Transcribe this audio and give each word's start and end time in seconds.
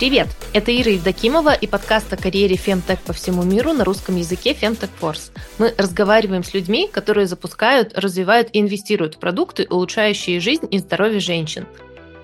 Привет! 0.00 0.28
Это 0.54 0.74
Ира 0.74 0.92
Евдокимова 0.92 1.52
и 1.52 1.66
подкаст 1.66 2.10
о 2.10 2.16
карьере 2.16 2.56
Femtech 2.56 3.00
по 3.04 3.12
всему 3.12 3.42
миру 3.42 3.74
на 3.74 3.84
русском 3.84 4.16
языке 4.16 4.54
Femtech 4.54 4.88
Force. 4.98 5.30
Мы 5.58 5.74
разговариваем 5.76 6.42
с 6.42 6.54
людьми, 6.54 6.88
которые 6.90 7.26
запускают, 7.26 7.92
развивают 7.98 8.48
и 8.54 8.60
инвестируют 8.60 9.16
в 9.16 9.18
продукты, 9.18 9.66
улучшающие 9.68 10.40
жизнь 10.40 10.66
и 10.70 10.78
здоровье 10.78 11.20
женщин. 11.20 11.66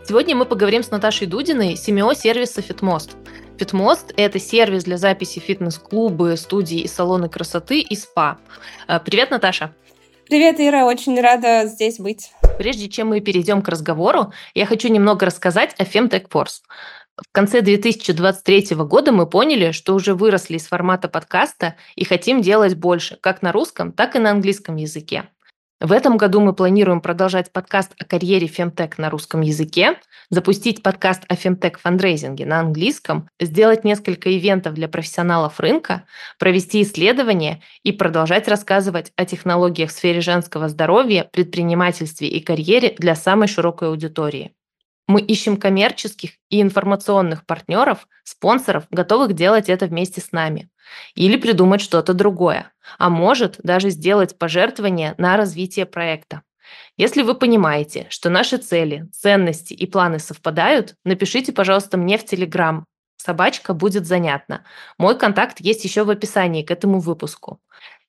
Сегодня 0.09 0.35
мы 0.35 0.47
поговорим 0.47 0.83
с 0.83 0.91
Наташей 0.91 1.27
Дудиной, 1.27 1.75
CMO 1.75 2.17
сервиса 2.17 2.63
FitMost. 2.63 3.11
FitMost– 3.59 4.15
это 4.17 4.39
сервис 4.39 4.85
для 4.85 4.97
записи 4.97 5.39
фитнес-клубы, 5.39 6.39
студии 6.39 6.79
и 6.79 6.89
салоны 6.89 7.29
красоты 7.29 7.81
и 7.81 7.95
спа. 7.95 8.39
Э, 8.89 9.01
привет, 9.05 9.31
Наташа! 9.31 9.75
Привет, 10.31 10.61
Ира, 10.61 10.87
очень 10.87 11.21
рада 11.21 11.67
здесь 11.67 11.99
быть. 11.99 12.33
Прежде 12.57 12.89
чем 12.89 13.09
мы 13.09 13.21
перейдем 13.21 13.61
к 13.61 13.69
разговору, 13.69 14.33
я 14.55 14.65
хочу 14.65 14.89
немного 14.89 15.27
рассказать 15.27 15.75
о 15.79 15.85
Femtech 15.85 16.31
Force. 16.31 16.63
В 17.19 17.33
конце 17.33 17.63
2023 17.63 18.77
года 18.77 19.11
мы 19.11 19.27
поняли, 19.27 19.71
что 19.73 19.95
уже 19.95 20.15
выросли 20.15 20.57
из 20.57 20.67
формата 20.67 21.09
подкаста 21.09 21.77
и 21.95 22.05
хотим 22.05 22.43
делать 22.43 22.75
больше, 22.75 23.17
как 23.17 23.41
на 23.41 23.53
русском, 23.53 23.93
так 23.93 24.17
и 24.17 24.19
на 24.19 24.33
английском 24.33 24.77
языке. 24.77 25.31
В 25.81 25.93
этом 25.93 26.19
году 26.19 26.41
мы 26.41 26.55
планируем 26.55 27.01
продолжать 27.01 27.53
подкаст 27.53 27.93
о 27.99 28.05
карьере 28.05 28.47
Фемтек 28.47 28.99
на 28.99 29.09
русском 29.09 29.41
языке, 29.41 29.99
запустить 30.29 30.83
подкаст 30.83 31.25
о 31.29 31.37
Фемтек 31.37 31.79
фандрейзинге 31.79 32.45
на 32.45 32.61
английском, 32.61 33.29
сделать 33.41 33.85
несколько 33.85 34.35
ивентов 34.37 34.75
для 34.75 34.89
профессионалов 34.89 35.59
рынка, 35.61 36.05
провести 36.39 36.83
исследования 36.83 37.63
и 37.83 37.93
продолжать 37.93 38.49
рассказывать 38.49 39.13
о 39.17 39.25
технологиях 39.25 39.89
в 39.91 39.93
сфере 39.93 40.21
женского 40.21 40.69
здоровья, 40.69 41.29
предпринимательстве 41.31 42.29
и 42.29 42.41
карьере 42.41 42.95
для 42.99 43.15
самой 43.15 43.49
широкой 43.49 43.89
аудитории. 43.89 44.53
Мы 45.07 45.21
ищем 45.21 45.57
коммерческих 45.57 46.33
и 46.51 46.61
информационных 46.61 47.47
партнеров, 47.47 48.09
спонсоров, 48.25 48.87
готовых 48.91 49.35
делать 49.35 49.69
это 49.69 49.87
вместе 49.87 50.21
с 50.21 50.33
нами. 50.33 50.69
Или 51.15 51.37
придумать 51.37 51.81
что-то 51.81 52.13
другое. 52.13 52.73
А 52.99 53.09
может, 53.09 53.59
даже 53.63 53.91
сделать 53.91 54.37
пожертвование 54.37 55.15
на 55.19 55.37
развитие 55.37 55.87
проекта. 55.87 56.43
Если 56.97 57.23
вы 57.23 57.35
понимаете, 57.35 58.07
что 58.11 58.31
наши 58.31 58.57
цели, 58.57 59.07
ценности 59.13 59.75
и 59.75 59.87
планы 59.87 60.19
совпадают, 60.19 60.97
напишите, 61.05 61.53
пожалуйста, 61.53 61.97
мне 61.97 62.19
в 62.19 62.25
Телеграм. 62.25 62.85
Собачка 63.17 63.75
будет 63.75 64.07
занятно. 64.07 64.65
Мой 64.99 65.19
контакт 65.19 65.61
есть 65.61 65.85
еще 65.85 66.05
в 66.05 66.11
описании 66.11 66.63
к 66.63 66.71
этому 66.71 66.99
выпуску. 67.01 67.61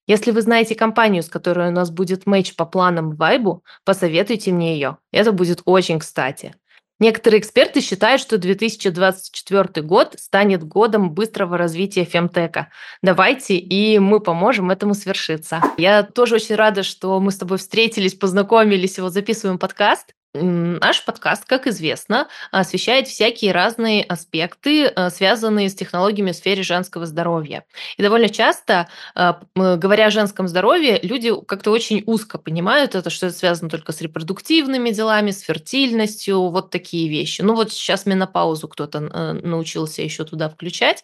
Если 0.07 0.31
вы 0.31 0.41
знаете 0.41 0.73
компанию, 0.73 1.21
с 1.21 1.29
которой 1.29 1.67
у 1.67 1.71
нас 1.71 1.91
будет 1.91 2.25
матч 2.25 2.55
по 2.55 2.65
планам 2.65 3.15
Вайбу, 3.15 3.63
посоветуйте 3.83 4.51
мне 4.51 4.73
ее. 4.73 4.97
Это 5.11 5.31
будет 5.31 5.61
очень 5.65 5.99
кстати. 5.99 6.55
Некоторые 6.99 7.39
эксперты 7.39 7.81
считают, 7.81 8.21
что 8.21 8.37
2024 8.37 9.85
год 9.85 10.15
станет 10.17 10.63
годом 10.63 11.11
быстрого 11.11 11.57
развития 11.57 12.05
фемтека. 12.05 12.69
Давайте, 13.03 13.55
и 13.55 13.99
мы 13.99 14.19
поможем 14.19 14.71
этому 14.71 14.95
свершиться. 14.95 15.61
Я 15.77 16.01
тоже 16.03 16.35
очень 16.35 16.55
рада, 16.55 16.81
что 16.81 17.19
мы 17.19 17.31
с 17.31 17.37
тобой 17.37 17.59
встретились, 17.59 18.15
познакомились, 18.15 18.97
и 18.97 19.01
вот 19.01 19.13
записываем 19.13 19.59
подкаст. 19.59 20.16
Наш 20.41 21.03
подкаст, 21.03 21.45
как 21.45 21.67
известно, 21.67 22.27
освещает 22.51 23.07
всякие 23.07 23.51
разные 23.51 24.03
аспекты, 24.03 24.85
э, 24.85 25.09
связанные 25.09 25.69
с 25.69 25.75
технологиями 25.75 26.31
в 26.31 26.35
сфере 26.35 26.63
женского 26.63 27.05
здоровья. 27.05 27.65
И 27.97 28.03
довольно 28.03 28.29
часто, 28.29 28.87
э, 29.15 29.33
говоря 29.55 30.07
о 30.07 30.11
женском 30.11 30.47
здоровье, 30.47 30.99
люди 31.01 31.33
как-то 31.47 31.71
очень 31.71 32.03
узко 32.05 32.37
понимают 32.37 32.95
это, 32.95 33.09
что 33.09 33.27
это 33.27 33.35
связано 33.35 33.69
только 33.69 33.91
с 33.91 34.01
репродуктивными 34.01 34.91
делами, 34.91 35.31
с 35.31 35.41
фертильностью, 35.41 36.49
вот 36.49 36.69
такие 36.69 37.09
вещи. 37.09 37.41
Ну 37.41 37.55
вот 37.55 37.71
сейчас 37.71 38.05
менопаузу 38.05 38.67
кто-то 38.67 38.99
э, 38.99 39.33
научился 39.43 40.01
еще 40.01 40.23
туда 40.23 40.49
включать. 40.49 41.03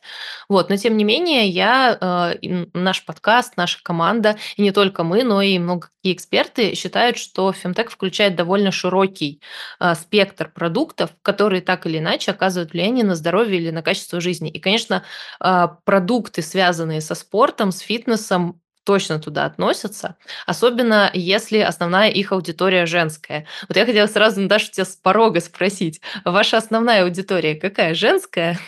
Вот. 0.50 0.70
Но 0.70 0.78
тем 0.78 0.98
не 0.98 1.04
менее, 1.04 1.48
я, 1.48 2.38
наш 2.74 3.06
подкаст, 3.06 3.58
наша 3.58 3.80
команда, 3.84 4.38
и 4.58 4.62
не 4.62 4.72
только 4.72 5.04
мы, 5.04 5.24
но 5.24 5.42
и 5.42 5.58
много 5.60 5.90
эксперты 6.04 6.76
считают, 6.76 7.18
что 7.18 7.54
Фемтек 7.54 7.90
включает 7.90 8.36
довольно 8.36 8.72
широкий 8.72 9.23
широкий 9.24 9.42
а, 9.80 9.96
спектр 9.96 10.52
продуктов, 10.54 11.12
которые 11.22 11.62
так 11.62 11.86
или 11.86 12.00
иначе 12.00 12.32
оказывают 12.32 12.74
влияние 12.74 13.06
на 13.06 13.16
здоровье 13.16 13.60
или 13.60 13.72
на 13.72 13.82
качество 13.82 14.20
жизни. 14.22 14.50
И, 14.50 14.60
конечно, 14.60 15.04
а, 15.40 15.68
продукты, 15.86 16.42
связанные 16.42 17.02
со 17.02 17.16
спортом, 17.16 17.72
с 17.72 17.80
фитнесом, 17.80 18.60
точно 18.86 19.18
туда 19.18 19.46
относятся, 19.46 20.18
особенно 20.46 21.10
если 21.14 21.60
основная 21.60 22.10
их 22.10 22.34
аудитория 22.34 22.86
женская. 22.86 23.46
Вот 23.70 23.78
я 23.78 23.86
хотела 23.86 24.08
сразу, 24.08 24.42
Наташа, 24.42 24.72
тебя 24.72 24.86
с 24.86 24.98
порога 24.98 25.40
спросить, 25.40 26.02
ваша 26.26 26.58
основная 26.58 27.04
аудитория 27.04 27.56
какая, 27.56 27.94
женская? 27.96 28.60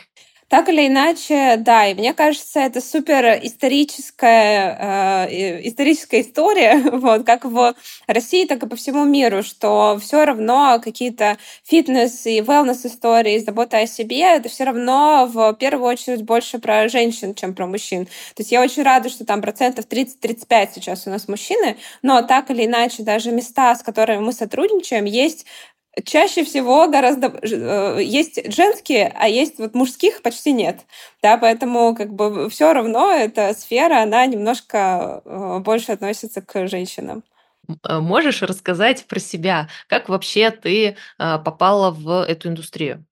Так 0.55 0.69
или 0.69 0.87
иначе, 0.87 1.57
да, 1.57 1.85
и 1.87 1.93
мне 1.95 2.13
кажется, 2.13 2.61
это 2.61 2.79
супер 2.79 3.25
историческая, 3.43 5.27
э, 5.29 5.67
историческая 5.67 6.21
история, 6.21 6.77
вот, 6.93 7.25
как 7.25 7.43
в 7.43 7.75
России, 8.07 8.45
так 8.45 8.63
и 8.63 8.67
по 8.69 8.77
всему 8.77 9.03
миру, 9.03 9.43
что 9.43 9.99
все 10.01 10.23
равно 10.23 10.79
какие-то 10.81 11.37
фитнес 11.65 12.25
и 12.25 12.39
wellness 12.39 12.87
истории, 12.87 13.37
забота 13.39 13.79
о 13.79 13.85
себе, 13.85 14.21
это 14.21 14.47
все 14.47 14.63
равно 14.63 15.29
в 15.29 15.51
первую 15.55 15.89
очередь 15.89 16.23
больше 16.23 16.57
про 16.59 16.87
женщин, 16.87 17.35
чем 17.35 17.53
про 17.53 17.67
мужчин. 17.67 18.05
То 18.05 18.39
есть 18.39 18.53
я 18.53 18.61
очень 18.61 18.83
рада, 18.83 19.09
что 19.09 19.25
там 19.25 19.41
процентов 19.41 19.87
30-35 19.89 20.69
сейчас 20.75 21.05
у 21.05 21.09
нас 21.09 21.27
мужчины, 21.27 21.75
но 22.01 22.21
так 22.21 22.49
или 22.49 22.63
иначе 22.63 23.03
даже 23.03 23.31
места, 23.31 23.75
с 23.75 23.83
которыми 23.83 24.19
мы 24.19 24.31
сотрудничаем, 24.31 25.03
есть 25.03 25.45
чаще 26.03 26.43
всего 26.43 26.87
гораздо 26.87 27.27
э, 27.27 28.01
есть 28.03 28.53
женские, 28.53 29.13
а 29.15 29.27
есть 29.27 29.59
вот 29.59 29.73
мужских 29.75 30.21
почти 30.21 30.51
нет. 30.51 30.81
Да, 31.21 31.37
поэтому 31.37 31.95
как 31.95 32.13
бы 32.13 32.49
все 32.49 32.73
равно 32.73 33.11
эта 33.11 33.53
сфера, 33.53 34.01
она 34.01 34.25
немножко 34.25 35.21
э, 35.25 35.59
больше 35.59 35.91
относится 35.91 36.41
к 36.41 36.67
женщинам. 36.67 37.23
Э, 37.87 37.99
можешь 37.99 38.41
рассказать 38.41 39.05
про 39.05 39.19
себя? 39.19 39.69
Как 39.87 40.09
вообще 40.09 40.51
ты 40.51 40.97
попала 41.17 41.91
в 41.91 42.23
эту 42.23 42.49
индустрию? 42.49 43.05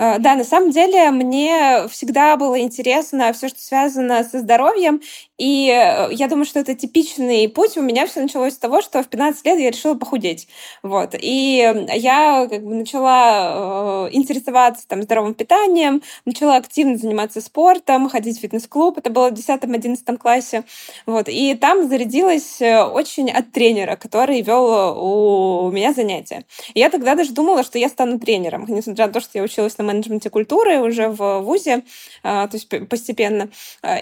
А, 0.00 0.18
да, 0.18 0.36
на 0.36 0.44
самом 0.44 0.70
деле 0.70 1.10
мне 1.10 1.88
всегда 1.88 2.36
было 2.36 2.60
интересно 2.60 3.32
все, 3.32 3.48
что 3.48 3.58
связано 3.58 4.22
со 4.22 4.38
здоровьем, 4.38 5.00
и 5.38 5.70
э, 5.70 6.08
я 6.12 6.26
думаю, 6.26 6.44
что 6.44 6.58
это 6.58 6.74
типичный 6.74 7.48
путь. 7.48 7.76
У 7.76 7.82
меня 7.82 8.06
все 8.06 8.20
началось 8.20 8.54
с 8.54 8.58
того, 8.58 8.82
что 8.82 9.02
в 9.04 9.06
15 9.06 9.46
лет 9.46 9.60
я 9.60 9.70
решила 9.70 9.94
похудеть. 9.94 10.48
Вот. 10.82 11.14
И 11.18 11.86
я 11.94 12.48
как 12.50 12.64
бы 12.64 12.74
начала 12.74 14.08
э, 14.08 14.16
интересоваться 14.16 14.86
там, 14.88 15.02
здоровым 15.02 15.34
питанием, 15.34 16.02
начала 16.24 16.56
активно 16.56 16.96
заниматься 16.96 17.40
спортом, 17.40 18.08
ходить 18.08 18.38
в 18.38 18.40
фитнес-клуб. 18.40 18.98
Это 18.98 19.10
было 19.10 19.30
в 19.30 19.34
10-11 19.34 20.16
классе. 20.18 20.64
Вот. 21.06 21.28
И 21.28 21.54
там 21.54 21.88
зарядилась 21.88 22.60
э, 22.60 22.82
очень 22.82 23.30
от 23.30 23.52
тренера, 23.52 23.94
который 23.94 24.42
вел 24.42 25.68
у 25.68 25.70
меня 25.70 25.92
занятия. 25.92 26.46
И 26.74 26.80
я 26.80 26.90
тогда 26.90 27.14
даже 27.14 27.32
думала, 27.32 27.62
что 27.62 27.78
я 27.78 27.88
стану 27.88 28.18
тренером, 28.18 28.64
несмотря 28.66 29.06
на 29.06 29.12
то, 29.12 29.20
что 29.20 29.38
я 29.38 29.44
училась 29.44 29.78
на 29.78 29.84
менеджменте 29.84 30.30
культуры 30.30 30.80
уже 30.80 31.08
в 31.08 31.40
ВУЗе, 31.42 31.84
то 32.22 32.50
есть 32.52 32.68
постепенно. 32.88 33.50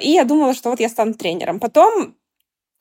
И 0.00 0.10
я 0.10 0.24
думала, 0.24 0.54
что 0.54 0.70
вот 0.70 0.80
я 0.80 0.88
стану 0.88 1.12
тренером. 1.12 1.25
Потом 1.60 2.14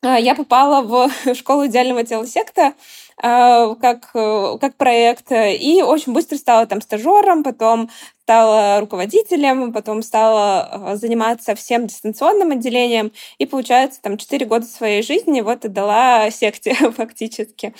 а, 0.03 0.19
я 0.19 0.35
попала 0.35 0.81
в 0.81 1.33
школу 1.35 1.67
идеального 1.67 2.03
тела 2.03 2.25
секта 2.27 2.73
как, 3.17 4.11
как 4.11 4.75
проект, 4.75 5.31
и 5.31 5.81
очень 5.81 6.11
быстро 6.11 6.35
стала 6.35 6.65
там 6.65 6.81
стажером, 6.81 7.43
потом 7.43 7.89
стала 8.23 8.81
руководителем, 8.81 9.71
потом 9.71 10.03
стала 10.03 10.91
заниматься 10.95 11.55
всем 11.55 11.87
дистанционным 11.87 12.51
отделением, 12.51 13.13
и, 13.37 13.45
получается, 13.45 14.01
там 14.01 14.17
4 14.17 14.45
года 14.45 14.65
своей 14.65 15.01
жизни 15.01 15.39
вот 15.39 15.63
отдала 15.63 16.29
секте 16.29 16.73
фактически. 16.91 17.73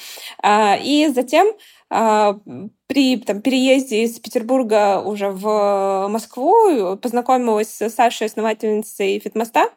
И 0.48 1.12
затем 1.14 1.48
а, 1.90 2.40
при 2.88 3.18
там, 3.18 3.42
переезде 3.42 4.04
из 4.04 4.20
Петербурга 4.20 5.02
уже 5.02 5.30
в 5.30 6.08
Москву 6.10 6.98
познакомилась 6.98 7.70
с 7.70 7.90
Сашей, 7.90 8.28
основательницей 8.28 9.20
Фитмоста. 9.20 9.70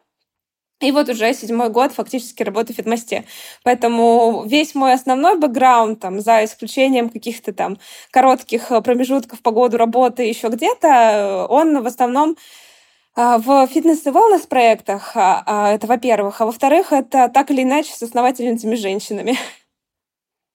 И 0.81 0.91
вот 0.91 1.09
уже 1.09 1.33
седьмой 1.33 1.69
год 1.69 1.91
фактически 1.91 2.43
работаю 2.43 2.73
в 2.73 2.77
Фитмосте. 2.77 3.25
Поэтому 3.63 4.45
весь 4.45 4.75
мой 4.75 4.93
основной 4.93 5.37
бэкграунд, 5.37 5.99
там, 5.99 6.21
за 6.21 6.45
исключением 6.45 7.09
каких-то 7.09 7.53
там 7.53 7.77
коротких 8.11 8.69
промежутков 8.83 9.41
по 9.41 9.51
году 9.51 9.77
работы 9.77 10.23
еще 10.23 10.47
где-то, 10.47 11.47
он 11.49 11.81
в 11.83 11.87
основном 11.87 12.37
а, 13.15 13.37
в 13.37 13.67
фитнес 13.67 14.05
и 14.05 14.09
wellness 14.09 14.47
проектах, 14.47 15.11
а, 15.15 15.73
это 15.73 15.87
во-первых. 15.87 16.39
А 16.39 16.45
во-вторых, 16.45 16.93
это 16.93 17.27
так 17.27 17.51
или 17.51 17.63
иначе 17.63 17.91
с 17.93 18.01
основательницами 18.01 18.75
женщинами. 18.75 19.37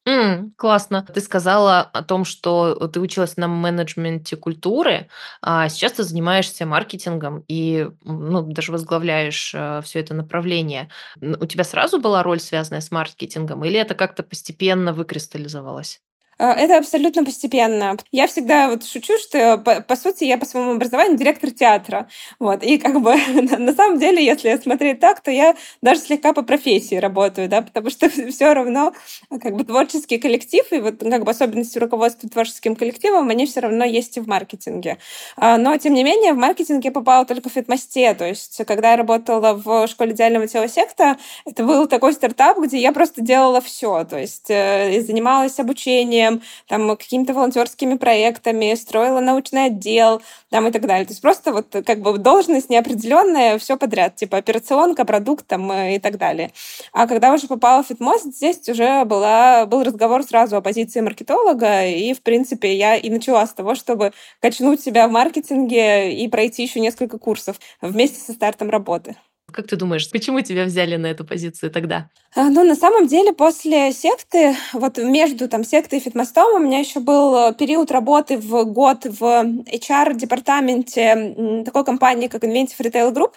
М, 0.06 0.52
классно. 0.58 1.02
Ты 1.14 1.20
сказала 1.22 1.80
о 1.80 2.02
том, 2.02 2.26
что 2.26 2.74
ты 2.88 3.00
училась 3.00 3.38
на 3.38 3.48
менеджменте 3.48 4.36
культуры, 4.36 5.08
а 5.40 5.68
сейчас 5.70 5.92
ты 5.92 6.02
занимаешься 6.02 6.66
маркетингом 6.66 7.42
и, 7.48 7.88
ну, 8.04 8.42
даже 8.42 8.70
возглавляешь 8.72 9.52
э, 9.54 9.80
все 9.82 10.00
это 10.00 10.12
направление. 10.12 10.90
У 11.22 11.46
тебя 11.46 11.64
сразу 11.64 11.98
была 12.00 12.22
роль, 12.22 12.40
связанная 12.40 12.82
с 12.82 12.90
маркетингом, 12.90 13.64
или 13.64 13.78
это 13.80 13.94
как-то 13.94 14.22
постепенно 14.22 14.92
выкристаллизовалось? 14.92 16.03
Э, 16.38 16.50
это 16.50 16.78
абсолютно 16.78 17.24
постепенно. 17.24 17.96
Я 18.12 18.26
всегда 18.26 18.68
вот 18.68 18.84
шучу, 18.84 19.18
что, 19.18 19.58
по, 19.58 19.80
по 19.80 19.96
сути, 19.96 20.24
я 20.24 20.38
по 20.38 20.46
своему 20.46 20.72
образованию 20.72 21.16
директор 21.16 21.50
театра. 21.50 22.08
Вот. 22.38 22.62
И 22.62 22.78
как 22.78 23.00
бы 23.00 23.16
на 23.58 23.72
самом 23.74 23.98
деле, 23.98 24.24
если 24.24 24.56
смотреть 24.56 25.00
так, 25.00 25.20
то 25.20 25.30
я 25.30 25.56
даже 25.82 26.00
слегка 26.00 26.32
по 26.32 26.42
профессии 26.42 26.96
работаю, 26.96 27.48
да, 27.48 27.62
потому 27.62 27.90
что 27.90 28.08
все 28.30 28.52
равно 28.52 28.92
как 29.40 29.56
бы 29.56 29.64
творческий 29.64 30.18
коллектив 30.18 30.64
и 30.72 30.80
вот 30.80 31.00
как 31.00 31.24
бы 31.24 31.30
особенности 31.30 31.78
руководства 31.78 32.28
творческим 32.28 32.76
коллективом, 32.76 33.28
они 33.28 33.46
все 33.46 33.60
равно 33.60 33.84
есть 33.84 34.16
и 34.16 34.20
в 34.20 34.26
маркетинге. 34.26 34.98
А, 35.36 35.58
но, 35.58 35.76
тем 35.76 35.94
не 35.94 36.04
менее, 36.04 36.32
в 36.32 36.36
маркетинг 36.36 36.84
я 36.84 36.92
попала 36.92 37.24
только 37.24 37.48
в 37.48 37.52
Фитмосте. 37.52 38.14
То 38.14 38.26
есть, 38.26 38.60
когда 38.66 38.92
я 38.92 38.96
работала 38.96 39.54
в 39.54 39.86
школе 39.88 40.12
идеального 40.12 40.46
тела 40.46 40.68
Sekta, 40.68 41.18
это 41.44 41.64
был 41.64 41.86
такой 41.86 42.12
стартап, 42.12 42.58
где 42.58 42.78
я 42.78 42.92
просто 42.92 43.22
делала 43.22 43.60
все. 43.60 44.04
То 44.04 44.18
есть, 44.18 44.46
э, 44.48 45.00
занималась 45.00 45.58
обучением, 45.58 46.23
образованием, 46.24 46.42
там, 46.68 46.96
какими-то 46.96 47.34
волонтерскими 47.34 47.96
проектами, 47.96 48.74
строила 48.74 49.20
научный 49.20 49.66
отдел, 49.66 50.22
там, 50.50 50.66
и 50.68 50.70
так 50.70 50.86
далее. 50.86 51.04
То 51.06 51.12
есть 51.12 51.22
просто 51.22 51.52
вот 51.52 51.74
как 51.84 52.00
бы 52.00 52.18
должность 52.18 52.70
неопределенная, 52.70 53.58
все 53.58 53.76
подряд, 53.76 54.16
типа 54.16 54.38
операционка, 54.38 55.04
продукт 55.04 55.46
там, 55.46 55.70
э, 55.70 55.96
и 55.96 55.98
так 55.98 56.18
далее. 56.18 56.50
А 56.92 57.06
когда 57.06 57.32
уже 57.32 57.46
попала 57.46 57.82
в 57.82 57.86
Фитмост, 57.86 58.24
здесь 58.24 58.68
уже 58.68 59.04
была, 59.04 59.66
был 59.66 59.82
разговор 59.82 60.22
сразу 60.22 60.56
о 60.56 60.60
позиции 60.60 61.00
маркетолога, 61.00 61.86
и, 61.86 62.14
в 62.14 62.22
принципе, 62.22 62.74
я 62.76 62.96
и 62.96 63.10
начала 63.10 63.46
с 63.46 63.52
того, 63.52 63.74
чтобы 63.74 64.12
качнуть 64.40 64.80
себя 64.80 65.08
в 65.08 65.10
маркетинге 65.10 66.12
и 66.14 66.28
пройти 66.28 66.62
еще 66.62 66.80
несколько 66.80 67.18
курсов 67.18 67.56
вместе 67.80 68.20
со 68.20 68.32
стартом 68.32 68.70
работы. 68.70 69.16
Как 69.52 69.66
ты 69.68 69.76
думаешь, 69.76 70.10
почему 70.10 70.40
тебя 70.40 70.64
взяли 70.64 70.96
на 70.96 71.06
эту 71.06 71.24
позицию 71.24 71.70
тогда? 71.70 72.10
А, 72.34 72.50
ну, 72.50 72.64
на 72.64 72.74
самом 72.74 73.06
деле, 73.06 73.32
после 73.32 73.92
секты, 73.92 74.56
вот 74.72 74.98
между 74.98 75.48
там 75.48 75.62
сектой 75.64 76.00
и 76.00 76.02
фитмостом 76.02 76.54
у 76.54 76.58
меня 76.58 76.80
еще 76.80 76.98
был 77.00 77.36
э, 77.36 77.54
период 77.54 77.92
работы 77.92 78.38
в 78.38 78.64
год 78.64 79.04
в 79.04 79.22
HR-департаменте 79.22 81.62
такой 81.64 81.84
компании, 81.84 82.28
как 82.28 82.42
Inventive 82.42 82.80
Retail 82.80 83.14
Group. 83.14 83.34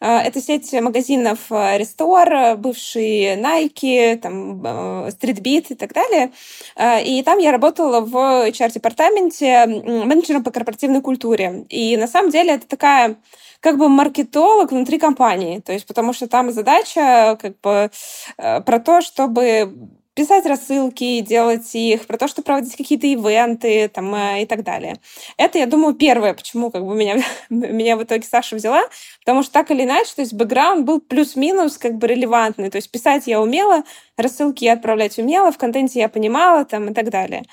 А, 0.00 0.22
это 0.22 0.40
сеть 0.40 0.72
магазинов 0.74 1.50
Restore, 1.50 2.56
бывший 2.56 3.36
Nike, 3.36 4.16
там, 4.18 4.62
Streetbeat 4.62 5.66
и 5.70 5.74
так 5.74 5.92
далее. 5.92 6.32
А, 6.76 7.00
и 7.00 7.22
там 7.22 7.38
я 7.38 7.50
работала 7.50 8.00
в 8.00 8.14
HR-департаменте 8.48 9.66
менеджером 10.04 10.44
по 10.44 10.50
корпоративной 10.50 11.00
культуре. 11.00 11.66
И 11.68 11.96
на 11.96 12.06
самом 12.06 12.30
деле 12.30 12.54
это 12.54 12.68
такая 12.68 13.16
как 13.60 13.76
бы 13.76 13.88
маркетолог 13.88 14.70
внутри 14.70 14.98
компании. 14.98 15.58
То 15.60 15.72
есть 15.72 15.86
потому 15.86 16.12
что 16.12 16.28
там 16.28 16.52
задача 16.52 17.36
как 17.40 17.60
бы 17.60 17.90
про 18.36 18.78
то, 18.78 19.00
чтобы 19.00 19.97
писать 20.18 20.46
рассылки, 20.46 21.20
делать 21.20 21.72
их, 21.76 22.08
про 22.08 22.18
то, 22.18 22.26
что 22.26 22.42
проводить 22.42 22.76
какие-то 22.76 23.06
ивенты 23.06 23.88
там, 23.88 24.12
э, 24.16 24.42
и 24.42 24.46
так 24.46 24.64
далее. 24.64 24.96
Это, 25.36 25.58
я 25.58 25.66
думаю, 25.66 25.94
первое, 25.94 26.34
почему 26.34 26.72
как 26.72 26.84
бы 26.84 26.96
меня, 26.96 27.22
меня 27.50 27.96
в 27.96 28.02
итоге 28.02 28.24
Саша 28.24 28.56
взяла, 28.56 28.82
потому 29.20 29.44
что 29.44 29.52
так 29.52 29.70
или 29.70 29.84
иначе, 29.84 30.10
то 30.16 30.22
есть 30.22 30.34
бэкграунд 30.34 30.84
был 30.84 31.00
плюс-минус 31.00 31.78
как 31.78 31.98
бы 31.98 32.08
релевантный. 32.08 32.68
То 32.68 32.78
есть 32.78 32.90
писать 32.90 33.28
я 33.28 33.40
умела, 33.40 33.84
рассылки 34.16 34.64
я 34.64 34.72
отправлять 34.72 35.20
умела, 35.20 35.52
в 35.52 35.56
контенте 35.56 36.00
я 36.00 36.08
понимала 36.08 36.64
там, 36.64 36.90
и 36.90 36.94
так 36.94 37.10
далее. 37.10 37.44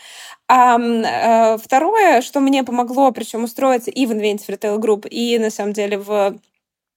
А 0.47 1.57
второе, 1.59 2.23
что 2.23 2.39
мне 2.39 2.63
помогло, 2.63 3.11
причем 3.11 3.43
устроиться 3.43 3.91
и 3.91 4.07
в 4.07 4.11
Inventive 4.11 4.49
Retail 4.49 4.79
Group, 4.79 5.07
и 5.07 5.37
на 5.37 5.51
самом 5.51 5.73
деле 5.73 5.99
в 5.99 6.35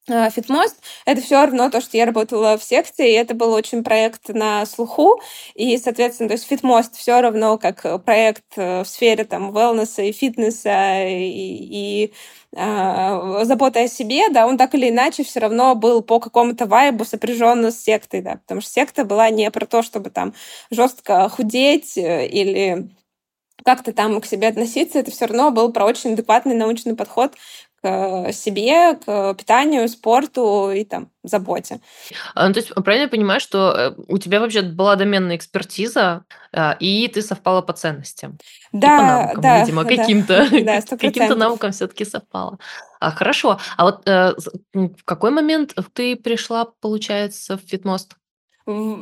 Фитмост— 0.08 0.76
это 1.04 1.20
все 1.20 1.44
равно 1.44 1.70
то, 1.70 1.80
что 1.80 1.96
я 1.96 2.06
работала 2.06 2.56
в 2.56 2.64
секте, 2.64 3.10
и 3.10 3.14
это 3.14 3.34
был 3.34 3.52
очень 3.52 3.84
проект 3.84 4.28
на 4.28 4.64
слуху, 4.66 5.20
и, 5.54 5.76
соответственно, 5.78 6.28
то 6.28 6.34
есть 6.34 6.46
Фитмост 6.46 6.96
все 6.96 7.20
равно 7.20 7.58
как 7.58 8.04
проект 8.04 8.44
э, 8.56 8.82
в 8.84 8.88
сфере 8.88 9.24
там 9.24 9.50
wellness 9.50 10.02
и 10.04 10.12
фитнеса 10.12 11.04
и, 11.06 12.08
и 12.08 12.12
э, 12.56 13.44
заботы 13.44 13.80
о 13.80 13.88
себе, 13.88 14.30
да, 14.30 14.46
он 14.46 14.56
так 14.56 14.74
или 14.74 14.88
иначе 14.88 15.24
все 15.24 15.40
равно 15.40 15.74
был 15.74 16.02
по 16.02 16.20
какому-то 16.20 16.66
вайбу 16.66 17.04
сопряжен 17.04 17.70
с 17.70 17.78
сектой, 17.78 18.22
да, 18.22 18.36
потому 18.36 18.60
что 18.62 18.70
секта 18.70 19.04
была 19.04 19.28
не 19.30 19.50
про 19.50 19.66
то, 19.66 19.82
чтобы 19.82 20.10
там 20.10 20.34
жестко 20.70 21.28
худеть 21.28 21.98
э, 21.98 22.26
или 22.26 22.88
как-то 23.64 23.92
там 23.92 24.20
к 24.20 24.26
себе 24.26 24.48
относиться, 24.48 24.98
это 24.98 25.10
все 25.10 25.26
равно 25.26 25.50
был 25.50 25.72
про 25.72 25.84
очень 25.84 26.12
адекватный 26.12 26.54
научный 26.54 26.94
подход 26.94 27.34
к 27.82 28.32
себе, 28.32 28.94
к 28.94 29.34
питанию, 29.34 29.88
спорту 29.88 30.70
и 30.70 30.84
там 30.84 31.10
заботе. 31.22 31.80
А, 32.34 32.48
ну, 32.48 32.54
то 32.54 32.60
есть 32.60 32.74
правильно 32.74 33.04
я 33.04 33.08
понимаю, 33.08 33.40
что 33.40 33.74
э, 33.76 33.94
у 34.08 34.18
тебя 34.18 34.40
вообще 34.40 34.62
была 34.62 34.96
доменная 34.96 35.36
экспертиза, 35.36 36.24
а, 36.52 36.76
и 36.80 37.08
ты 37.08 37.22
совпала 37.22 37.62
по 37.62 37.72
ценностям? 37.72 38.38
Да, 38.72 38.94
и 38.94 38.98
по 38.98 39.04
навыкам, 39.04 39.42
да, 39.42 39.60
видимо, 39.60 39.84
каким-то. 39.84 40.48
Да, 40.64 40.80
каким-то 40.82 41.34
навыкам 41.36 41.72
все-таки 41.72 42.04
совпала. 42.04 42.58
А, 43.00 43.10
хорошо. 43.10 43.58
А 43.76 43.84
вот 43.84 44.08
э, 44.08 44.34
в 44.72 45.04
какой 45.04 45.30
момент 45.30 45.74
ты 45.92 46.16
пришла, 46.16 46.66
получается, 46.80 47.56
в 47.56 47.60
Фитмост? 47.60 48.16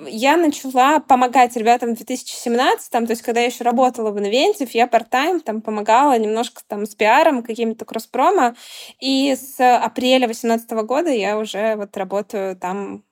Я 0.07 0.37
начала 0.37 1.01
помогать 1.01 1.57
ребятам 1.57 1.95
в 1.95 1.97
2017, 1.97 2.91
там, 2.91 3.07
то 3.07 3.13
есть 3.13 3.23
когда 3.23 3.41
я 3.41 3.47
еще 3.47 3.65
работала 3.65 4.13
в 4.13 4.17
Inventive, 4.17 4.71
я 4.73 4.87
part-time 4.87 5.41
там 5.41 5.61
помогала 5.61 6.17
немножко 6.17 6.63
там 6.69 6.87
с 6.87 6.95
пиаром, 6.95 7.43
какими-то 7.43 7.85
кросс-промо, 7.85 8.55
и 9.01 9.35
с 9.35 9.59
апреля 9.59 10.27
2018 10.27 10.71
года 10.87 11.11
я 11.11 11.37
уже 11.37 11.75
вот 11.75 11.97
работаю 11.97 12.57
там 12.57 13.03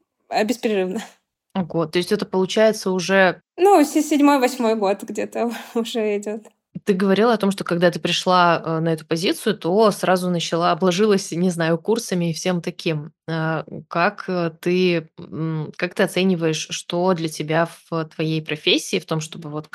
беспрерывно. 0.44 1.02
Ого, 1.54 1.86
то 1.86 1.98
есть 1.98 2.12
это 2.12 2.26
получается 2.26 2.90
уже... 2.90 3.40
Ну, 3.56 3.82
седьмой-восьмой 3.84 4.74
год 4.76 5.02
где-то 5.02 5.52
уже 5.74 6.18
идет. 6.18 6.46
Ты 6.84 6.92
говорила 6.92 7.32
о 7.32 7.38
том, 7.38 7.52
что 7.52 7.62
когда 7.62 7.90
ты 7.90 8.00
пришла 8.00 8.60
э, 8.62 8.80
на 8.80 8.92
эту 8.92 9.06
позицию, 9.06 9.56
то 9.56 9.90
сразу 9.92 10.28
начала, 10.28 10.72
обложилась, 10.72 11.30
не 11.30 11.50
знаю, 11.50 11.78
курсами 11.78 12.30
и 12.30 12.32
всем 12.32 12.60
таким. 12.60 13.12
А, 13.26 13.65
как 13.88 14.25
э, 14.29 14.50
ты, 14.61 15.09
как 15.76 15.94
ты 15.94 16.03
оцениваешь, 16.03 16.67
что 16.71 17.15
для 17.15 17.29
тебя 17.29 17.69
в 17.91 18.05
твоей 18.06 18.43
профессии, 18.43 18.99
в 18.99 19.06
том, 19.06 19.21
чтобы 19.21 19.49
вот 19.49 19.69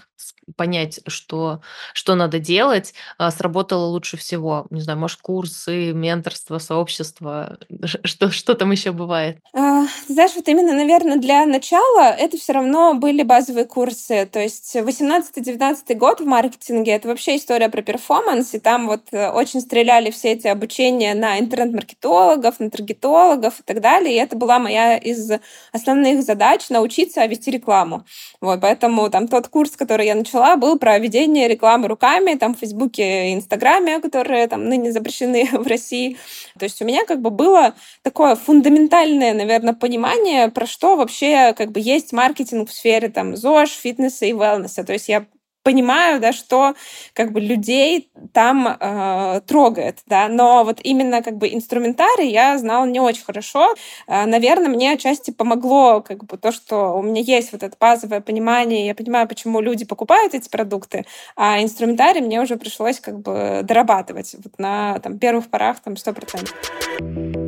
понять, 0.55 0.99
что, 1.07 1.61
что 1.93 2.15
надо 2.15 2.39
делать, 2.39 2.93
а, 3.17 3.31
сработало 3.31 3.85
лучше 3.85 4.17
всего? 4.17 4.67
Не 4.69 4.81
знаю, 4.81 4.99
может, 4.99 5.21
курсы, 5.21 5.93
менторство, 5.93 6.57
сообщество, 6.57 7.57
что, 8.03 8.31
что 8.31 8.55
там 8.55 8.71
еще 8.71 8.91
бывает? 8.91 9.37
А, 9.53 9.85
знаешь, 10.07 10.31
вот 10.35 10.47
именно, 10.47 10.73
наверное, 10.73 11.17
для 11.17 11.45
начала 11.45 12.11
это 12.11 12.37
все 12.37 12.53
равно 12.53 12.93
были 12.93 13.23
базовые 13.23 13.65
курсы. 13.65 14.25
То 14.31 14.39
есть 14.39 14.75
18-19 14.75 15.95
год 15.95 16.21
в 16.21 16.25
маркетинге— 16.25 16.91
это 16.93 17.07
вообще 17.07 17.37
история 17.37 17.69
про 17.69 17.81
перформанс, 17.81 18.53
и 18.53 18.59
там 18.59 18.87
вот 18.87 19.01
э, 19.11 19.29
очень 19.29 19.61
стреляли 19.61 20.11
все 20.11 20.33
эти 20.33 20.47
обучения 20.47 21.13
на 21.13 21.39
интернет-маркетологов, 21.39 22.59
на 22.59 22.69
таргетологов, 22.69 23.38
маркетологов 23.39 23.59
и 23.59 23.63
так 23.63 23.81
далее. 23.81 24.15
И 24.15 24.17
это 24.17 24.35
была 24.35 24.59
моя 24.59 24.97
из 24.97 25.31
основных 25.71 26.23
задач 26.23 26.69
научиться 26.69 27.25
вести 27.25 27.51
рекламу. 27.51 28.05
Вот, 28.41 28.61
поэтому 28.61 29.09
там 29.09 29.27
тот 29.27 29.47
курс, 29.47 29.71
который 29.71 30.05
я 30.05 30.15
начала, 30.15 30.55
был 30.57 30.77
про 30.77 30.99
ведение 30.99 31.47
рекламы 31.47 31.87
руками, 31.87 32.35
там 32.35 32.53
в 32.53 32.59
Фейсбуке 32.59 33.29
и 33.29 33.33
Инстаграме, 33.33 33.99
которые 33.99 34.47
там 34.47 34.65
ныне 34.65 34.91
запрещены 34.91 35.47
в 35.51 35.67
России. 35.67 36.17
То 36.57 36.65
есть 36.65 36.81
у 36.81 36.85
меня 36.85 37.05
как 37.05 37.21
бы 37.21 37.29
было 37.29 37.73
такое 38.03 38.35
фундаментальное, 38.35 39.33
наверное, 39.33 39.73
понимание, 39.73 40.49
про 40.49 40.65
что 40.65 40.95
вообще 40.95 41.53
как 41.53 41.71
бы 41.71 41.79
есть 41.79 42.13
маркетинг 42.13 42.69
в 42.69 42.73
сфере 42.73 43.09
там 43.09 43.35
ЗОЖ, 43.35 43.69
фитнеса 43.69 44.25
и 44.25 44.31
велнеса. 44.31 44.83
То 44.83 44.93
есть 44.93 45.09
я 45.09 45.25
понимаю, 45.69 46.19
да, 46.19 46.31
что 46.31 46.73
как 47.13 47.31
бы 47.31 47.39
людей 47.39 48.09
там 48.33 48.67
э, 48.67 49.41
трогает, 49.45 49.99
да, 50.07 50.27
но 50.27 50.63
вот 50.63 50.79
именно 50.83 51.21
как 51.21 51.37
бы 51.37 51.47
инструментарий 51.53 52.31
я 52.31 52.57
знала 52.57 52.85
не 52.85 52.99
очень 52.99 53.23
хорошо. 53.23 53.75
Э, 54.07 54.25
наверное, 54.25 54.69
мне 54.69 54.93
отчасти 54.93 55.29
помогло 55.29 56.01
как 56.01 56.23
бы 56.25 56.37
то, 56.37 56.51
что 56.51 56.97
у 56.97 57.03
меня 57.03 57.21
есть 57.21 57.51
вот 57.51 57.61
это 57.61 57.75
базовое 57.79 58.21
понимание, 58.21 58.87
я 58.87 58.95
понимаю, 58.95 59.27
почему 59.27 59.61
люди 59.61 59.85
покупают 59.85 60.33
эти 60.33 60.49
продукты, 60.49 61.05
а 61.35 61.61
инструментарий 61.61 62.21
мне 62.21 62.41
уже 62.41 62.57
пришлось 62.57 62.99
как 62.99 63.19
бы 63.19 63.61
дорабатывать 63.63 64.35
вот 64.43 64.57
на 64.57 64.97
там 64.99 65.19
первых 65.19 65.49
порах 65.49 65.81
там 65.81 65.93
100%. 65.93 67.38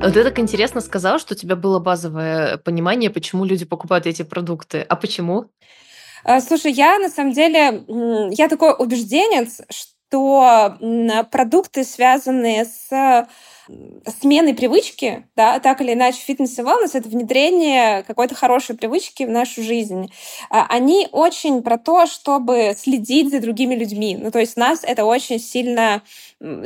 А 0.00 0.12
ты 0.12 0.22
так 0.22 0.38
интересно 0.38 0.80
сказал, 0.80 1.18
что 1.18 1.34
у 1.34 1.36
тебя 1.36 1.56
было 1.56 1.80
базовое 1.80 2.56
понимание, 2.58 3.10
почему 3.10 3.44
люди 3.44 3.64
покупают 3.64 4.06
эти 4.06 4.22
продукты. 4.22 4.80
А 4.88 4.94
почему? 4.94 5.46
А, 6.22 6.40
слушай, 6.40 6.70
я 6.70 6.98
на 7.00 7.08
самом 7.08 7.32
деле, 7.32 7.84
я 8.30 8.48
такой 8.48 8.74
убежденец, 8.78 9.60
что 9.70 10.78
продукты, 11.30 11.84
связанные 11.84 12.64
с 12.64 13.26
сменой 14.20 14.54
привычки, 14.54 15.26
да, 15.36 15.60
так 15.60 15.80
или 15.82 15.92
иначе, 15.92 16.18
фитнес 16.18 16.58
и 16.58 16.62
wellness— 16.62 16.90
это 16.94 17.08
внедрение 17.08 18.02
какой-то 18.04 18.34
хорошей 18.34 18.76
привычки 18.76 19.24
в 19.24 19.30
нашу 19.30 19.62
жизнь. 19.62 20.10
А, 20.48 20.66
они 20.70 21.06
очень 21.12 21.62
про 21.62 21.76
то, 21.76 22.06
чтобы 22.06 22.74
следить 22.78 23.30
за 23.30 23.40
другими 23.40 23.74
людьми. 23.74 24.16
Ну, 24.18 24.30
то 24.30 24.38
есть 24.38 24.56
нас 24.56 24.80
это 24.84 25.04
очень 25.04 25.38
сильно 25.38 26.02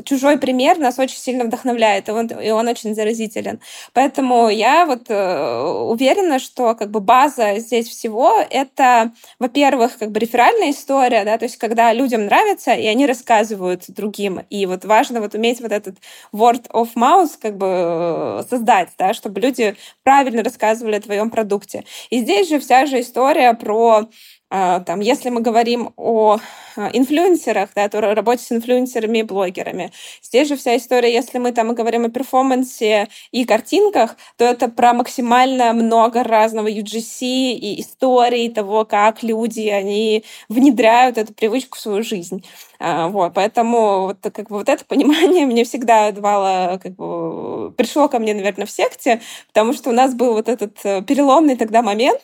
чужой 0.04 0.38
пример 0.38 0.78
нас 0.78 0.98
очень 0.98 1.16
сильно 1.16 1.44
вдохновляет, 1.44 2.08
и 2.08 2.12
он, 2.12 2.26
и 2.26 2.50
он 2.50 2.68
очень 2.68 2.94
заразителен. 2.94 3.60
Поэтому 3.94 4.48
я 4.50 4.84
вот 4.84 5.06
э, 5.08 5.62
уверена, 5.62 6.38
что 6.38 6.74
как 6.74 6.90
бы 6.90 7.00
база 7.00 7.58
здесь 7.58 7.88
всего— 7.88 8.34
это, 8.50 9.12
во-первых, 9.38 9.98
как 9.98 10.10
бы 10.10 10.20
реферальная 10.20 10.70
история, 10.70 11.24
да, 11.24 11.38
то 11.38 11.44
есть 11.44 11.56
когда 11.56 11.92
людям 11.94 12.26
нравится, 12.26 12.72
и 12.74 12.86
они 12.86 13.06
рассказывают 13.06 13.84
другим. 13.88 14.40
И 14.50 14.66
вот 14.66 14.84
важно 14.84 15.20
вот 15.20 15.34
уметь 15.34 15.60
вот 15.60 15.72
этот 15.72 15.96
word 16.34 16.68
of 16.70 16.90
mouth 16.94 17.30
как 17.40 17.56
бы 17.56 17.66
э, 17.68 18.42
создать, 18.50 18.90
да, 18.98 19.14
чтобы 19.14 19.40
люди 19.40 19.74
правильно 20.02 20.42
рассказывали 20.42 20.96
о 20.96 21.00
твоем 21.00 21.30
продукте. 21.30 21.84
И 22.10 22.20
здесь 22.20 22.48
же 22.48 22.60
вся 22.60 22.84
же 22.84 23.00
история 23.00 23.54
про 23.54 24.08
там, 24.52 25.00
если 25.00 25.30
мы 25.30 25.40
говорим 25.40 25.92
о 25.96 26.38
а, 26.76 26.90
инфлюенсерах, 26.92 27.70
да, 27.74 27.88
то 27.88 28.00
работе 28.00 28.42
с 28.42 28.52
инфлюенсерами 28.52 29.18
и 29.18 29.22
блогерами. 29.22 29.92
Здесь 30.22 30.48
же 30.48 30.56
вся 30.56 30.76
история, 30.76 31.12
если 31.12 31.38
мы 31.38 31.52
там 31.52 31.74
говорим 31.74 32.04
о 32.04 32.10
перформансе 32.10 33.08
и 33.30 33.44
картинках, 33.44 34.16
то 34.36 34.44
это 34.44 34.68
про 34.68 34.92
максимально 34.92 35.72
много 35.72 36.22
разного 36.22 36.68
UGC 36.68 37.22
и 37.22 37.80
истории 37.80 38.48
того, 38.48 38.84
как 38.84 39.22
люди, 39.22 39.68
они 39.68 40.24
внедряют 40.48 41.18
эту 41.18 41.32
привычку 41.34 41.78
в 41.78 41.80
свою 41.80 42.02
жизнь. 42.02 42.44
А, 42.78 43.08
вот, 43.08 43.34
поэтому 43.34 44.02
вот, 44.02 44.18
как 44.22 44.48
бы, 44.48 44.56
вот 44.56 44.68
это 44.68 44.84
понимание 44.84 45.46
мне 45.46 45.64
всегда 45.64 46.10
давало, 46.12 46.78
как 46.82 46.94
бы, 46.96 47.70
пришло 47.72 48.08
ко 48.08 48.18
мне, 48.18 48.34
наверное, 48.34 48.66
в 48.66 48.70
секте, 48.70 49.20
потому 49.48 49.72
что 49.72 49.90
у 49.90 49.92
нас 49.92 50.14
был 50.14 50.34
вот 50.34 50.48
этот 50.48 50.78
э, 50.84 51.02
переломный 51.02 51.56
тогда 51.56 51.82
момент, 51.82 52.20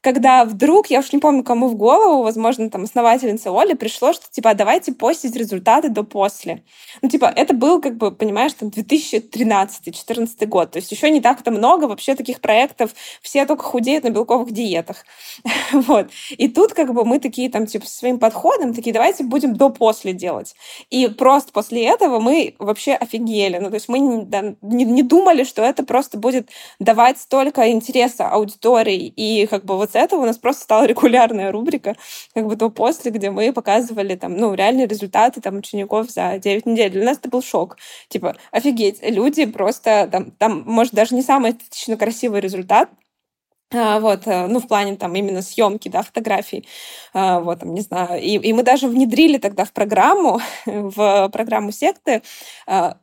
когда 0.00 0.44
вдруг, 0.44 0.88
я 0.88 1.00
уж 1.00 1.12
не 1.12 1.18
помню, 1.18 1.42
кому 1.42 1.68
в 1.68 1.74
голову, 1.74 2.22
возможно, 2.22 2.70
там, 2.70 2.84
основательница 2.84 3.50
Оли, 3.50 3.74
пришло, 3.74 4.12
что, 4.12 4.26
типа, 4.30 4.54
давайте 4.54 4.92
постить 4.92 5.36
результаты 5.36 5.88
до-после. 5.88 6.62
Ну, 7.02 7.08
типа, 7.08 7.26
это 7.26 7.54
был, 7.54 7.80
как 7.80 7.96
бы, 7.96 8.10
понимаешь, 8.10 8.52
там, 8.54 8.68
2013-2014 8.68 10.46
год. 10.46 10.72
То 10.72 10.78
есть 10.78 10.92
еще 10.92 11.10
не 11.10 11.20
так-то 11.20 11.50
много 11.50 11.84
вообще 11.84 12.14
таких 12.14 12.40
проектов. 12.40 12.94
Все 13.22 13.44
только 13.46 13.64
худеют 13.64 14.04
на 14.04 14.10
белковых 14.10 14.52
диетах. 14.52 15.04
вот. 15.72 16.10
И 16.30 16.48
тут, 16.48 16.74
как 16.74 16.94
бы, 16.94 17.04
мы 17.04 17.18
такие, 17.18 17.50
там, 17.50 17.66
типа, 17.66 17.86
своим 17.86 18.18
подходом, 18.18 18.74
такие, 18.74 18.92
давайте 18.92 19.24
будем 19.24 19.56
до-после 19.56 20.12
делать. 20.12 20.54
И 20.90 21.08
просто 21.08 21.52
после 21.52 21.86
этого 21.86 22.20
мы 22.20 22.54
вообще 22.58 22.94
офигели. 22.94 23.58
Ну, 23.58 23.68
то 23.68 23.74
есть 23.74 23.88
мы 23.88 23.98
не, 23.98 24.24
да, 24.24 24.54
не, 24.62 24.84
не 24.84 25.02
думали, 25.02 25.44
что 25.44 25.62
это 25.62 25.84
просто 25.84 26.18
будет 26.18 26.50
давать 26.78 27.18
столько 27.18 27.70
интереса 27.70 28.28
аудитории 28.28 29.12
и, 29.16 29.46
как 29.46 29.64
бы, 29.64 29.76
вот 29.76 29.87
вот 29.88 29.92
с 29.92 29.94
этого 29.96 30.22
у 30.22 30.26
нас 30.26 30.38
просто 30.38 30.62
стала 30.62 30.84
регулярная 30.86 31.50
рубрика, 31.52 31.96
как 32.34 32.46
бы 32.46 32.56
то 32.56 32.70
после, 32.70 33.10
где 33.10 33.30
мы 33.30 33.52
показывали 33.52 34.14
там, 34.14 34.36
ну, 34.36 34.54
реальные 34.54 34.86
результаты 34.86 35.40
там 35.40 35.56
учеников 35.56 36.10
за 36.10 36.38
9 36.38 36.66
недель. 36.66 36.92
Для 36.92 37.04
нас 37.04 37.18
это 37.18 37.28
был 37.28 37.42
шок. 37.42 37.76
Типа, 38.08 38.36
офигеть, 38.52 38.98
люди 39.02 39.46
просто 39.46 40.08
там, 40.10 40.30
там 40.32 40.62
может, 40.66 40.92
даже 40.94 41.14
не 41.14 41.22
самый 41.22 41.52
эстетично 41.52 41.96
красивый 41.96 42.40
результат, 42.40 42.90
вот, 43.70 44.26
э, 44.26 44.46
ну, 44.46 44.60
в 44.60 44.66
плане 44.66 44.96
там 44.96 45.14
именно 45.14 45.42
съемки, 45.42 45.88
да, 45.88 46.02
фотографий, 46.02 46.66
а, 47.12 47.40
вот, 47.40 47.60
там, 47.60 47.74
не 47.74 47.82
знаю, 47.82 48.20
и, 48.20 48.38
и 48.38 48.52
мы 48.54 48.62
даже 48.62 48.88
внедрили 48.88 49.36
тогда 49.38 49.64
в 49.64 49.72
программу, 49.72 50.40
в 50.66 51.28
программу 51.28 51.70
секты 51.70 52.22
а, 52.66 52.96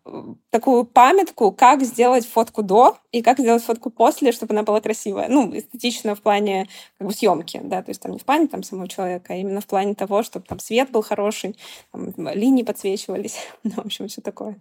такую 0.50 0.86
памятку, 0.86 1.52
как 1.52 1.84
сделать 1.84 2.28
фотку 2.28 2.64
до 2.64 2.98
и 3.12 3.22
как 3.22 3.40
сделать 3.40 3.64
фотку 3.64 3.92
после, 3.92 4.32
чтобы 4.32 4.54
она 4.54 4.64
была 4.64 4.82
красивая, 4.82 5.28
ну, 5.30 5.56
эстетично 5.56 6.16
в 6.16 6.22
плане 6.22 6.68
как 6.98 7.08
бы 7.08 7.14
съемки, 7.14 7.62
да, 7.64 7.84
то 7.84 7.92
есть 7.92 8.02
там 8.02 8.12
не 8.14 8.20
в 8.20 8.26
плане 8.26 8.48
там 8.48 8.64
самого 8.64 8.88
человека, 8.88 9.34
а 9.34 9.36
именно 9.38 9.62
в 9.62 9.68
плане 9.68 9.94
того, 9.94 10.24
чтобы 10.24 10.46
там 10.48 10.60
свет 10.60 10.90
был 10.90 11.04
хороший, 11.04 11.56
там, 11.92 12.12
линии 12.34 12.64
подсвечивались, 12.64 13.38
ну, 13.64 13.72
в 13.72 13.86
общем, 13.86 14.08
все 14.08 14.22
такое. 14.22 14.60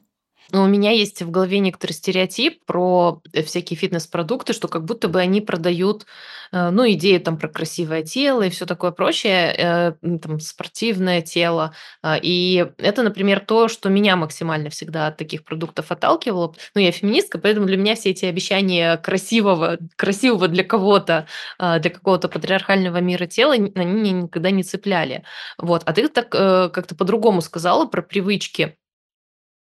Но 0.52 0.62
у 0.62 0.66
меня 0.66 0.90
есть 0.90 1.22
в 1.22 1.30
голове 1.30 1.58
некоторый 1.58 1.92
стереотип 1.92 2.64
про 2.66 3.20
э, 3.32 3.42
всякие 3.42 3.76
фитнес-продукты, 3.76 4.52
что 4.52 4.68
как 4.68 4.84
будто 4.84 5.08
бы 5.08 5.20
они 5.20 5.40
продают, 5.40 6.06
э, 6.52 6.70
ну, 6.70 6.88
идею 6.92 7.20
там 7.20 7.38
про 7.38 7.48
красивое 7.48 8.02
тело 8.02 8.42
и 8.42 8.50
все 8.50 8.66
такое 8.66 8.90
прочее, 8.90 9.54
э, 9.56 10.18
там, 10.18 10.40
спортивное 10.40 11.22
тело. 11.22 11.74
А, 12.02 12.18
и 12.20 12.66
это, 12.78 13.02
например, 13.02 13.40
то, 13.40 13.68
что 13.68 13.88
меня 13.88 14.16
максимально 14.16 14.70
всегда 14.70 15.06
от 15.08 15.16
таких 15.16 15.44
продуктов 15.44 15.90
отталкивало. 15.90 16.54
Ну, 16.74 16.80
я 16.80 16.92
феминистка, 16.92 17.38
поэтому 17.38 17.66
для 17.66 17.76
меня 17.76 17.94
все 17.94 18.10
эти 18.10 18.24
обещания 18.26 18.96
красивого, 18.98 19.78
красивого 19.96 20.48
для 20.48 20.64
кого-то, 20.64 21.26
а, 21.58 21.78
для 21.78 21.90
какого-то 21.90 22.28
патриархального 22.28 22.98
мира 22.98 23.26
тела, 23.26 23.54
они 23.54 23.70
меня 23.70 24.12
никогда 24.12 24.50
не 24.50 24.62
цепляли. 24.62 25.24
Вот. 25.58 25.82
А 25.86 25.92
ты 25.92 26.08
так 26.08 26.28
как-то 26.30 26.94
по-другому 26.94 27.40
сказала 27.40 27.86
про 27.86 28.02
привычки. 28.02 28.76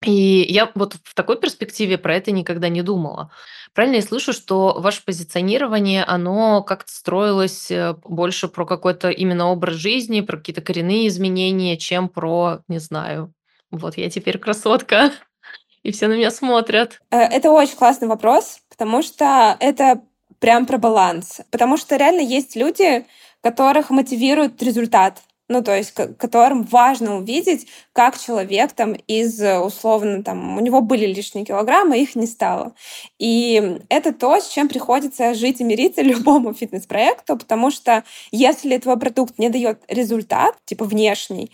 И 0.04 0.46
я 0.48 0.70
вот 0.74 0.94
в 1.02 1.14
такой 1.14 1.40
перспективе 1.40 1.98
про 1.98 2.14
это 2.14 2.30
никогда 2.30 2.68
не 2.68 2.82
думала. 2.82 3.30
Правильно 3.74 3.96
я 3.96 4.02
слышу, 4.02 4.32
что 4.32 4.76
ваше 4.78 5.04
позиционирование, 5.04 6.04
оно 6.04 6.62
как-то 6.62 6.92
строилось 6.92 7.70
э, 7.70 7.94
больше 8.04 8.48
про 8.48 8.64
какой-то 8.64 9.10
именно 9.10 9.48
образ 9.48 9.74
жизни, 9.74 10.20
про 10.20 10.36
какие-то 10.36 10.62
коренные 10.62 11.08
изменения, 11.08 11.76
чем 11.76 12.08
про, 12.08 12.60
не 12.68 12.78
знаю, 12.78 13.32
вот 13.70 13.96
я 13.96 14.08
теперь 14.08 14.38
красотка, 14.38 15.12
и 15.82 15.90
все 15.90 16.06
на 16.06 16.14
меня 16.14 16.30
смотрят. 16.30 17.00
Э, 17.10 17.18
это 17.18 17.50
очень 17.50 17.76
классный 17.76 18.08
вопрос, 18.08 18.60
потому 18.68 19.02
что 19.02 19.56
это 19.58 20.00
прям 20.38 20.66
про 20.66 20.78
баланс. 20.78 21.40
Потому 21.50 21.76
что 21.76 21.96
реально 21.96 22.20
есть 22.20 22.56
люди, 22.56 23.04
которых 23.42 23.90
мотивирует 23.90 24.62
результат 24.62 25.22
ну, 25.48 25.62
то 25.62 25.76
есть 25.76 25.92
которым 25.92 26.62
важно 26.62 27.16
увидеть, 27.16 27.66
как 27.92 28.18
человек 28.18 28.72
там 28.72 28.92
из, 28.92 29.40
условно, 29.40 30.22
там, 30.22 30.56
у 30.58 30.60
него 30.60 30.80
были 30.82 31.06
лишние 31.06 31.44
килограммы, 31.44 32.00
их 32.00 32.14
не 32.14 32.26
стало. 32.26 32.74
И 33.18 33.80
это 33.88 34.12
то, 34.12 34.38
с 34.40 34.48
чем 34.48 34.68
приходится 34.68 35.34
жить 35.34 35.60
и 35.60 35.64
мириться 35.64 36.02
любому 36.02 36.52
фитнес-проекту, 36.52 37.36
потому 37.36 37.70
что 37.70 38.04
если 38.30 38.76
твой 38.78 38.98
продукт 38.98 39.38
не 39.38 39.48
дает 39.48 39.80
результат, 39.88 40.56
типа 40.66 40.84
внешний, 40.84 41.50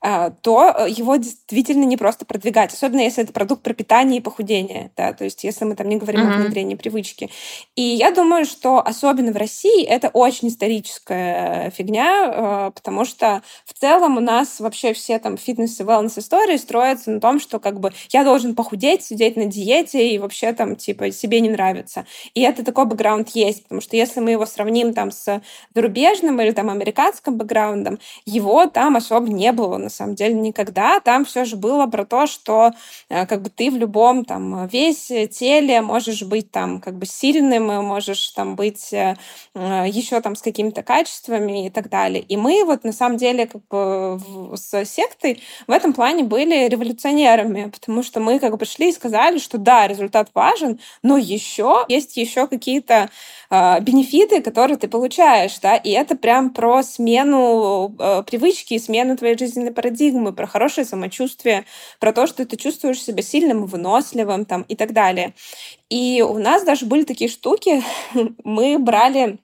то 0.00 0.74
э, 0.78 0.90
его 0.90 1.16
действительно 1.16 1.84
не 1.84 1.96
просто 1.96 2.24
продвигать, 2.24 2.72
особенно 2.72 3.00
если 3.00 3.24
это 3.24 3.32
продукт 3.32 3.62
про 3.62 3.74
питание 3.74 4.20
и 4.20 4.22
похудение, 4.22 4.92
да, 4.96 5.12
то 5.12 5.24
есть 5.24 5.42
если 5.42 5.64
мы 5.64 5.74
там 5.74 5.88
не 5.88 5.96
говорим 5.96 6.20
mm-hmm. 6.20 6.34
о 6.34 6.38
внедрении 6.42 6.74
привычки. 6.76 7.30
И 7.74 7.82
я 7.82 8.12
думаю, 8.12 8.44
что 8.44 8.78
особенно 8.78 9.32
в 9.32 9.36
России 9.36 9.84
это 9.84 10.08
очень 10.08 10.48
историческая 10.48 11.70
фигня, 11.70 12.68
э, 12.68 12.70
потому 12.74 13.04
что 13.04 13.42
в 13.64 13.72
целом 13.72 14.16
у 14.16 14.20
нас 14.20 14.60
вообще 14.60 14.92
все 14.92 15.18
там 15.18 15.36
фитнес 15.36 15.80
и 15.80 15.82
wellness 15.82 16.20
истории 16.20 16.56
строятся 16.58 17.10
на 17.10 17.20
том, 17.20 17.40
что 17.40 17.58
как 17.58 17.80
бы 17.80 17.92
я 18.10 18.22
должен 18.22 18.54
похудеть, 18.54 19.02
сидеть 19.02 19.36
на 19.36 19.46
диете 19.46 20.08
и 20.08 20.18
вообще 20.18 20.52
там 20.52 20.76
типа 20.76 21.10
себе 21.10 21.40
не 21.40 21.50
нравится. 21.50 22.06
И 22.34 22.42
это 22.42 22.64
такой 22.64 22.84
бэкграунд 22.86 23.30
есть, 23.30 23.64
потому 23.64 23.80
что 23.80 23.96
если 23.96 24.20
мы 24.20 24.30
его 24.30 24.46
сравним 24.46 24.94
там 24.94 25.10
с 25.10 25.42
зарубежным 25.74 26.40
или 26.40 26.52
там 26.52 26.70
американским 26.70 27.36
бэкграундом, 27.36 27.98
его 28.24 28.66
там 28.66 28.94
особо 28.94 29.28
не 29.28 29.50
было 29.50 29.87
на 29.88 29.90
самом 29.90 30.14
деле 30.16 30.34
никогда. 30.34 31.00
Там 31.00 31.24
все 31.24 31.46
же 31.46 31.56
было 31.56 31.86
про 31.86 32.04
то, 32.04 32.26
что 32.26 32.72
э, 33.08 33.24
как 33.24 33.40
бы 33.40 33.48
ты 33.48 33.70
в 33.70 33.76
любом 33.76 34.26
там 34.26 34.66
весе, 34.66 35.26
теле 35.26 35.80
можешь 35.80 36.22
быть 36.22 36.50
там 36.50 36.80
как 36.80 36.94
бы 36.98 37.06
сильным, 37.06 37.64
можешь 37.86 38.28
там 38.32 38.54
быть 38.54 38.92
э, 38.92 39.16
э, 39.54 39.84
еще 39.88 40.20
там 40.20 40.36
с 40.36 40.42
какими-то 40.42 40.82
качествами 40.82 41.66
и 41.66 41.70
так 41.70 41.88
далее. 41.88 42.22
И 42.22 42.36
мы 42.36 42.64
вот 42.66 42.84
на 42.84 42.92
самом 42.92 43.16
деле 43.16 43.46
как 43.46 43.62
бы 43.70 44.20
с 44.54 44.84
сектой 44.84 45.42
в 45.66 45.70
этом 45.70 45.94
плане 45.94 46.22
были 46.22 46.68
революционерами, 46.68 47.70
потому 47.70 48.02
что 48.02 48.20
мы 48.20 48.38
как 48.38 48.52
бы 48.52 48.58
пришли 48.58 48.90
и 48.90 48.92
сказали, 48.92 49.38
что 49.38 49.56
да, 49.56 49.88
результат 49.88 50.28
важен, 50.34 50.80
но 51.02 51.16
еще 51.16 51.86
есть 51.88 52.18
еще 52.18 52.46
какие-то 52.46 53.08
э, 53.48 53.80
бенефиты, 53.80 54.42
которые 54.42 54.76
ты 54.76 54.86
получаешь, 54.86 55.58
да, 55.60 55.76
и 55.76 55.90
это 55.92 56.14
прям 56.14 56.50
про 56.50 56.82
смену 56.82 57.94
э, 57.98 58.22
привычки 58.26 58.76
смену 58.88 59.16
твоей 59.16 59.38
жизненной 59.38 59.72
парадигмы, 59.78 60.32
про 60.32 60.48
хорошее 60.48 60.84
самочувствие, 60.84 61.64
про 62.00 62.12
то, 62.12 62.26
что 62.26 62.44
ты 62.44 62.56
чувствуешь 62.56 63.00
себя 63.00 63.22
сильным, 63.22 63.64
выносливым 63.64 64.44
там, 64.44 64.62
и 64.62 64.74
так 64.74 64.92
далее. 64.92 65.34
И 65.88 66.20
у 66.20 66.36
нас 66.38 66.64
даже 66.64 66.84
были 66.84 67.04
такие 67.04 67.30
штуки, 67.30 67.80
мы 68.44 68.80
брали 68.80 69.38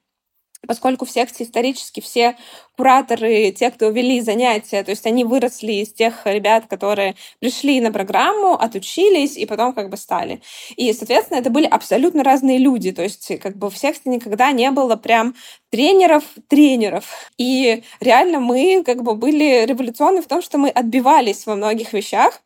поскольку 0.66 1.04
в 1.04 1.10
секте 1.10 1.44
исторически 1.44 2.00
все 2.00 2.36
кураторы, 2.76 3.52
те, 3.52 3.70
кто 3.70 3.88
вели 3.90 4.20
занятия, 4.20 4.82
то 4.82 4.90
есть 4.90 5.06
они 5.06 5.24
выросли 5.24 5.72
из 5.72 5.92
тех 5.92 6.22
ребят, 6.24 6.66
которые 6.68 7.14
пришли 7.38 7.80
на 7.80 7.92
программу, 7.92 8.54
отучились 8.54 9.36
и 9.36 9.46
потом 9.46 9.72
как 9.72 9.90
бы 9.90 9.96
стали. 9.96 10.42
И, 10.76 10.92
соответственно, 10.92 11.38
это 11.38 11.50
были 11.50 11.66
абсолютно 11.66 12.24
разные 12.24 12.58
люди, 12.58 12.92
то 12.92 13.02
есть 13.02 13.38
как 13.40 13.56
бы 13.56 13.70
в 13.70 13.76
секте 13.76 14.10
никогда 14.10 14.52
не 14.52 14.70
было 14.70 14.96
прям 14.96 15.34
тренеров-тренеров. 15.70 17.30
И 17.38 17.82
реально 18.00 18.40
мы 18.40 18.82
как 18.84 19.02
бы 19.02 19.14
были 19.14 19.64
революционны 19.66 20.22
в 20.22 20.26
том, 20.26 20.42
что 20.42 20.58
мы 20.58 20.68
отбивались 20.68 21.46
во 21.46 21.54
многих 21.54 21.92
вещах, 21.92 22.40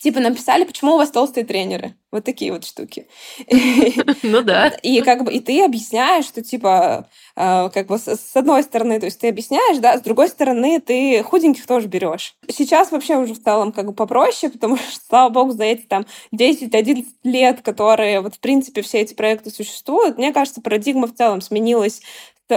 Типа 0.00 0.20
написали, 0.20 0.64
почему 0.64 0.94
у 0.94 0.96
вас 0.96 1.10
толстые 1.10 1.44
тренеры. 1.44 1.94
Вот 2.10 2.24
такие 2.24 2.52
вот 2.52 2.64
штуки. 2.64 3.06
Ну 4.22 4.42
да. 4.42 4.68
И 4.82 5.00
как 5.02 5.24
бы 5.24 5.32
и 5.32 5.40
ты 5.40 5.62
объясняешь, 5.64 6.24
что 6.24 6.42
типа 6.42 7.08
э, 7.36 7.70
как 7.70 7.86
бы 7.88 7.98
с 7.98 8.30
одной 8.34 8.62
стороны, 8.62 8.98
то 9.00 9.06
есть 9.06 9.20
ты 9.20 9.28
объясняешь, 9.28 9.78
да, 9.78 9.98
с 9.98 10.00
другой 10.00 10.28
стороны 10.28 10.80
ты 10.80 11.22
худеньких 11.22 11.66
тоже 11.66 11.88
берешь. 11.88 12.34
Сейчас 12.48 12.90
вообще 12.90 13.16
уже 13.16 13.34
в 13.34 13.42
целом 13.42 13.72
как 13.72 13.86
бы 13.86 13.92
попроще, 13.92 14.50
потому 14.50 14.76
что, 14.76 15.00
слава 15.08 15.30
богу, 15.30 15.52
за 15.52 15.64
эти 15.64 15.82
там 15.82 16.06
10-11 16.34 17.06
лет, 17.24 17.60
которые 17.62 18.20
вот 18.20 18.36
в 18.36 18.40
принципе 18.40 18.82
все 18.82 19.00
эти 19.00 19.14
проекты 19.14 19.50
существуют, 19.50 20.18
мне 20.18 20.32
кажется, 20.32 20.60
парадигма 20.60 21.08
в 21.08 21.14
целом 21.14 21.40
сменилась 21.40 22.00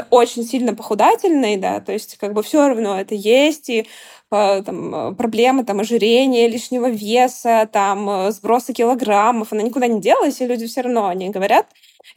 очень 0.10 0.44
сильно 0.44 0.74
похудательной, 0.74 1.58
да, 1.58 1.80
то 1.80 1.94
есть 1.94 2.18
как 2.18 2.34
бы 2.34 2.44
все 2.44 2.68
равно 2.68 3.00
это 3.00 3.15
есть, 3.15 3.70
и 3.70 3.88
там, 4.65 5.15
проблемы 5.15 5.63
там, 5.63 5.80
ожирения, 5.80 6.48
лишнего 6.48 6.89
веса, 6.89 7.70
там, 7.72 8.10
э, 8.10 8.32
сброса 8.32 8.74
килограммов, 8.74 9.51
она 9.51 9.62
никуда 9.62 9.88
не 9.88 10.01
делась, 10.01 10.42
и 10.42 10.46
люди 10.46 10.68
все 10.68 10.82
равно 10.82 11.08
они 11.08 11.30
говорят, 11.30 11.68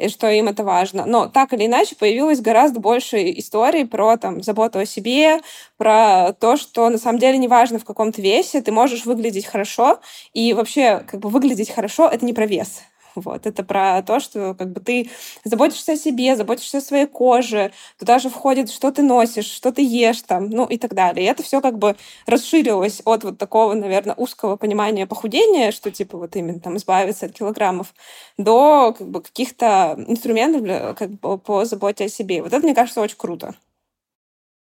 что 0.09 0.31
им 0.31 0.49
это 0.49 0.65
важно. 0.65 1.05
Но 1.07 1.27
так 1.29 1.53
или 1.53 1.67
иначе 1.67 1.97
появилось 1.97 2.41
гораздо 2.41 2.81
больше 2.81 3.19
историй 3.39 3.87
про 3.87 4.17
там, 4.17 4.43
заботу 4.43 4.79
о 4.79 4.87
себе, 4.87 5.41
про 5.77 6.33
то, 6.39 6.57
что 6.57 6.89
на 6.89 6.99
самом 6.99 7.19
деле 7.19 7.39
неважно 7.39 7.79
в 7.79 7.85
каком-то 7.85 8.23
весе, 8.23 8.61
ты 8.63 8.73
можешь 8.73 9.07
выглядеть 9.07 9.47
хорошо, 9.47 10.01
и 10.35 10.53
вообще 10.53 11.05
как 11.07 11.21
бы 11.21 11.29
выглядеть 11.29 11.71
хорошо— 11.71 12.09
это 12.13 12.25
не 12.25 12.33
про 12.33 12.47
вес. 12.47 12.83
Вот. 13.15 13.47
Это 13.47 13.63
про 13.65 14.03
то, 14.03 14.21
что 14.21 14.55
как 14.55 14.73
бы 14.73 14.81
ты 14.81 15.11
заботишься 15.45 15.93
о 15.93 15.97
себе, 15.97 16.37
заботишься 16.37 16.79
о 16.79 16.81
своей 16.81 17.07
коже. 17.07 17.73
Туда 17.99 18.19
же 18.19 18.29
входит, 18.31 18.71
что 18.71 18.91
ты 18.91 19.03
носишь, 19.03 19.47
что 19.47 19.73
ты 19.73 19.83
ешь 19.83 20.23
там, 20.23 20.51
ну 20.51 20.65
и 20.67 20.79
так 20.79 20.95
далее. 20.95 21.27
И 21.27 21.29
это 21.29 21.43
все 21.43 21.61
как 21.61 21.79
бы 21.79 21.97
расширилось 22.27 23.03
от 23.05 23.25
вот 23.25 23.39
такого, 23.39 23.75
наверное, 23.75 24.15
узкого 24.15 24.57
понимания 24.57 25.07
похудения, 25.07 25.71
что 25.73 25.91
типа 25.91 26.19
вот 26.19 26.37
именно 26.37 26.61
там 26.61 26.77
избавиться 26.77 27.27
от 27.27 27.33
килограммов, 27.33 27.95
до 28.37 28.95
как 28.97 29.09
бы 29.09 29.23
каких-то 29.23 29.95
инструментов 30.07 30.63
для, 30.63 30.95
как 30.95 31.11
бы, 31.11 31.39
по 31.39 31.65
заботе 31.65 32.05
о 32.05 32.09
себе. 32.09 32.43
Вот 32.43 32.53
это, 32.53 32.65
мне 32.65 32.75
кажется, 32.75 33.01
очень 33.01 33.17
круто. 33.17 33.55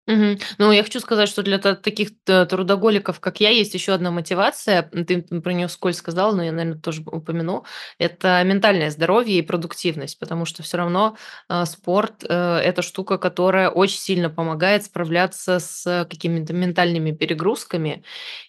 Мгм. 0.07 0.37
Ну, 0.57 0.71
я 0.71 0.83
хочу 0.83 1.01
сказать, 1.01 1.27
что 1.27 1.43
для 1.43 1.57
та 1.57 1.75
таких 1.75 2.11
т 2.23 2.45
трудоголиков, 2.45 3.19
как 3.19 3.41
я, 3.41 3.49
есть 3.49 3.73
еще 3.73 3.91
одна 3.91 4.09
мотивация. 4.09 4.83
Ты 4.83 5.21
про 5.21 5.51
нее 5.51 5.67
вскользь 5.67 5.97
сказала, 5.97 6.33
но 6.33 6.43
я, 6.43 6.53
наверное, 6.53 6.79
тоже 6.81 7.01
упомяну. 7.05 7.65
Это 7.99 8.41
ментальное 8.45 8.89
здоровье 8.89 9.37
и 9.39 9.41
продуктивность, 9.41 10.17
потому 10.17 10.45
что 10.45 10.63
все 10.63 10.77
равно, 10.77 11.17
а, 11.49 11.65
спорт, 11.65 12.23
э, 12.27 12.33
это 12.63 12.81
штука, 12.81 13.17
которая 13.17 13.69
очень 13.69 13.99
сильно 13.99 14.29
помогает 14.29 14.85
справляться 14.85 15.59
с 15.59 16.05
какими-то 16.09 16.53
ментальными 16.53 17.11
перегрузками, 17.11 18.03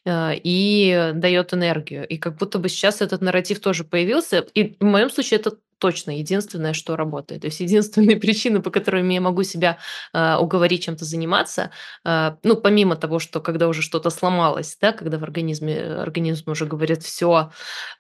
э, 0.06 0.32
и 0.44 1.12
дает 1.14 1.54
энергию. 1.54 2.06
И 2.08 2.18
как 2.18 2.36
будто 2.38 2.58
бы 2.58 2.68
сейчас 2.68 3.00
этот 3.02 3.20
нарратив 3.22 3.60
тоже 3.60 3.84
появился. 3.84 4.40
И 4.54 4.76
в 4.80 4.84
моем 4.84 5.10
случае 5.10 5.40
это 5.40 5.52
точно 5.78 6.18
единственное, 6.18 6.72
что 6.72 6.96
работает. 6.96 7.42
То 7.42 7.46
есть 7.46 7.60
единственные 7.60 8.16
причины, 8.20 8.60
по 8.62 8.70
которым 8.70 9.08
я 9.08 9.20
могу 9.20 9.42
себя 9.42 9.78
э, 10.12 10.36
уговорить 10.36 10.84
чем-то 10.84 11.04
заниматься, 11.04 11.70
э, 12.04 12.36
ну, 12.42 12.56
помимо 12.56 12.96
того, 12.96 13.18
что 13.18 13.40
когда 13.40 13.68
уже 13.68 13.82
что-то 13.82 14.10
сломалось, 14.10 14.76
да, 14.80 14.92
когда 14.92 15.18
в 15.18 15.22
организме 15.24 15.78
организм 15.80 16.50
уже 16.50 16.66
говорит, 16.66 17.02
все, 17.02 17.50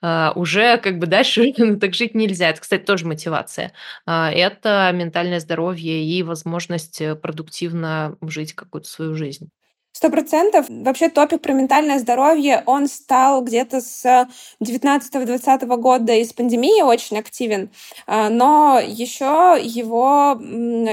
э, 0.02 0.30
уже 0.34 0.78
как 0.78 0.98
бы 0.98 1.06
дальше 1.06 1.52
так 1.80 1.94
жить 1.94 2.14
нельзя. 2.14 2.50
Это, 2.50 2.60
кстати, 2.60 2.84
тоже 2.84 3.06
мотивация. 3.06 3.72
Э, 4.06 4.28
это 4.30 4.90
ментальное 4.94 5.40
здоровье 5.40 6.04
и 6.04 6.22
возможность 6.22 7.02
продуктивно 7.22 8.16
жить 8.22 8.52
какую-то 8.54 8.88
свою 8.88 9.14
жизнь. 9.14 9.50
Сто 9.92 10.10
процентов. 10.10 10.66
Вообще 10.68 11.08
топик 11.08 11.40
про 11.40 11.52
ментальное 11.52 11.98
здоровье, 11.98 12.62
он 12.66 12.86
стал 12.86 13.42
где-то 13.42 13.80
с 13.80 14.28
19-20 14.62 15.66
года 15.76 16.12
из 16.12 16.32
пандемии 16.32 16.82
очень 16.82 17.18
активен, 17.18 17.70
а, 18.06 18.28
но 18.28 18.80
еще 18.80 19.58
его 19.60 20.40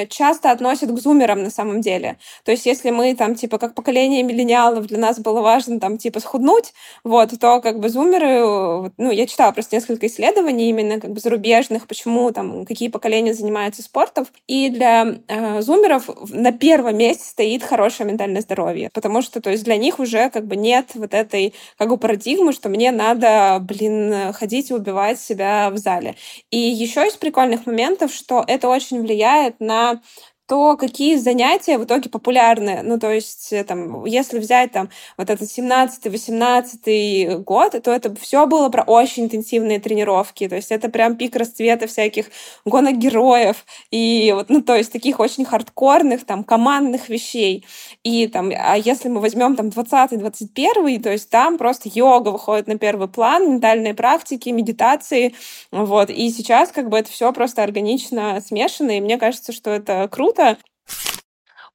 часто 0.09 0.49
относят 0.49 0.91
к 0.91 0.97
зумерам 0.97 1.43
на 1.43 1.51
самом 1.51 1.81
деле. 1.81 2.17
То 2.45 2.51
есть 2.51 2.65
если 2.65 2.89
мы 2.89 3.13
там 3.15 3.35
типа 3.35 3.59
как 3.59 3.75
поколение 3.75 4.23
миллениалов 4.23 4.87
для 4.87 4.97
нас 4.97 5.19
было 5.19 5.41
важно 5.41 5.79
там 5.79 5.99
типа 5.99 6.19
схуднуть, 6.19 6.73
вот, 7.03 7.29
то 7.39 7.61
как 7.61 7.79
бы 7.79 7.89
зумеры, 7.89 8.91
ну, 8.97 9.11
я 9.11 9.27
читала 9.27 9.51
просто 9.51 9.75
несколько 9.75 10.07
исследований 10.07 10.69
именно 10.69 10.99
как 10.99 11.11
бы 11.11 11.19
зарубежных, 11.19 11.87
почему 11.87 12.31
там, 12.31 12.65
какие 12.65 12.89
поколения 12.89 13.35
занимаются 13.35 13.83
спортом, 13.83 14.25
и 14.47 14.69
для 14.69 15.17
э, 15.27 15.61
зумеров 15.61 16.09
на 16.29 16.51
первом 16.51 16.97
месте 16.97 17.25
стоит 17.25 17.61
хорошее 17.61 18.09
ментальное 18.09 18.41
здоровье 18.41 18.89
потому 18.95 19.21
что, 19.21 19.41
то 19.41 19.51
есть 19.51 19.63
для 19.65 19.77
них 19.77 19.99
уже 19.99 20.29
как 20.31 20.47
бы 20.47 20.55
нет 20.55 20.91
вот 20.95 21.13
этой 21.13 21.53
как 21.77 21.89
бы 21.89 21.97
парадигмы, 21.97 22.53
что 22.53 22.69
мне 22.69 22.91
надо, 22.91 23.59
блин, 23.61 24.33
ходить 24.33 24.71
и 24.71 24.73
убивать 24.73 25.19
себя 25.19 25.69
в 25.69 25.77
зале. 25.77 26.15
И 26.49 26.57
еще 26.57 27.07
из 27.07 27.15
прикольных 27.17 27.67
моментов, 27.67 28.11
что 28.13 28.43
это 28.47 28.69
очень 28.69 29.01
влияет 29.01 29.59
на 29.59 30.01
то 30.47 30.77
какие 30.77 31.15
занятия 31.15 31.77
в 31.77 31.85
итоге 31.85 32.09
популярны. 32.09 32.81
Ну, 32.83 32.99
то 32.99 33.11
есть, 33.11 33.51
э, 33.51 33.63
там, 33.63 34.05
если 34.05 34.39
взять 34.39 34.71
там 34.71 34.89
вот 35.17 35.29
этот 35.29 35.49
17-18 35.49 37.37
год, 37.39 37.71
то 37.83 37.91
это 37.91 38.15
все 38.15 38.45
было 38.45 38.69
про 38.69 38.83
очень 38.83 39.25
интенсивные 39.25 39.79
тренировки. 39.79 40.47
То 40.47 40.55
есть 40.55 40.71
это 40.71 40.89
прям 40.89 41.15
пик 41.15 41.35
расцвета 41.35 41.87
всяких 41.87 42.27
гонок 42.65 42.97
героев 42.97 43.65
и 43.91 44.31
вот, 44.35 44.49
ну, 44.49 44.61
то 44.61 44.75
есть 44.75 44.91
таких 44.91 45.19
очень 45.19 45.45
хардкорных, 45.45 46.25
там, 46.25 46.43
командных 46.43 47.09
вещей. 47.09 47.65
И 48.03 48.27
там, 48.27 48.51
а 48.55 48.77
если 48.77 49.09
мы 49.09 49.21
возьмем 49.21 49.55
там 49.55 49.69
20-21, 49.69 51.01
то 51.01 51.11
есть 51.11 51.29
там 51.29 51.57
просто 51.57 51.89
йога 51.93 52.29
выходит 52.29 52.67
на 52.67 52.77
первый 52.77 53.07
план, 53.07 53.51
ментальные 53.51 53.93
практики, 53.93 54.49
медитации, 54.49 55.33
вот. 55.71 56.09
И 56.09 56.29
сейчас 56.29 56.71
как 56.71 56.89
бы 56.89 56.97
это 56.97 57.09
все 57.09 57.31
просто 57.33 57.63
органично 57.63 58.41
смешано, 58.45 58.97
и 58.97 59.01
мне 59.01 59.17
кажется, 59.17 59.51
что 59.51 59.71
это 59.71 60.07
круто, 60.11 60.34
круто. 60.35 60.57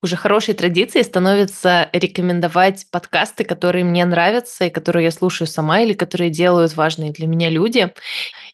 Уже 0.02 0.16
хорошей 0.16 0.54
традицией 0.54 1.04
становится 1.04 1.90
рекомендовать 1.92 2.86
подкасты, 2.90 3.44
которые 3.44 3.84
мне 3.84 4.04
нравятся 4.06 4.64
и 4.64 4.70
которые 4.70 5.04
я 5.04 5.10
слушаю 5.10 5.46
сама 5.46 5.80
или 5.80 5.92
которые 5.92 6.30
делают 6.30 6.74
важные 6.74 7.12
для 7.12 7.26
меня 7.26 7.50
люди. 7.50 7.92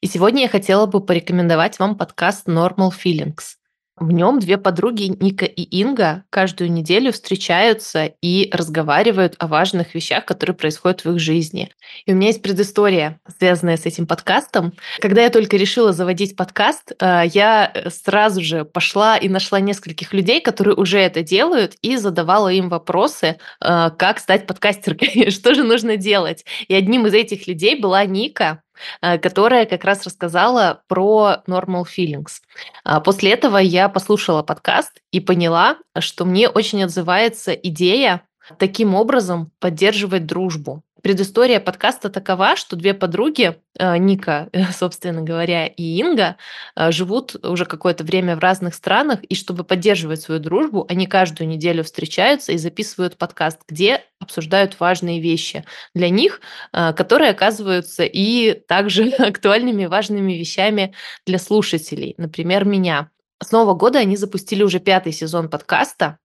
И 0.01 0.09
сегодня 0.09 0.43
я 0.43 0.49
хотела 0.49 0.87
бы 0.87 1.01
порекомендовать 1.01 1.79
вам 1.79 1.97
подкаст 1.97 2.49
Normal 2.49 2.91
Feelings. 2.91 3.55
В 3.99 4.13
нем 4.13 4.41
две 4.41 4.59
подруги, 4.59 5.05
Ника 5.05 5.47
и 5.47 5.63
Инга, 5.63 6.25
каждую 6.29 6.71
неделю 6.71 7.13
встречаются 7.13 8.13
и 8.21 8.51
разговаривают 8.53 9.37
о 9.39 9.47
важных 9.47 9.95
вещах, 9.95 10.27
которые 10.27 10.55
происходят 10.55 11.05
в 11.05 11.13
их 11.13 11.19
жизни. 11.19 11.73
И 12.05 12.13
у 12.13 12.15
меня 12.15 12.29
есть 12.29 12.43
предыстория, 12.43 13.19
связанная 13.39 13.79
с 13.79 13.87
этим 13.87 14.07
подкастом. 14.07 14.75
Когда 14.99 15.23
я 15.23 15.31
только 15.31 15.57
решила 15.57 15.95
заводить 15.95 16.37
подкаст, 16.37 16.93
э, 17.01 17.23
я 17.33 17.73
сразу 17.89 18.43
же 18.43 18.67
пошла 18.67 19.17
и 19.17 19.31
нашла 19.31 19.61
нескольких 19.61 20.13
людей, 20.13 20.43
которые 20.43 20.75
уже 20.75 20.99
это 20.99 21.23
делают, 21.23 21.77
и 21.81 21.97
задавала 21.97 22.51
им 22.51 22.69
вопросы, 22.69 23.39
э, 23.63 23.91
как 23.97 24.19
стать 24.19 24.47
подкастеркой, 24.47 25.31
что 25.31 25.55
же 25.55 25.65
нужно 25.65 25.97
делать. 25.97 26.45
И 26.69 26.75
одним 26.75 27.07
из 27.07 27.15
этих 27.15 27.47
людей 27.47 27.81
была 27.81 28.05
Ника, 28.05 28.61
Э, 28.66 28.66
которая 29.01 29.67
как 29.67 29.85
раз 29.85 30.05
рассказала 30.05 30.83
про 30.89 31.43
normal 31.47 31.85
feelings. 31.85 32.41
А, 32.85 33.01
после 33.01 33.33
этого 33.33 33.59
я 33.59 33.89
послушала 33.89 34.43
подкаст 34.43 35.01
и 35.11 35.21
поняла, 35.21 35.77
что 35.99 36.25
мне 36.25 36.49
очень 36.49 36.83
отзывается 36.85 37.53
идея 37.53 38.23
таким 38.59 38.95
образом 38.95 39.51
поддерживать 39.59 40.27
дружбу. 40.27 40.83
Предыстория 41.07 41.61
подкаста 41.61 42.11
такова, 42.11 42.57
что 42.57 42.75
две 42.75 42.93
подруги, 42.93 43.63
э, 43.79 43.97
Ника, 43.97 44.51
собственно 44.77 45.23
говоря, 45.23 45.69
и 45.69 46.01
Инга, 46.01 46.37
э, 46.75 46.91
живут 46.91 47.37
уже 47.47 47.65
какое-то 47.65 48.03
время 48.03 48.35
в 48.35 48.41
разных 48.41 48.75
странах, 48.75 49.23
и 49.23 49.37
чтобы 49.37 49.63
поддерживать 49.63 50.23
свою 50.23 50.41
дружбу, 50.41 50.85
они 50.89 51.07
каждую 51.07 51.47
неделю 51.47 51.85
встречаются 51.85 52.51
и 52.51 52.59
записывают 52.59 53.19
подкаст, 53.19 53.61
где 53.69 54.01
обсуждают 54.19 54.81
важные 54.81 55.21
вещи 55.21 55.65
для 55.95 56.11
них, 56.11 56.41
э, 56.73 56.93
которые 56.93 57.31
оказываются 57.31 58.03
и 58.03 58.55
также 58.67 59.09
актуальными 59.11 59.87
важными 59.87 60.33
вещами 60.33 60.93
для 61.25 61.39
слушателей, 61.39 62.17
например, 62.19 62.65
меня. 62.65 63.11
С 63.41 63.53
Нового 63.53 63.75
года 63.75 64.01
они 64.01 64.17
запустили 64.17 64.65
уже 64.65 64.81
пятый 64.81 65.13
сезон 65.13 65.51
подкаста, 65.51 66.19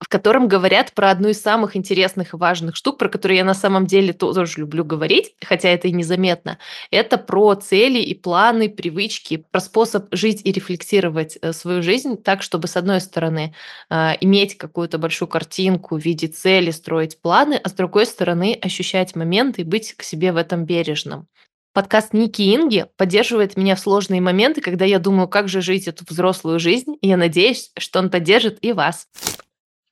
в 0.00 0.08
котором 0.08 0.48
говорят 0.48 0.92
про 0.92 1.10
одну 1.10 1.28
из 1.28 1.40
самых 1.40 1.76
интересных 1.76 2.34
и 2.34 2.36
важных 2.36 2.76
штук, 2.76 2.98
про 2.98 3.08
которые 3.08 3.38
я 3.38 3.44
на 3.44 3.54
самом 3.54 3.86
деле 3.86 4.12
тоже 4.12 4.46
люблю 4.56 4.84
говорить, 4.84 5.34
хотя 5.42 5.68
это 5.70 5.88
и 5.88 5.92
незаметно. 5.92 6.58
Это 6.90 7.16
про 7.16 7.54
цели 7.54 7.98
и 8.00 8.14
планы, 8.14 8.68
привычки, 8.68 9.46
про 9.50 9.60
способ 9.60 10.06
жить 10.12 10.42
и 10.44 10.52
рефлексировать 10.52 11.38
э, 11.40 11.52
свою 11.52 11.82
жизнь 11.82 12.16
так, 12.22 12.42
чтобы, 12.42 12.68
с 12.68 12.76
одной 12.76 13.00
стороны, 13.00 13.54
э, 13.88 14.12
иметь 14.20 14.58
какую-то 14.58 14.98
большую 14.98 15.28
картинку, 15.28 15.96
видеть 15.96 16.36
цели, 16.36 16.70
строить 16.70 17.20
планы, 17.20 17.60
а 17.62 17.68
с 17.68 17.72
другой 17.72 18.06
стороны, 18.06 18.58
ощущать 18.60 19.16
моменты 19.16 19.62
и 19.62 19.64
быть 19.64 19.94
к 19.94 20.02
себе 20.02 20.32
в 20.32 20.36
этом 20.36 20.64
бережным. 20.64 21.28
Подкаст 21.72 22.12
Ники 22.12 22.54
Инги 22.54 22.86
поддерживает 22.96 23.56
меня 23.56 23.74
в 23.74 23.80
сложные 23.80 24.20
моменты, 24.20 24.60
когда 24.60 24.84
я 24.84 25.00
думаю, 25.00 25.26
как 25.26 25.48
же 25.48 25.60
жить 25.60 25.88
эту 25.88 26.04
взрослую 26.08 26.60
жизнь, 26.60 26.96
и 27.00 27.08
я 27.08 27.16
надеюсь, 27.16 27.72
что 27.76 27.98
он 27.98 28.10
поддержит 28.10 28.58
и 28.62 28.72
вас. 28.72 29.08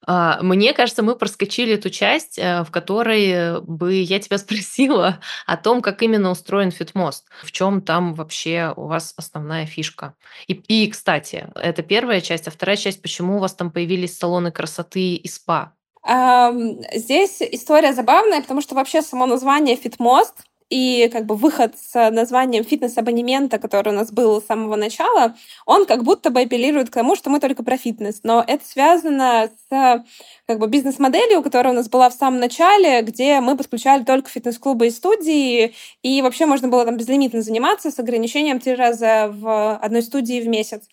А, 0.06 0.42
мне 0.42 0.72
кажется, 0.72 1.02
мы 1.02 1.14
проскочили 1.16 1.76
ту 1.76 1.90
часть, 1.90 2.38
э, 2.38 2.64
в 2.64 2.70
которой 2.70 3.60
бы 3.60 3.94
я 3.94 4.18
тебя 4.18 4.38
спросила 4.38 5.20
о 5.46 5.56
том, 5.56 5.82
как 5.82 6.02
именно 6.02 6.30
устроен 6.30 6.70
Фитмост, 6.70 7.26
в 7.42 7.52
чем 7.52 7.82
там 7.82 8.14
вообще 8.14 8.72
у 8.76 8.86
вас 8.86 9.14
основная 9.16 9.66
фишка. 9.66 10.14
И, 10.46 10.54
и, 10.54 10.90
кстати, 10.90 11.48
это 11.54 11.82
первая 11.82 12.20
часть, 12.20 12.48
а 12.48 12.50
вторая 12.50 12.76
часть, 12.76 13.02
почему 13.02 13.36
у 13.36 13.40
вас 13.40 13.54
там 13.54 13.70
появились 13.70 14.16
салоны 14.16 14.50
красоты 14.50 15.14
и 15.14 15.28
спа? 15.28 15.72
Здесь 16.04 17.40
история 17.40 17.92
забавная, 17.92 18.42
потому 18.42 18.60
что 18.60 18.74
вообще 18.74 19.02
само 19.02 19.26
название 19.26 19.76
Фитмост 19.76 20.42
и 20.72 21.10
как 21.12 21.26
бы 21.26 21.36
выход 21.36 21.74
с 21.78 22.10
названием 22.10 22.64
фитнес-абонемента, 22.64 23.58
который 23.58 23.90
у 23.90 23.96
нас 23.96 24.10
был 24.10 24.40
с 24.40 24.46
самого 24.46 24.74
начала, 24.74 25.36
он 25.66 25.84
как 25.84 26.02
будто 26.02 26.30
бы 26.30 26.40
апеллирует 26.40 26.88
к 26.88 26.94
тому, 26.94 27.14
что 27.14 27.28
мы 27.28 27.40
только 27.40 27.62
про 27.62 27.76
фитнес. 27.76 28.20
Но 28.22 28.42
это 28.46 28.64
связано 28.64 29.50
с 29.68 30.04
как 30.46 30.58
бы 30.58 30.68
бизнес-моделью, 30.68 31.42
которая 31.42 31.74
у 31.74 31.76
нас 31.76 31.90
была 31.90 32.08
в 32.08 32.14
самом 32.14 32.40
начале, 32.40 33.02
где 33.02 33.40
мы 33.40 33.54
подключали 33.54 34.02
только 34.02 34.30
фитнес-клубы 34.30 34.86
и 34.86 34.90
студии, 34.90 35.74
и 36.02 36.22
вообще 36.22 36.46
можно 36.46 36.68
было 36.68 36.86
там 36.86 36.96
безлимитно 36.96 37.42
заниматься 37.42 37.90
с 37.90 37.98
ограничением 37.98 38.58
три 38.58 38.74
раза 38.74 39.30
в 39.30 39.76
одной 39.76 40.02
студии 40.02 40.40
в 40.40 40.48
месяц. 40.48 40.88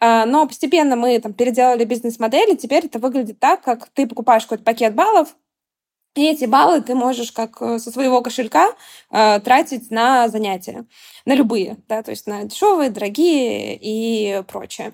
А, 0.00 0.26
но 0.26 0.48
постепенно 0.48 0.96
мы 0.96 1.16
там 1.20 1.32
переделали 1.32 1.84
бизнес-модель, 1.84 2.54
и 2.54 2.56
теперь 2.56 2.86
это 2.86 2.98
выглядит 2.98 3.38
так, 3.38 3.62
как 3.62 3.86
ты 3.94 4.08
покупаешь 4.08 4.42
какой-то 4.42 4.64
пакет 4.64 4.96
баллов, 4.96 5.36
и 6.14 6.26
эти 6.26 6.44
баллы 6.44 6.82
ты 6.82 6.94
можешь 6.94 7.32
как 7.32 7.60
э, 7.62 7.78
со 7.78 7.90
своего 7.90 8.20
кошелька 8.20 8.68
э, 9.10 9.40
тратить 9.40 9.90
на 9.90 10.28
занятия, 10.28 10.84
на 11.24 11.34
любые, 11.34 11.78
да, 11.88 12.02
то 12.02 12.10
есть 12.10 12.26
на 12.26 12.44
дешевые, 12.44 12.90
дорогие 12.90 13.78
и 13.80 14.42
прочее. 14.46 14.92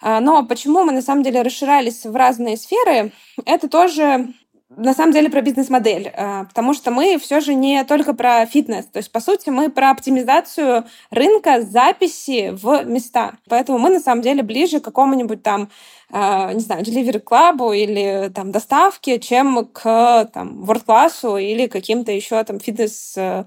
А, 0.00 0.20
но 0.20 0.44
почему 0.44 0.84
мы 0.84 0.92
на 0.92 1.02
самом 1.02 1.24
деле 1.24 1.42
расширялись 1.42 2.04
в 2.04 2.14
разные 2.14 2.56
сферы, 2.56 3.12
это 3.44 3.68
тоже 3.68 4.28
на 4.76 4.94
самом 4.94 5.12
деле 5.12 5.28
про 5.30 5.40
бизнес-модель, 5.40 6.12
э, 6.14 6.44
потому 6.44 6.74
что 6.74 6.90
мы 6.90 7.18
все 7.18 7.40
же 7.40 7.54
не 7.54 7.82
только 7.84 8.14
про 8.14 8.46
фитнес, 8.46 8.86
то 8.86 8.98
есть, 8.98 9.10
по 9.10 9.20
сути, 9.20 9.50
мы 9.50 9.68
про 9.68 9.90
оптимизацию 9.90 10.84
рынка 11.10 11.62
записи 11.62 12.50
в 12.52 12.84
места. 12.84 13.34
Поэтому 13.48 13.78
мы, 13.78 13.90
на 13.90 14.00
самом 14.00 14.22
деле, 14.22 14.42
ближе 14.42 14.80
к 14.80 14.84
какому-нибудь 14.84 15.42
там 15.42 15.68
а, 16.12 16.52
не 16.52 16.60
знаю, 16.60 16.82
Delivery 16.82 17.22
Club 17.22 17.76
или 17.76 18.30
там 18.34 18.50
доставки, 18.50 19.18
чем 19.18 19.66
к 19.66 20.28
там 20.32 20.64
World 20.64 20.84
Class 20.84 21.40
или 21.40 21.68
каким-то 21.68 22.10
еще 22.10 22.42
там 22.42 22.58
фитнес 22.58 23.14
э, 23.16 23.44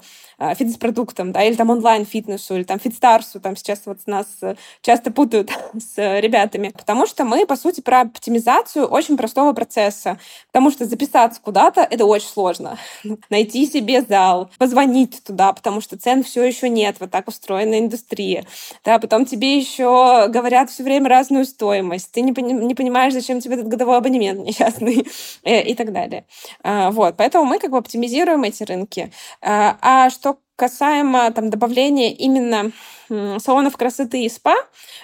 фитнес-продуктам, 0.56 1.32
да, 1.32 1.44
или 1.44 1.56
там 1.56 1.70
онлайн-фитнесу, 1.70 2.56
или 2.56 2.64
там 2.64 2.80
фитстарсу, 2.80 3.40
там 3.40 3.56
сейчас 3.56 3.82
вот 3.86 4.00
нас 4.06 4.28
э, 4.42 4.56
часто 4.82 5.12
путают 5.12 5.52
с 5.74 5.98
ребятами, 5.98 6.70
потому 6.70 7.08
что 7.08 7.24
мы, 7.24 7.46
по 7.46 7.56
сути, 7.56 7.82
про 7.82 8.02
оптимизацию 8.02 8.86
очень 8.86 9.18
простого 9.18 9.54
процесса, 9.54 10.20
потому 10.52 10.72
что 10.72 10.86
записаться 10.86 11.40
куда-то— 11.42 11.82
это 11.90 12.06
очень 12.06 12.28
сложно. 12.28 12.78
Найти 13.30 13.66
себе 13.66 14.02
зал, 14.02 14.50
позвонить 14.58 15.24
туда, 15.24 15.54
потому 15.54 15.82
что 15.82 15.98
цен 15.98 16.24
все 16.24 16.44
еще 16.44 16.70
нет, 16.70 16.98
вот 17.00 17.12
так 17.12 17.28
устроена 17.28 17.80
индустрия. 17.80 18.46
Да, 18.84 19.00
потом 19.00 19.26
тебе 19.26 19.58
еще 19.58 20.28
говорят 20.30 20.70
все 20.70 20.84
время 20.84 21.10
разную 21.10 21.46
стоимость, 21.46 22.12
ты 22.12 22.22
не, 22.22 22.32
не 22.32 22.76
понимаешь, 22.76 23.14
зачем 23.14 23.40
тебе 23.40 23.56
этот 23.56 23.68
годовой 23.68 23.98
абонемент 23.98 24.40
несчастный 24.42 25.08
и 25.44 25.76
так 25.76 25.92
далее. 25.92 26.26
А, 26.64 26.92
вот, 26.92 27.16
поэтому 27.18 27.46
мы 27.46 27.60
как 27.60 27.72
бы 27.72 27.78
оптимизируем 27.78 28.44
эти 28.44 28.64
рынки. 28.64 29.12
А, 29.42 29.78
а 29.82 30.10
что 30.10 30.33
касаемо 30.56 31.32
там, 31.32 31.50
добавления 31.50 32.12
именно 32.12 32.72
салонов 33.40 33.78
красоты 33.78 34.24
и 34.24 34.30
спа, 34.30 34.56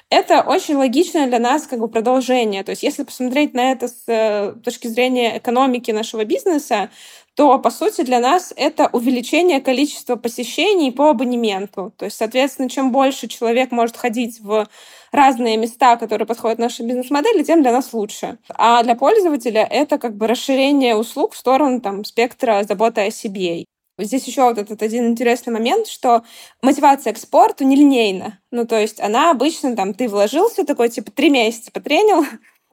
это 0.10 0.42
очень 0.42 0.76
логичное 0.76 1.28
для 1.28 1.40
нас 1.40 1.68
как 1.68 1.80
бы 1.80 1.88
продолжение. 1.88 2.64
То 2.64 2.72
есть 2.72 2.84
если 2.84 3.04
посмотреть 3.04 3.54
на 3.54 3.72
это 3.72 3.88
с 3.88 4.04
э, 4.08 4.54
точки 4.64 4.88
зрения 4.88 5.38
экономики 5.38 5.92
нашего 5.92 6.26
бизнеса, 6.26 6.90
то, 7.36 7.58
по 7.60 7.70
сути, 7.70 8.02
для 8.02 8.20
нас 8.20 8.54
это 8.58 8.90
увеличение 8.92 9.62
количества 9.62 10.16
посещений 10.18 10.92
по 10.92 11.12
абонементу. 11.12 11.94
То 11.98 12.06
есть, 12.06 12.18
соответственно, 12.18 12.70
чем 12.70 12.92
больше 12.92 13.28
человек 13.28 13.72
может 13.72 13.96
ходить 13.96 14.42
в 14.42 14.68
разные 15.12 15.56
места, 15.56 15.96
которые 15.96 16.28
подходят 16.28 16.60
нашей 16.60 16.86
бизнес-модели, 16.86 17.44
тем 17.44 17.62
для 17.62 17.72
нас 17.72 17.94
лучше. 17.94 18.40
А 18.50 18.84
для 18.84 18.96
пользователя 18.96 19.66
это 19.70 19.98
как 19.98 20.18
бы 20.18 20.28
расширение 20.28 20.96
услуг 20.96 21.34
в 21.34 21.38
сторону 21.38 21.80
там, 21.80 22.04
спектра 22.04 22.64
заботы 22.68 23.02
о 23.02 23.12
себе. 23.12 23.64
Здесь 24.04 24.28
еще 24.28 24.44
вот 24.44 24.58
этот 24.58 24.82
один 24.82 25.08
интересный 25.08 25.54
момент, 25.54 25.88
что 25.88 26.24
мотивация 26.62 27.14
к 27.14 27.18
спорту 27.18 27.64
нелинейна. 27.64 28.40
Ну, 28.52 28.66
то 28.66 28.80
есть 28.80 29.00
она 29.00 29.32
обычно, 29.32 29.76
там, 29.76 29.94
ты 29.94 30.08
вложился 30.08 30.66
такой, 30.66 30.90
типа, 30.90 31.12
три 31.12 31.30
месяца 31.30 31.72
потренил, 31.72 32.26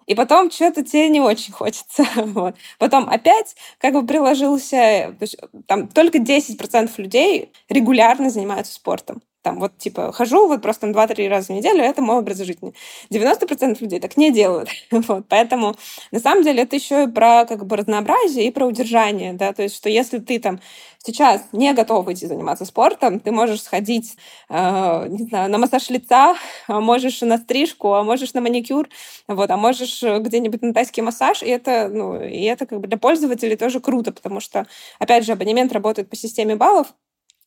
и 0.06 0.14
потом 0.14 0.50
что-то 0.50 0.84
тебе 0.84 1.08
не 1.08 1.20
очень 1.20 1.52
хочется. 1.52 2.04
Вот. 2.16 2.54
Потом 2.78 3.08
опять 3.08 3.56
как 3.78 3.94
бы 3.94 4.06
приложился... 4.06 5.14
То 5.18 5.22
есть, 5.22 5.36
там 5.66 5.88
только 5.88 6.18
10% 6.18 6.90
людей 6.98 7.52
регулярно 7.68 8.30
занимаются 8.30 8.74
спортом 8.74 9.22
там 9.46 9.60
вот 9.60 9.78
типа 9.78 10.10
хожу 10.10 10.48
вот 10.48 10.60
просто 10.60 10.90
там 10.90 10.90
2-3 10.90 11.28
раза 11.28 11.46
в 11.52 11.56
неделю, 11.56 11.80
это 11.80 12.02
мой 12.02 12.18
образ 12.18 12.38
жизни. 12.38 12.74
90% 13.10 13.76
людей 13.80 14.00
так 14.00 14.16
не 14.16 14.32
делают. 14.32 14.68
вот, 14.90 15.26
поэтому 15.28 15.76
на 16.10 16.18
самом 16.18 16.42
деле 16.42 16.64
это 16.64 16.74
еще 16.74 17.04
и 17.04 17.06
про 17.06 17.44
как 17.44 17.64
бы 17.64 17.76
разнообразие 17.76 18.48
и 18.48 18.50
про 18.50 18.66
удержание, 18.66 19.34
да, 19.34 19.52
то 19.52 19.62
есть 19.62 19.76
что 19.76 19.88
если 19.88 20.18
ты 20.18 20.40
там 20.40 20.58
сейчас 20.98 21.44
не 21.52 21.72
готов 21.74 22.08
идти 22.08 22.26
заниматься 22.26 22.64
спортом, 22.64 23.20
ты 23.20 23.30
можешь 23.30 23.62
сходить, 23.62 24.16
э, 24.48 25.06
не 25.10 25.28
знаю, 25.28 25.48
на 25.48 25.58
массаж 25.58 25.90
лица, 25.90 26.34
а 26.66 26.80
можешь 26.80 27.20
на 27.20 27.38
стрижку, 27.38 27.92
а 27.92 28.02
можешь 28.02 28.34
на 28.34 28.40
маникюр, 28.40 28.88
вот, 29.28 29.48
а 29.48 29.56
можешь 29.56 30.02
где-нибудь 30.02 30.62
на 30.62 30.74
тайский 30.74 31.02
массаж, 31.02 31.44
и 31.44 31.46
это, 31.46 31.88
ну, 31.88 32.20
и 32.20 32.42
это 32.42 32.66
как 32.66 32.80
бы 32.80 32.88
для 32.88 32.98
пользователей 32.98 33.56
тоже 33.56 33.78
круто, 33.78 34.10
потому 34.10 34.40
что, 34.40 34.66
опять 34.98 35.24
же, 35.24 35.32
абонемент 35.32 35.72
работает 35.72 36.10
по 36.10 36.16
системе 36.16 36.56
баллов 36.56 36.88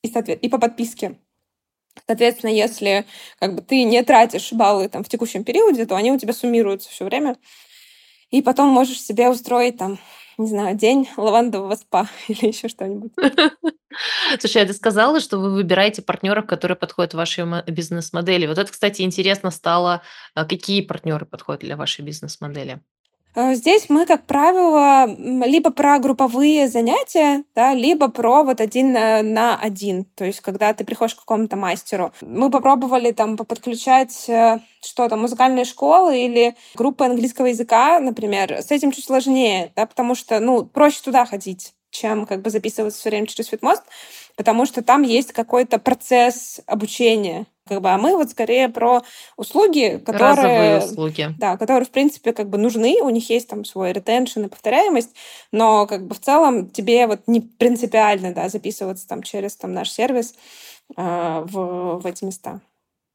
и, 0.02 0.08
соответ... 0.08 0.40
и 0.40 0.48
по 0.48 0.58
подписке. 0.58 1.18
Соответственно, 2.06 2.50
если 2.50 3.04
как 3.38 3.54
бы, 3.54 3.62
ты 3.62 3.84
не 3.84 4.02
тратишь 4.02 4.52
баллы 4.52 4.88
там, 4.88 5.04
в 5.04 5.08
текущем 5.08 5.44
периоде, 5.44 5.86
то 5.86 5.96
они 5.96 6.12
у 6.12 6.18
тебя 6.18 6.32
суммируются 6.32 6.90
все 6.90 7.04
время. 7.04 7.36
И 8.30 8.42
потом 8.42 8.68
можешь 8.68 9.02
себе 9.02 9.28
устроить 9.28 9.76
там 9.76 9.98
не 10.40 10.48
знаю, 10.48 10.74
день 10.76 11.08
лавандового 11.16 11.74
спа 11.74 12.08
или 12.28 12.46
еще 12.46 12.68
что-нибудь. 12.68 13.12
Слушай, 14.40 14.62
а 14.62 14.66
ты 14.66 14.72
сказала, 14.72 15.20
что 15.20 15.38
вы 15.38 15.52
выбираете 15.52 16.02
партнеров, 16.02 16.46
которые 16.46 16.76
подходят 16.76 17.14
вашей 17.14 17.44
бизнес-модели. 17.66 18.46
Вот 18.46 18.58
это, 18.58 18.72
кстати, 18.72 19.02
интересно 19.02 19.50
стало. 19.50 20.02
А 20.34 20.46
какие 20.46 20.80
партнеры 20.80 21.26
подходят 21.26 21.60
для 21.60 21.76
вашей 21.76 22.04
бизнес-модели? 22.04 22.80
Э, 23.34 23.54
здесь 23.54 23.88
мы, 23.88 24.06
как 24.06 24.26
правило, 24.26 25.06
либо 25.46 25.70
про 25.70 25.98
групповые 25.98 26.68
занятия, 26.68 27.44
да, 27.54 27.74
либо 27.74 28.08
про 28.08 28.42
вот 28.42 28.60
один 28.60 28.92
на 28.92 29.56
один. 29.56 30.04
То 30.04 30.24
есть, 30.24 30.40
когда 30.40 30.72
ты 30.74 30.84
приходишь 30.84 31.14
к 31.14 31.20
какому-то 31.20 31.56
мастеру. 31.56 32.12
Мы 32.20 32.50
попробовали 32.50 33.12
там 33.12 33.36
подключать 33.36 34.28
э, 34.28 34.60
что 34.82 35.08
то 35.08 35.16
музыкальные 35.16 35.64
школы 35.64 36.18
или 36.18 36.56
группы 36.74 37.04
английского 37.04 37.46
языка, 37.46 38.00
например. 38.00 38.52
С 38.52 38.70
этим 38.70 38.92
чуть 38.92 39.04
сложнее, 39.04 39.72
да, 39.76 39.86
потому 39.86 40.14
что, 40.14 40.40
ну, 40.40 40.64
проще 40.64 41.00
туда 41.02 41.24
ходить 41.24 41.74
чем 41.90 42.26
как 42.26 42.42
бы 42.42 42.50
записываться 42.50 43.00
все 43.00 43.10
время 43.10 43.26
через 43.26 43.48
Фитмост, 43.48 43.82
потому 44.40 44.64
что 44.64 44.80
там 44.80 45.02
есть 45.02 45.32
какой-то 45.32 45.78
процесс 45.78 46.62
обучения. 46.64 47.44
Как 47.68 47.82
бы, 47.82 47.90
а 47.90 47.98
мы 47.98 48.16
вот 48.16 48.30
скорее 48.30 48.70
про 48.70 49.02
услуги, 49.36 50.02
которые... 50.02 50.30
Разовые 50.30 50.78
услуги. 50.78 51.28
Да, 51.38 51.58
которые, 51.58 51.84
в 51.84 51.90
принципе, 51.90 52.32
как 52.32 52.48
бы 52.48 52.56
нужны, 52.56 53.02
у 53.02 53.10
них 53.10 53.28
есть 53.28 53.48
там 53.48 53.66
свой 53.66 53.92
ретеншн 53.92 54.44
и 54.44 54.48
повторяемость, 54.48 55.14
но 55.52 55.86
как 55.86 56.06
бы 56.06 56.14
в 56.14 56.20
целом 56.20 56.70
тебе 56.70 57.06
вот 57.06 57.20
не 57.26 57.42
принципиально, 57.42 58.32
да, 58.32 58.48
записываться 58.48 59.06
там 59.06 59.22
через 59.22 59.56
там 59.56 59.74
наш 59.74 59.90
сервис 59.90 60.34
э, 60.96 61.44
в, 61.44 62.00
в 62.00 62.06
эти 62.06 62.24
места. 62.24 62.62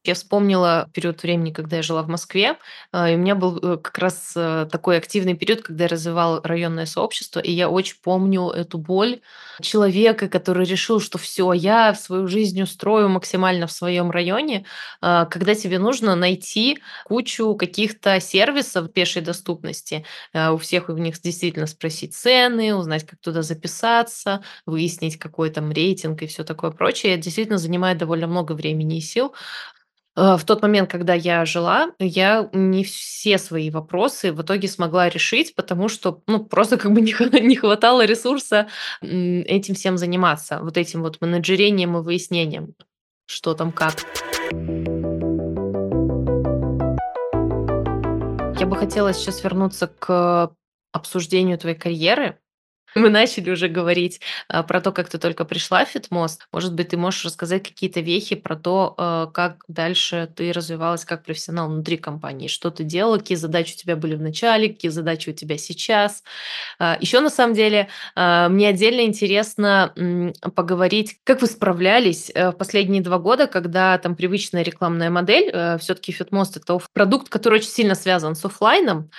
Я 0.06 0.14
вспомнила 0.14 0.88
период 0.92 1.22
времени, 1.22 1.52
когда 1.52 1.76
я 1.76 1.82
жила 1.82 2.02
в 2.02 2.08
Москве, 2.08 2.56
а, 2.92 3.10
и 3.10 3.14
у 3.14 3.18
меня 3.18 3.34
был 3.34 3.58
э, 3.58 3.76
как 3.78 3.98
раз 3.98 4.32
э, 4.36 4.68
такой 4.70 4.98
активный 4.98 5.34
период, 5.34 5.62
когда 5.62 5.84
я 5.84 5.88
развивала 5.88 6.40
районное 6.42 6.86
сообщество, 6.86 7.40
и 7.40 7.50
я 7.50 7.68
очень 7.68 7.96
помню 8.02 8.50
эту 8.50 8.78
боль 8.78 9.20
человека, 9.60 10.28
который 10.28 10.66
решил, 10.66 11.00
что 11.00 11.18
все, 11.18 11.52
я 11.52 11.94
свою 11.94 12.28
жизнь 12.28 12.60
устрою 12.62 13.08
максимально 13.08 13.66
в 13.66 13.72
своем 13.72 14.10
районе, 14.10 14.66
когда 15.00 15.54
тебе 15.54 15.78
нужно 15.78 16.14
найти 16.14 16.78
кучу 17.04 17.54
каких-то 17.54 18.20
сервисов 18.20 18.92
пешей 18.92 19.22
доступности. 19.22 20.04
У 20.34 20.58
всех 20.58 20.90
у 20.90 20.92
них 20.92 21.20
действительно 21.20 21.66
спросить 21.66 22.14
цены, 22.14 22.74
узнать, 22.74 23.06
как 23.06 23.18
туда 23.20 23.42
записаться, 23.42 24.42
выяснить 24.66 25.18
какой 25.18 25.50
там 25.50 25.72
рейтинг 25.72 26.22
и 26.22 26.26
все 26.26 26.44
такое 26.44 26.70
прочее. 26.70 27.14
Это 27.14 27.22
действительно 27.22 27.58
занимает 27.58 27.98
довольно 27.98 28.26
много 28.26 28.52
времени 28.52 28.98
и 28.98 29.00
сил. 29.00 29.34
Э, 30.16 30.36
в 30.36 30.44
тот 30.44 30.62
момент, 30.62 30.90
когда 30.90 31.14
я 31.14 31.44
жила, 31.44 31.92
я 31.98 32.48
не 32.52 32.84
все 32.84 33.38
свои 33.38 33.70
вопросы 33.70 34.32
в 34.32 34.42
итоге 34.42 34.68
смогла 34.68 35.08
решить, 35.08 35.54
потому 35.54 35.88
что, 35.88 36.22
ну, 36.26 36.44
просто 36.44 36.78
как 36.78 36.92
бы 36.92 37.00
не, 37.00 37.12
хватало 37.56 38.04
ресурса 38.04 38.68
этим 39.02 39.74
всем 39.74 39.98
заниматься, 39.98 40.60
вот 40.62 40.76
этим 40.78 41.02
вот 41.02 41.20
менеджерением 41.20 41.96
и 41.96 42.00
выяснением, 42.00 42.74
что 43.26 43.54
там 43.54 43.72
как. 43.72 43.94
Я 48.58 48.66
бы 48.66 48.76
хотела 48.76 49.12
сейчас 49.12 49.44
вернуться 49.44 49.86
к 49.86 50.50
обсуждению 50.92 51.58
твоей 51.58 51.76
карьеры. 51.76 52.38
Мы 52.96 53.10
начали 53.10 53.50
уже 53.50 53.68
говорить 53.68 54.20
а, 54.48 54.62
про 54.62 54.80
то, 54.80 54.90
как 54.90 55.10
ты 55.10 55.18
только 55.18 55.44
пришла 55.44 55.84
в 55.84 55.90
Фитмост. 55.90 56.48
Может 56.50 56.74
быть, 56.74 56.88
ты 56.88 56.96
можешь 56.96 57.26
рассказать 57.26 57.62
какие-то 57.62 58.00
вехи 58.00 58.36
про 58.36 58.56
то, 58.56 58.94
а, 58.96 59.26
как 59.26 59.64
дальше 59.68 60.30
ты 60.34 60.50
развивалась 60.50 61.04
как 61.04 61.22
профессионал 61.22 61.68
внутри 61.68 61.98
компании, 61.98 62.48
что 62.48 62.70
ты 62.70 62.84
делала, 62.84 63.18
какие 63.18 63.36
задачи 63.36 63.74
у 63.74 63.76
тебя 63.76 63.96
были 63.96 64.14
в 64.14 64.22
начале, 64.22 64.70
какие 64.70 64.90
задачи 64.90 65.28
у 65.28 65.32
тебя 65.34 65.58
сейчас. 65.58 66.24
А, 66.78 66.96
Еще 66.98 67.20
на 67.20 67.30
самом 67.30 67.54
деле 67.54 67.88
мне 68.16 68.68
отдельно 68.68 69.02
интересно 69.02 69.92
поговорить, 70.54 71.18
как 71.24 71.42
вы 71.42 71.46
справлялись 71.46 72.30
э, 72.34 72.50
в 72.50 72.52
последние 72.52 73.02
два 73.02 73.18
года, 73.18 73.46
когда 73.46 73.98
там 73.98 74.16
привычная 74.16 74.62
рекламная 74.62 75.10
модель, 75.10 75.50
э, 75.52 75.78
все-таки 75.78 76.12
Фитмост 76.12 76.56
это 76.56 76.78
продукт, 76.92 77.28
который 77.28 77.56
очень 77.56 77.68
сильно 77.68 77.94
связан 77.94 78.34
с 78.34 78.44
офлайном. 78.44 79.10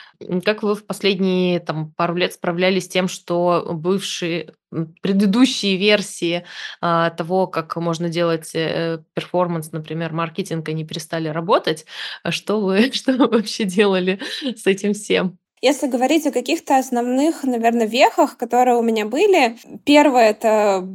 Как 0.43 0.63
вы 0.63 0.75
в 0.75 0.85
последние 0.85 1.59
там 1.59 1.91
пару 1.91 2.15
лет 2.15 2.33
справлялись 2.33 2.85
с 2.85 2.89
тем, 2.89 3.07
что 3.07 3.66
бывшие 3.73 4.53
предыдущие 5.01 5.77
версии 5.77 6.43
а, 6.81 7.09
того, 7.11 7.47
как 7.47 7.75
можно 7.77 8.09
делать 8.09 8.51
э, 8.53 8.99
перформанс, 9.13 9.71
например, 9.71 10.13
маркетинг, 10.13 10.67
они 10.69 10.85
перестали 10.85 11.29
работать. 11.29 11.85
А 12.23 12.31
что 12.31 12.61
вы, 12.61 12.91
что 12.93 13.13
вы 13.13 13.27
вообще 13.27 13.63
делали 13.63 14.19
с 14.43 14.67
этим 14.67 14.93
всем? 14.93 15.37
Если 15.61 15.87
говорить 15.87 16.27
о 16.27 16.31
каких-то 16.31 16.77
основных, 16.77 17.43
наверное, 17.43 17.87
вехах, 17.87 18.37
которые 18.37 18.77
у 18.77 18.83
меня 18.83 19.05
были, 19.05 19.57
первое— 19.85 20.29
это 20.31 20.87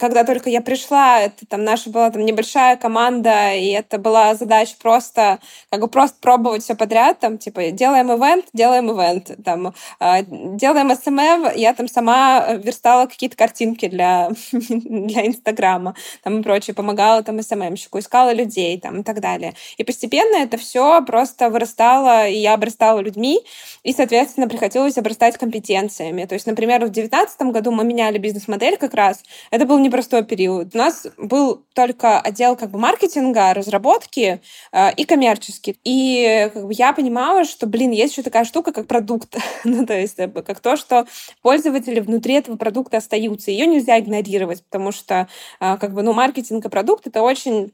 когда 0.00 0.24
только 0.24 0.50
я 0.50 0.60
пришла, 0.60 1.20
это 1.20 1.46
там 1.46 1.64
наша 1.64 1.90
была 1.90 2.10
там 2.10 2.24
небольшая 2.24 2.76
команда, 2.76 3.54
и 3.54 3.68
это 3.68 3.98
была 3.98 4.34
задача 4.34 4.74
просто 4.80 5.38
как 5.70 5.80
бы 5.80 5.88
просто 5.88 6.16
пробовать 6.20 6.62
все 6.62 6.74
подряд, 6.74 7.20
там 7.20 7.38
типа 7.38 7.70
делаем 7.70 8.10
ивент, 8.10 8.46
делаем 8.52 8.90
ивент, 8.90 9.30
там 9.44 9.74
э, 10.00 10.22
делаем 10.28 10.94
SMM, 10.94 11.56
я 11.56 11.74
там 11.74 11.88
сама 11.88 12.54
верстала 12.54 13.06
какие-то 13.06 13.36
картинки 13.36 13.88
для 13.88 14.30
для 14.52 15.26
Инстаграма, 15.26 15.94
там 16.22 16.40
и 16.40 16.42
прочее, 16.42 16.74
помогала 16.74 17.22
там 17.22 17.40
SMM 17.42 17.57
щику, 17.57 17.98
искала 17.98 18.32
людей 18.32 18.80
там 18.80 19.00
и 19.00 19.02
так 19.02 19.20
далее. 19.20 19.54
И 19.76 19.84
постепенно 19.84 20.36
это 20.36 20.56
все 20.56 21.02
просто 21.02 21.50
вырастало, 21.50 22.28
и 22.28 22.38
я 22.38 22.54
обрастала 22.54 23.00
людьми, 23.00 23.40
и, 23.82 23.92
соответственно, 23.92 24.48
приходилось 24.48 24.98
обрастать 24.98 25.36
компетенциями. 25.36 26.24
То 26.24 26.34
есть, 26.34 26.46
например, 26.46 26.80
в 26.80 26.90
2019 26.90 27.40
году 27.52 27.70
мы 27.70 27.84
меняли 27.84 28.18
бизнес-модель 28.18 28.76
как 28.76 28.94
раз. 28.94 29.22
Это 29.50 29.65
был 29.66 29.78
непростой 29.78 30.24
период. 30.24 30.74
У 30.74 30.78
нас 30.78 31.06
был 31.18 31.64
только 31.74 32.20
отдел 32.20 32.56
как 32.56 32.70
бы 32.70 32.78
маркетинга, 32.78 33.52
разработки 33.54 34.40
э, 34.72 34.94
и 34.94 35.04
коммерческий. 35.04 35.78
И 35.84 36.50
как 36.54 36.66
бы, 36.66 36.72
я 36.72 36.92
понимала, 36.92 37.44
что, 37.44 37.66
блин, 37.66 37.90
есть 37.90 38.12
еще 38.12 38.22
такая 38.22 38.44
штука, 38.44 38.72
как 38.72 38.86
продукт. 38.86 39.36
ну, 39.64 39.84
то 39.84 39.98
есть 39.98 40.16
как 40.16 40.60
то, 40.60 40.76
что 40.76 41.06
пользователи 41.42 42.00
внутри 42.00 42.34
этого 42.34 42.56
продукта 42.56 42.96
остаются. 42.98 43.50
Ее 43.50 43.66
нельзя 43.66 43.98
игнорировать, 43.98 44.64
потому 44.64 44.92
что 44.92 45.28
э, 45.60 45.76
как 45.76 45.92
бы, 45.92 46.02
ну, 46.02 46.12
маркетинг 46.12 46.64
и 46.64 46.68
продукт— 46.68 47.06
это 47.08 47.22
очень 47.22 47.72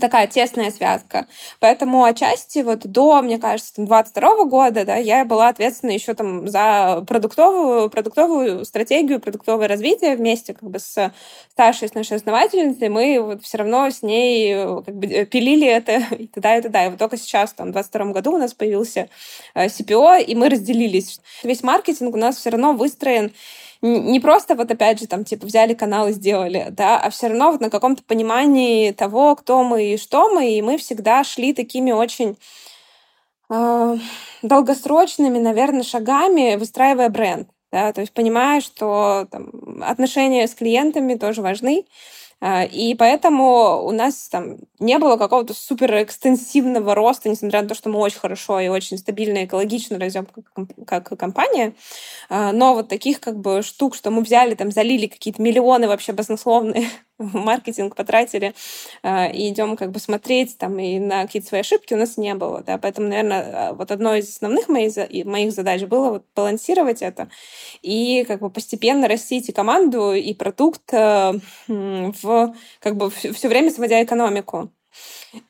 такая 0.00 0.26
тесная 0.26 0.70
связка. 0.70 1.26
Поэтому 1.60 2.04
отчасти 2.04 2.60
вот 2.60 2.80
до, 2.80 3.22
мне 3.22 3.38
кажется, 3.38 3.74
там, 3.74 3.86
22 3.86 4.44
года, 4.44 4.84
да, 4.84 4.96
я 4.96 5.24
была 5.24 5.48
ответственна 5.48 5.92
еще 5.92 6.14
там 6.14 6.48
за 6.48 7.04
продуктовую, 7.06 7.90
продуктовую 7.90 8.64
стратегию, 8.64 9.20
продуктовое 9.20 9.68
развитие 9.68 10.16
вместе 10.16 10.54
как 10.54 10.68
бы 10.68 10.78
с 10.80 11.12
старшей, 11.52 11.88
с 11.88 11.94
нашей 11.94 12.16
основательницей. 12.16 12.88
Мы 12.88 13.20
вот 13.20 13.44
все 13.44 13.58
равно 13.58 13.88
с 13.88 14.02
ней 14.02 14.54
как 14.84 14.96
бы 14.96 15.06
пилили 15.26 15.66
это 15.66 16.02
и 16.18 16.26
туда, 16.26 16.56
и 16.56 16.62
туда. 16.62 16.86
И 16.86 16.90
вот 16.90 16.98
только 16.98 17.16
сейчас, 17.16 17.52
там, 17.52 17.68
в 17.68 17.72
22 17.72 18.06
году 18.06 18.32
у 18.32 18.38
нас 18.38 18.52
появился 18.52 19.08
CPO, 19.54 20.18
э, 20.18 20.22
и 20.24 20.34
мы 20.34 20.48
разделились. 20.48 21.20
Весь 21.44 21.62
маркетинг 21.62 22.14
у 22.14 22.18
нас 22.18 22.36
все 22.36 22.50
равно 22.50 22.72
выстроен 22.72 23.32
не 23.84 24.18
просто 24.18 24.54
вот 24.54 24.70
опять 24.70 24.98
же 24.98 25.06
там 25.06 25.24
типа 25.24 25.46
взяли 25.46 25.74
канал 25.74 26.08
и 26.08 26.12
сделали, 26.12 26.68
да, 26.70 26.98
а 26.98 27.10
все 27.10 27.28
равно 27.28 27.52
вот 27.52 27.60
на 27.60 27.68
каком-то 27.68 28.02
понимании 28.02 28.92
того, 28.92 29.36
кто 29.36 29.62
мы 29.62 29.92
и 29.92 29.98
что 29.98 30.30
мы, 30.30 30.52
и 30.52 30.62
мы 30.62 30.78
всегда 30.78 31.22
шли 31.22 31.52
такими 31.52 31.92
очень 31.92 32.38
э, 33.50 33.96
долгосрочными, 34.42 35.38
наверное, 35.38 35.82
шагами, 35.82 36.56
выстраивая 36.56 37.10
бренд, 37.10 37.48
да, 37.70 37.92
то 37.92 38.00
есть 38.00 38.14
понимая, 38.14 38.62
что 38.62 39.28
там, 39.30 39.82
отношения 39.82 40.48
с 40.48 40.54
клиентами 40.54 41.16
тоже 41.16 41.42
важны, 41.42 41.84
а, 42.40 42.64
и 42.64 42.94
поэтому 42.94 43.84
у 43.84 43.90
нас 43.90 44.28
там 44.28 44.58
не 44.84 44.98
было 44.98 45.16
какого-то 45.16 45.54
супер 45.54 46.02
экстенсивного 46.02 46.94
роста, 46.94 47.28
несмотря 47.28 47.62
на 47.62 47.68
то, 47.68 47.74
что 47.74 47.88
мы 47.88 47.98
очень 47.98 48.18
хорошо 48.18 48.60
и 48.60 48.68
очень 48.68 48.98
стабильно 48.98 49.38
и 49.38 49.44
экологично 49.46 49.98
растем 49.98 50.26
как, 50.86 51.18
компания. 51.18 51.74
А, 52.28 52.52
но 52.52 52.74
вот 52.74 52.88
таких 52.88 53.20
как 53.20 53.38
бы 53.40 53.62
штук, 53.62 53.94
что 53.94 54.10
мы 54.10 54.22
взяли, 54.22 54.54
там, 54.54 54.70
залили 54.70 55.06
какие-то 55.06 55.42
миллионы 55.42 55.88
вообще 55.88 56.12
баснословные 56.12 56.88
маркетинг 57.18 57.94
потратили 57.96 58.54
э, 59.02 59.32
и 59.32 59.48
идем 59.48 59.76
как 59.76 59.90
бы 59.90 59.98
смотреть 59.98 60.58
там 60.58 60.78
и 60.78 60.98
на 60.98 61.22
какие-то 61.22 61.48
свои 61.48 61.60
ошибки 61.60 61.94
у 61.94 61.96
нас 61.96 62.16
не 62.16 62.34
было, 62.34 62.62
да, 62.62 62.78
поэтому, 62.78 63.08
наверное, 63.08 63.72
вот 63.72 63.90
одной 63.90 64.20
из 64.20 64.28
основных 64.28 64.68
моих, 64.68 64.96
моих 65.24 65.52
задач 65.52 65.82
было 65.82 66.10
вот 66.10 66.24
балансировать 66.34 67.02
это 67.02 67.28
и 67.82 68.24
как 68.24 68.40
бы 68.40 68.50
постепенно 68.50 69.08
растить 69.08 69.48
и 69.48 69.52
команду, 69.52 70.12
и 70.12 70.34
продукт 70.34 70.92
э, 70.92 71.32
в 71.68 72.54
как 72.80 72.96
бы 72.96 73.10
все 73.10 73.48
время 73.48 73.70
сводя 73.70 74.02
экономику. 74.02 74.70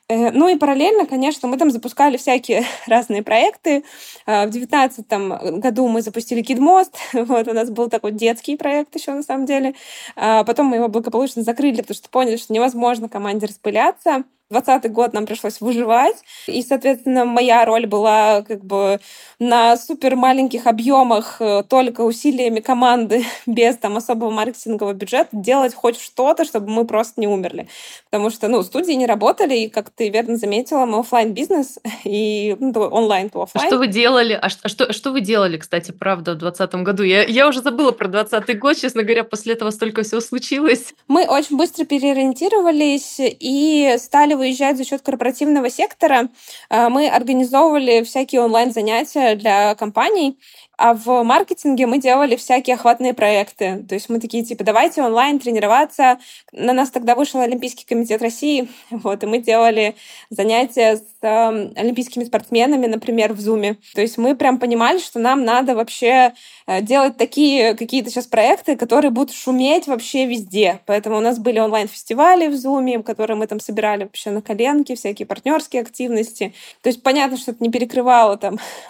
Э, 0.07 0.31
ну 0.31 0.47
и 0.47 0.55
параллельно, 0.55 1.05
конечно, 1.05 1.47
мы 1.47 1.57
там 1.57 1.71
запускали 1.71 2.17
всякие 2.17 2.65
разные 2.87 3.23
проекты. 3.23 3.83
Э, 4.25 4.47
в 4.47 4.49
девятнадцатом 4.49 5.59
году 5.59 5.87
мы 5.87 6.01
запустили 6.01 6.41
Кидмост. 6.41 6.97
Вот 7.13 7.47
у 7.47 7.53
нас 7.53 7.69
был 7.69 7.89
такой 7.89 8.11
детский 8.11 8.55
проект 8.55 8.95
еще 8.95 9.13
на 9.13 9.23
самом 9.23 9.45
деле. 9.45 9.75
А 10.15 10.43
потом 10.43 10.67
мы 10.67 10.77
его 10.77 10.87
благополучно 10.87 11.43
закрыли, 11.43 11.81
потому 11.81 11.95
что 11.95 12.09
поняли, 12.09 12.37
что 12.37 12.53
невозможно 12.53 13.09
команде 13.09 13.47
распыляться. 13.47 14.23
20 14.51 14.91
год 14.91 15.13
нам 15.13 15.25
пришлось 15.25 15.59
выживать, 15.59 16.17
и, 16.45 16.61
соответственно, 16.61 17.25
моя 17.25 17.65
роль 17.65 17.87
была 17.87 18.43
как 18.43 18.63
бы 18.63 18.99
на 19.39 19.75
супер 19.75 20.15
маленьких 20.15 20.67
объемах, 20.67 21.37
э, 21.39 21.63
только 21.67 22.01
усилиями 22.01 22.59
команды, 22.59 23.25
без 23.47 23.77
там 23.77 23.97
особого 23.97 24.29
маркетингового 24.29 24.93
бюджета, 24.93 25.29
делать 25.31 25.73
хоть 25.73 25.99
что-то, 25.99 26.45
чтобы 26.45 26.69
мы 26.69 26.85
просто 26.85 27.19
не 27.19 27.27
умерли. 27.27 27.67
Потому 28.11 28.29
что, 28.29 28.47
ну, 28.47 28.61
студии 28.61 28.93
не 28.93 29.07
работали, 29.07 29.55
и, 29.55 29.69
как 29.69 29.89
ты 29.89 30.09
верно 30.09 30.37
заметила, 30.37 30.85
мы 30.85 30.99
офлайн 30.99 31.33
бизнес 31.33 31.79
и 32.03 32.55
ну, 32.59 32.71
онлайн 32.81 33.31
то 33.31 33.41
офлайн. 33.41 33.65
А 33.65 33.67
что 33.67 33.79
вы 33.79 33.87
делали? 33.87 34.37
А 34.39 34.49
что, 34.49 34.69
что, 34.69 34.93
что 34.93 35.11
вы 35.11 35.21
делали, 35.21 35.57
кстати, 35.57 35.91
правда, 35.91 36.33
в 36.33 36.37
2020 36.37 36.83
году? 36.83 37.01
Я, 37.01 37.23
я 37.23 37.47
уже 37.47 37.61
забыла 37.63 37.91
про 37.91 38.07
2020 38.07 38.59
год, 38.59 38.77
честно 38.77 39.01
говоря, 39.01 39.23
после 39.23 39.53
этого 39.53 39.71
столько 39.71 40.03
всего 40.03 40.21
случилось. 40.21 40.93
Мы 41.07 41.25
очень 41.25 41.57
быстро 41.57 41.85
переориентировались 41.85 43.15
и 43.19 43.95
стали 43.97 44.34
выезжать 44.35 44.77
за 44.77 44.85
счет 44.85 45.01
корпоративного 45.01 45.69
сектора. 45.69 46.29
А, 46.69 46.89
мы 46.89 47.07
организовывали 47.07 48.03
всякие 48.03 48.41
онлайн-занятия 48.41 49.35
для 49.35 49.75
компаний, 49.75 50.37
а 50.77 50.93
в 50.93 51.23
маркетинге 51.23 51.85
мы 51.87 51.99
делали 51.99 52.35
всякие 52.35 52.75
охватные 52.75 53.13
проекты. 53.13 53.83
То 53.87 53.95
есть 53.95 54.09
мы 54.09 54.19
такие, 54.19 54.43
типа, 54.43 54.63
давайте 54.63 55.01
онлайн 55.01 55.39
тренироваться. 55.39 56.19
На 56.51 56.73
нас 56.73 56.89
тогда 56.89 57.15
вышел 57.15 57.39
Олимпийский 57.39 57.85
комитет 57.85 58.21
России, 58.21 58.69
вот, 58.89 59.23
и 59.23 59.25
мы 59.27 59.39
делали 59.39 59.95
занятия 60.29 60.97
с 60.97 61.03
э, 61.21 61.71
олимпийскими 61.75 62.23
спортсменами, 62.23 62.87
например, 62.87 63.33
в 63.33 63.39
Зуме. 63.39 63.77
То 63.93 64.01
есть 64.01 64.17
мы 64.17 64.35
прям 64.35 64.59
понимали, 64.59 64.99
что 64.99 65.19
нам 65.19 65.43
надо 65.43 65.75
вообще 65.75 66.33
э, 66.67 66.81
делать 66.81 67.17
такие 67.17 67.75
какие-то 67.75 68.09
сейчас 68.09 68.27
проекты, 68.27 68.75
которые 68.75 69.11
будут 69.11 69.33
шуметь 69.33 69.87
вообще 69.87 70.25
везде. 70.25 70.79
Поэтому 70.85 71.17
у 71.17 71.21
нас 71.21 71.39
были 71.39 71.59
онлайн-фестивали 71.59 72.47
в 72.47 72.55
Зуме, 72.55 73.01
которые 73.03 73.37
мы 73.37 73.47
там 73.47 73.59
собирали 73.59 74.03
вообще 74.03 74.31
на 74.31 74.41
коленке, 74.41 74.95
всякие 74.95 75.25
партнерские 75.25 75.81
активности. 75.81 76.53
То 76.81 76.89
есть 76.89 77.03
понятно, 77.03 77.37
что 77.37 77.51
это 77.51 77.63
не 77.63 77.71
перекрывало 77.71 78.37
там 78.37 78.59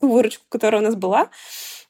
выручку, 0.00 0.44
которая 0.48 0.80
у 0.80 0.84
нас 0.88 0.96
была. 0.96 1.28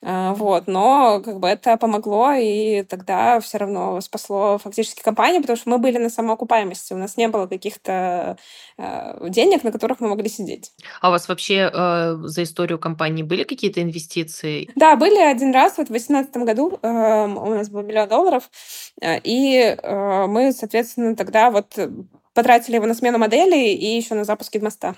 А, 0.01 0.33
вот, 0.35 0.69
но 0.69 1.21
как 1.25 1.41
бы 1.41 1.49
это 1.49 1.77
помогло, 1.77 2.33
и 2.33 2.83
тогда 2.85 3.41
все 3.41 3.59
равно 3.59 4.01
спасло 4.01 4.57
фактически 4.59 5.03
компанию, 5.03 5.41
потому 5.41 5.57
что 5.57 5.69
мы 5.71 5.79
были 5.79 5.99
на 5.99 6.09
самоокупаемости, 6.09 6.93
у 6.93 6.97
нас 6.97 7.17
не 7.17 7.27
было 7.27 7.49
каких-то 7.49 8.37
э, 8.77 9.29
денег, 9.29 9.65
на 9.65 9.73
которых 9.73 9.99
мы 9.99 10.09
могли 10.09 10.29
сидеть. 10.29 10.71
А 11.01 11.09
у 11.09 11.11
вас 11.11 11.29
вообще 11.29 11.69
э, 11.73 12.17
за 12.23 12.45
историю 12.45 12.79
компании 12.79 13.25
были 13.25 13.43
какие-то 13.43 13.83
инвестиции? 13.83 14.71
Да, 14.77 14.95
были 14.95 15.19
один 15.19 15.53
раз, 15.53 15.79
вот 15.79 15.89
в 15.89 15.91
2018 15.91 16.37
году 16.37 16.79
э, 16.81 16.89
у 16.89 17.55
нас 17.55 17.69
был 17.69 17.83
миллион 17.83 18.09
долларов, 18.09 18.49
э, 19.01 19.19
и 19.25 19.57
э, 19.57 20.27
мы, 20.29 20.53
соответственно, 20.53 21.17
тогда 21.17 21.51
вот 21.51 21.77
потратили 22.35 22.77
его 22.77 22.87
на 22.87 22.95
смену 22.95 23.19
модели 23.19 23.71
и 23.71 23.97
еще 23.97 24.15
на 24.15 24.23
запуск 24.23 24.55
моста. 24.63 24.95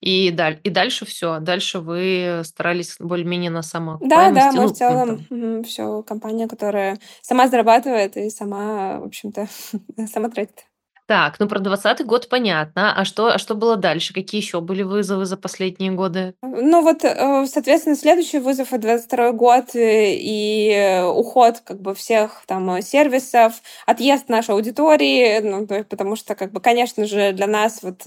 И, 0.00 0.30
даль, 0.30 0.60
и 0.62 0.70
дальше 0.70 1.04
все. 1.06 1.40
Дальше 1.40 1.80
вы 1.80 2.42
старались 2.44 2.96
более-менее 3.00 3.50
на 3.50 3.62
Да, 4.00 4.30
да, 4.30 4.52
мы 4.52 4.62
ну, 4.62 4.68
в 4.68 4.72
целом 4.72 5.24
там. 5.28 5.64
все 5.64 6.02
компания, 6.02 6.46
которая 6.46 6.98
сама 7.20 7.48
зарабатывает 7.48 8.16
и 8.16 8.30
сама, 8.30 9.00
в 9.00 9.04
общем-то, 9.04 9.48
сама 10.06 10.30
тратит. 10.30 10.66
Так, 11.08 11.36
ну 11.40 11.48
про 11.48 11.58
двадцатый 11.58 12.04
год 12.04 12.28
понятно. 12.28 12.94
А 12.94 13.06
что 13.06 13.28
а 13.28 13.38
что 13.38 13.54
было 13.54 13.76
дальше? 13.76 14.12
Какие 14.12 14.42
еще 14.42 14.60
были 14.60 14.82
вызовы 14.82 15.24
за 15.24 15.38
последние 15.38 15.90
годы? 15.90 16.34
Ну 16.42 16.82
вот, 16.82 17.02
э, 17.02 17.46
соответственно, 17.46 17.96
следующий 17.96 18.40
вызов- 18.40 18.74
это 18.74 18.82
22 18.82 19.32
год 19.32 19.74
э, 19.74 20.12
и 20.14 21.02
уход 21.02 21.60
как 21.64 21.80
бы 21.80 21.94
всех 21.94 22.42
там 22.46 22.70
э, 22.72 22.82
сервисов, 22.82 23.54
отъезд 23.86 24.28
нашей 24.28 24.50
аудитории, 24.54 25.38
ну, 25.38 25.66
потому 25.66 26.14
что, 26.14 26.34
как 26.34 26.52
бы, 26.52 26.60
конечно 26.60 27.06
же, 27.06 27.32
для 27.32 27.46
нас 27.46 27.82
вот 27.82 28.02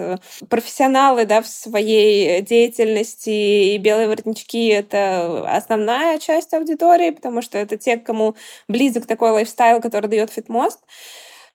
профессионалы, 0.47 1.25
да, 1.25 1.41
в 1.41 1.47
своей 1.47 2.41
деятельности 2.43 3.31
и 3.73 3.77
белые 3.79 4.09
воротнички- 4.09 4.67
это 4.67 5.43
основная 5.51 6.19
часть 6.19 6.53
аудитории, 6.53 7.09
потому 7.09 7.41
что 7.41 7.57
это 7.57 7.77
те, 7.77 7.97
кому 7.97 8.35
близок 8.67 9.07
такой 9.07 9.31
лайфстайл, 9.31 9.81
который 9.81 10.05
дает 10.07 10.29
Фитмост. 10.31 10.79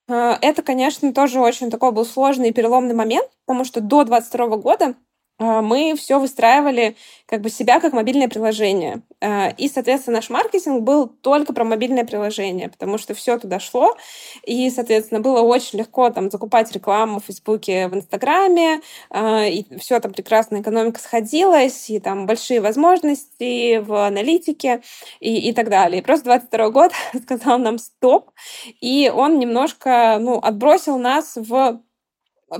А, 0.09 0.37
это, 0.41 0.61
конечно, 0.63 1.13
тоже 1.13 1.39
очень 1.39 1.69
такой 1.69 1.91
был 1.91 2.05
сложный 2.05 2.49
и 2.49 2.53
переломный 2.53 2.95
момент, 2.95 3.29
потому 3.45 3.65
что 3.65 3.81
до 3.81 4.03
22 4.03 4.57
года 4.57 4.95
мы 5.39 5.95
все 5.97 6.19
выстраивали 6.19 6.95
как 7.27 7.41
бы 7.41 7.49
себя 7.49 7.79
как 7.79 7.93
мобильное 7.93 8.27
приложение. 8.27 9.01
А, 9.19 9.49
и, 9.49 9.67
соответственно, 9.67 10.17
наш 10.17 10.29
маркетинг 10.29 10.83
был 10.83 11.07
только 11.07 11.53
про 11.53 11.63
мобильное 11.63 12.05
приложение, 12.05 12.69
потому 12.69 12.97
что 12.97 13.13
все 13.13 13.37
туда 13.37 13.59
шло. 13.59 13.95
И, 14.43 14.69
соответственно, 14.69 15.19
было 15.19 15.41
очень 15.41 15.79
легко 15.79 16.09
там 16.09 16.31
закупать 16.31 16.71
рекламу 16.71 17.19
в 17.19 17.25
Фейсбуке, 17.25 17.87
в 17.87 17.95
Инстаграме, 17.95 18.81
а, 19.09 19.45
и 19.45 19.65
все 19.77 19.99
там 19.99 20.13
прекрасно 20.13 20.61
экономика 20.61 20.99
сходилась, 20.99 21.89
и 21.89 21.99
там 21.99 22.25
большие 22.27 22.61
возможности 22.61 23.77
в 23.77 24.07
аналитике 24.07 24.81
и, 25.19 25.49
и 25.49 25.53
так 25.53 25.69
далее. 25.69 26.01
И 26.01 26.03
просто 26.03 26.25
22 26.25 26.69
год 26.69 26.91
сказал 27.23 27.57
нам 27.59 27.77
стоп, 27.77 28.31
и 28.79 29.11
он 29.13 29.39
немножко 29.39 30.17
ну, 30.19 30.39
отбросил 30.39 30.97
нас 30.97 31.33
в 31.35 31.81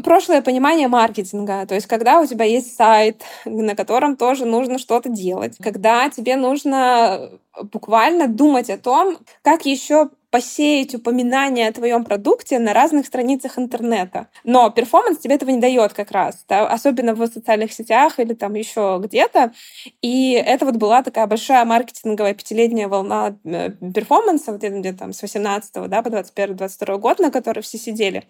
прошлое 0.04 0.41
понимание 0.41 0.88
маркетинга, 0.88 1.65
то 1.65 1.76
есть 1.76 1.88
когда 1.88 2.19
у 2.19 2.26
тебя 2.26 2.45
есть 2.45 2.76
сайт, 2.76 3.23
на 3.45 3.76
котором 3.76 4.17
тоже 4.17 4.45
нужно 4.45 4.80
что-то 4.80 5.10
делать, 5.10 5.58
когда 5.62 6.10
тебе 6.10 6.36
нужно 6.36 7.30
буквально 7.71 8.28
думать 8.28 8.69
о 8.69 8.78
том, 8.78 9.17
как 9.41 9.65
еще 9.65 10.10
посеять 10.30 10.94
упоминания 10.94 11.68
о 11.68 11.74
твоем 11.74 12.04
продукте 12.04 12.60
на 12.60 12.74
разных 12.74 13.06
страницах 13.06 13.58
интернета. 13.58 14.28
Но 14.44 14.70
перформанс 14.70 15.20
тебе 15.20 15.36
этого 15.36 15.50
не 15.50 15.60
дает 15.60 15.94
как 15.94 16.12
раз, 16.12 16.44
да, 16.50 16.68
особенно 16.68 17.13
в 17.13 17.26
социальных 17.28 17.72
сетях 17.72 18.20
или 18.20 18.34
там 18.34 18.54
еще 18.56 19.00
где-то. 19.02 19.54
И 20.02 20.34
это 20.34 20.66
вот 20.66 20.76
была 20.76 21.02
такая 21.02 21.28
большая 21.28 21.63
маркетинговая 21.66 22.34
пятилетняя 22.34 22.88
волна 22.88 23.38
э, 23.46 23.70
перформанса, 23.72 24.52
вот 24.52 24.62
где-то 24.62 24.98
там 24.98 25.13
с 25.13 25.22
18 25.22 25.90
да, 25.90 26.02
по 26.02 26.10
21-22 26.10 26.98
год, 26.98 27.20
на 27.20 27.32
которой 27.32 27.62
все 27.62 27.78
сидели. 27.78 28.24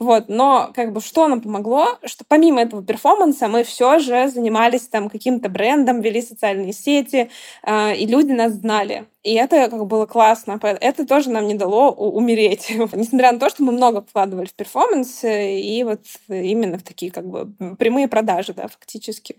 Вот. 0.00 0.28
Но 0.28 0.70
как 0.74 0.92
бы 0.92 1.00
что 1.00 1.28
нам 1.28 1.40
помогло? 1.40 1.98
Что 2.04 2.24
помимо 2.26 2.60
этого 2.60 2.82
перформанса 2.82 3.48
мы 3.48 3.62
все 3.62 3.98
же 3.98 4.28
занимались 4.28 4.88
там 4.88 5.08
каким-то 5.08 5.48
брендом, 5.48 6.00
вели 6.00 6.22
социальные 6.22 6.72
сети, 6.72 7.30
э, 7.62 7.96
и 7.96 8.06
люди 8.06 8.32
нас 8.32 8.52
знали. 8.52 9.06
И 9.26 9.34
это 9.34 9.68
как 9.68 9.86
было 9.86 10.06
классно. 10.06 10.60
Это 10.62 11.04
тоже 11.04 11.30
нам 11.36 11.48
не 11.48 11.54
дало 11.54 11.90
умереть. 11.90 12.70
Несмотря 12.92 13.32
на 13.32 13.38
то, 13.38 13.48
что 13.48 13.62
мы 13.62 13.72
много 13.72 14.02
вкладывали 14.02 14.46
в 14.46 14.54
перформанс, 14.54 15.20
и 15.24 15.82
вот 15.84 16.02
именно 16.28 16.78
в 16.78 16.82
такие 16.82 17.12
как 17.12 17.26
бы 17.26 17.76
прямые 17.76 18.08
продажи, 18.08 18.52
да, 18.54 18.68
фактически. 18.68 19.36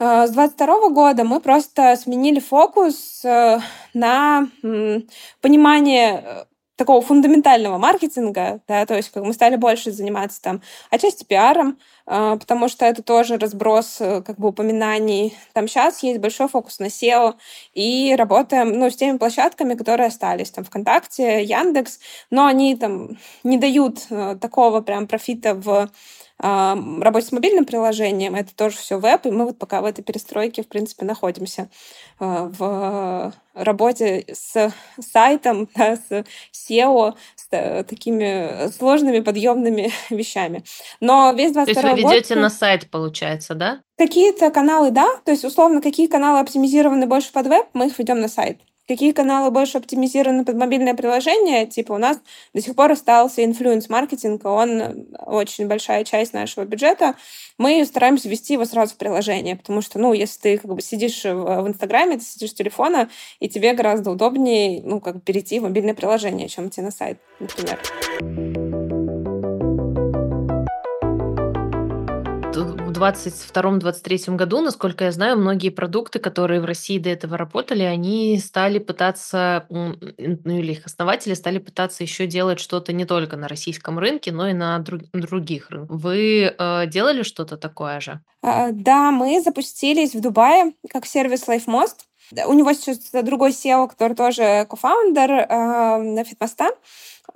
А, 0.00 0.26
с 0.26 0.30
22 0.30 0.90
года 0.90 1.24
мы 1.24 1.40
просто 1.40 1.96
сменили 1.96 2.38
фокус 2.38 3.24
э, 3.24 3.58
на 3.94 4.48
понимание 5.40 6.22
э, 6.24 6.44
такого 6.78 7.02
фундаментального 7.02 7.76
маркетинга, 7.76 8.60
да, 8.68 8.86
то 8.86 8.94
есть 8.94 9.10
как 9.10 9.24
мы 9.24 9.32
стали 9.32 9.56
больше 9.56 9.90
заниматься 9.90 10.40
там 10.40 10.62
отчасти 10.90 11.24
пиаром, 11.24 11.76
э, 12.06 12.36
потому 12.38 12.68
что 12.68 12.86
это 12.86 13.02
тоже 13.02 13.36
разброс 13.36 13.96
э, 14.00 14.22
как 14.22 14.38
бы 14.38 14.48
упоминаний. 14.48 15.36
Там 15.54 15.66
сейчас 15.66 16.04
есть 16.04 16.20
большой 16.20 16.46
фокус 16.46 16.78
на 16.78 16.84
SEO 16.84 17.34
и 17.74 18.14
работаем, 18.16 18.78
ну, 18.78 18.90
с 18.90 18.96
теми 18.96 19.18
площадками, 19.18 19.74
которые 19.74 20.06
остались, 20.06 20.52
там 20.52 20.64
ВКонтакте, 20.64 21.42
Яндекс, 21.42 21.98
но 22.30 22.46
они 22.46 22.76
там 22.76 23.18
не 23.42 23.58
дают 23.58 24.06
э, 24.10 24.36
такого 24.40 24.80
прям 24.80 25.08
профита 25.08 25.54
в 25.54 25.90
работе 26.40 27.26
с 27.26 27.32
мобильным 27.32 27.64
приложением, 27.64 28.34
это 28.34 28.54
тоже 28.54 28.76
все 28.76 28.98
веб, 28.98 29.26
и 29.26 29.30
мы 29.30 29.44
вот 29.46 29.58
пока 29.58 29.80
в 29.80 29.84
этой 29.84 30.02
перестройке, 30.02 30.62
в 30.62 30.68
принципе, 30.68 31.04
находимся 31.04 31.68
в 32.20 33.32
работе 33.58 34.24
с 34.32 34.72
сайтом, 35.00 35.68
да, 35.76 35.96
с 35.96 36.24
SEO, 36.52 37.14
с 37.34 37.46
э, 37.50 37.84
такими 37.84 38.70
сложными 38.70 39.20
подъемными 39.20 39.90
вещами. 40.10 40.64
Но 41.00 41.32
весь 41.32 41.52
22 41.52 41.82
То 41.82 41.88
есть 41.88 42.02
вы 42.02 42.10
ведете 42.10 42.34
год... 42.34 42.42
на 42.42 42.50
сайт, 42.50 42.90
получается, 42.90 43.54
да? 43.54 43.80
Какие-то 43.96 44.50
каналы, 44.50 44.90
да. 44.90 45.08
То 45.24 45.32
есть, 45.32 45.44
условно, 45.44 45.80
какие 45.80 46.06
каналы 46.06 46.40
оптимизированы 46.40 47.06
больше 47.06 47.32
под 47.32 47.46
веб, 47.48 47.66
мы 47.72 47.86
их 47.86 47.98
ведем 47.98 48.20
на 48.20 48.28
сайт. 48.28 48.60
Какие 48.88 49.12
каналы 49.12 49.50
больше 49.50 49.76
оптимизированы 49.76 50.46
под 50.46 50.56
мобильное 50.56 50.94
приложение? 50.94 51.66
Типа 51.66 51.92
у 51.92 51.98
нас 51.98 52.18
до 52.54 52.62
сих 52.62 52.74
пор 52.74 52.92
остался 52.92 53.44
инфлюенс-маркетинг, 53.44 54.46
он 54.46 55.06
очень 55.26 55.68
большая 55.68 56.04
часть 56.04 56.32
нашего 56.32 56.64
бюджета. 56.64 57.14
Мы 57.58 57.84
стараемся 57.84 58.30
ввести 58.30 58.54
его 58.54 58.64
сразу 58.64 58.94
в 58.94 58.96
приложение, 58.96 59.56
потому 59.56 59.82
что, 59.82 59.98
ну, 59.98 60.14
если 60.14 60.40
ты 60.40 60.58
как 60.58 60.74
бы 60.74 60.80
сидишь 60.80 61.24
в, 61.24 61.68
Инстаграме, 61.68 62.16
ты 62.16 62.24
сидишь 62.24 62.50
с 62.50 62.54
телефона, 62.54 63.10
и 63.40 63.48
тебе 63.50 63.74
гораздо 63.74 64.10
удобнее, 64.10 64.80
ну, 64.82 65.00
как 65.00 65.22
перейти 65.22 65.58
в 65.58 65.64
мобильное 65.64 65.94
приложение, 65.94 66.48
чем 66.48 66.68
идти 66.68 66.80
на 66.80 66.90
сайт, 66.90 67.18
например. 67.40 68.87
В 72.98 73.02
2022-2023 73.02 74.34
году, 74.34 74.60
насколько 74.60 75.04
я 75.04 75.12
знаю, 75.12 75.38
многие 75.38 75.70
продукты, 75.70 76.18
которые 76.18 76.60
в 76.60 76.64
России 76.64 76.98
до 76.98 77.10
этого 77.10 77.36
работали, 77.36 77.84
они 77.84 78.38
стали 78.38 78.78
пытаться, 78.80 79.66
ну 79.68 80.58
или 80.58 80.72
их 80.72 80.84
основатели 80.84 81.34
стали 81.34 81.58
пытаться 81.58 82.02
еще 82.02 82.26
делать 82.26 82.58
что-то 82.58 82.92
не 82.92 83.04
только 83.04 83.36
на 83.36 83.46
российском 83.46 83.98
рынке, 83.98 84.32
но 84.32 84.48
и 84.48 84.52
на 84.52 84.78
друг, 84.80 85.02
других 85.12 85.70
рынках. 85.70 85.96
Вы 85.96 86.52
э, 86.58 86.86
делали 86.88 87.22
что-то 87.22 87.56
такое 87.56 88.00
же? 88.00 88.20
А, 88.42 88.70
да, 88.72 89.12
мы 89.12 89.40
запустились 89.42 90.14
в 90.14 90.20
Дубае 90.20 90.72
как 90.90 91.06
сервис 91.06 91.46
LifeMost. 91.46 91.98
У 92.46 92.52
него 92.52 92.72
сейчас 92.72 92.98
другой 93.22 93.50
SEO, 93.50 93.88
который 93.88 94.14
тоже 94.14 94.66
кофаундер 94.68 95.30
э, 95.30 96.24
Фитмоста. 96.24 96.70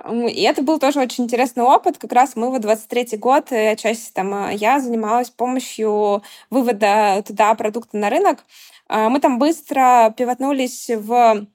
И 0.09 0.43
это 0.43 0.63
был 0.63 0.79
тоже 0.79 1.01
очень 1.01 1.25
интересный 1.25 1.63
опыт. 1.63 1.99
Как 1.99 2.13
раз 2.13 2.35
мы 2.35 2.51
в 2.51 2.59
23 2.59 3.19
год, 3.19 3.53
э, 3.53 3.77
часть 3.77 4.13
там 4.15 4.35
э, 4.35 4.55
я 4.55 4.81
занималась 4.81 5.31
помощью 5.31 6.23
вывода 6.51 7.23
туда 7.27 7.55
продукта 7.55 7.97
на 7.97 8.11
рынок. 8.11 8.45
А, 8.89 9.09
мы 9.09 9.21
там 9.21 9.39
быстро 9.39 10.13
пивотнулись 10.17 10.91
в 10.91 11.47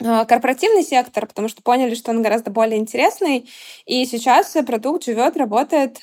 э, 0.00 0.24
корпоративный 0.26 0.82
сектор, 0.82 1.26
потому 1.26 1.48
что 1.48 1.62
поняли, 1.62 1.94
что 1.94 2.10
он 2.10 2.22
гораздо 2.22 2.50
более 2.50 2.78
интересный. 2.78 3.48
И 3.86 4.06
сейчас 4.06 4.56
продукт 4.66 5.04
живет, 5.04 5.36
работает 5.36 6.00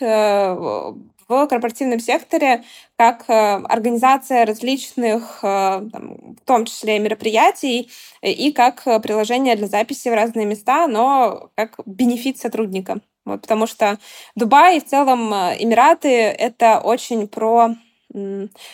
в 1.27 1.47
корпоративном 1.47 1.99
секторе 1.99 2.63
как 2.97 3.25
э, 3.27 3.33
организация 3.33 4.45
различных, 4.45 5.39
э, 5.43 5.87
там, 5.91 6.35
в 6.41 6.45
том 6.45 6.65
числе 6.65 6.99
мероприятий, 6.99 7.89
и 8.21 8.51
как 8.51 8.83
приложение 9.01 9.55
для 9.55 9.67
записи 9.67 10.09
в 10.09 10.13
разные 10.13 10.45
места, 10.45 10.87
но 10.87 11.49
как 11.55 11.79
бенефит 11.85 12.37
сотрудника. 12.37 12.99
Вот, 13.25 13.41
потому 13.41 13.65
что 13.65 13.97
Дубай 14.35 14.77
и 14.77 14.79
в 14.79 14.85
целом 14.85 15.33
э, 15.33 15.55
Эмираты— 15.59 16.09
это 16.09 16.79
очень 16.79 17.27
про 17.27 17.75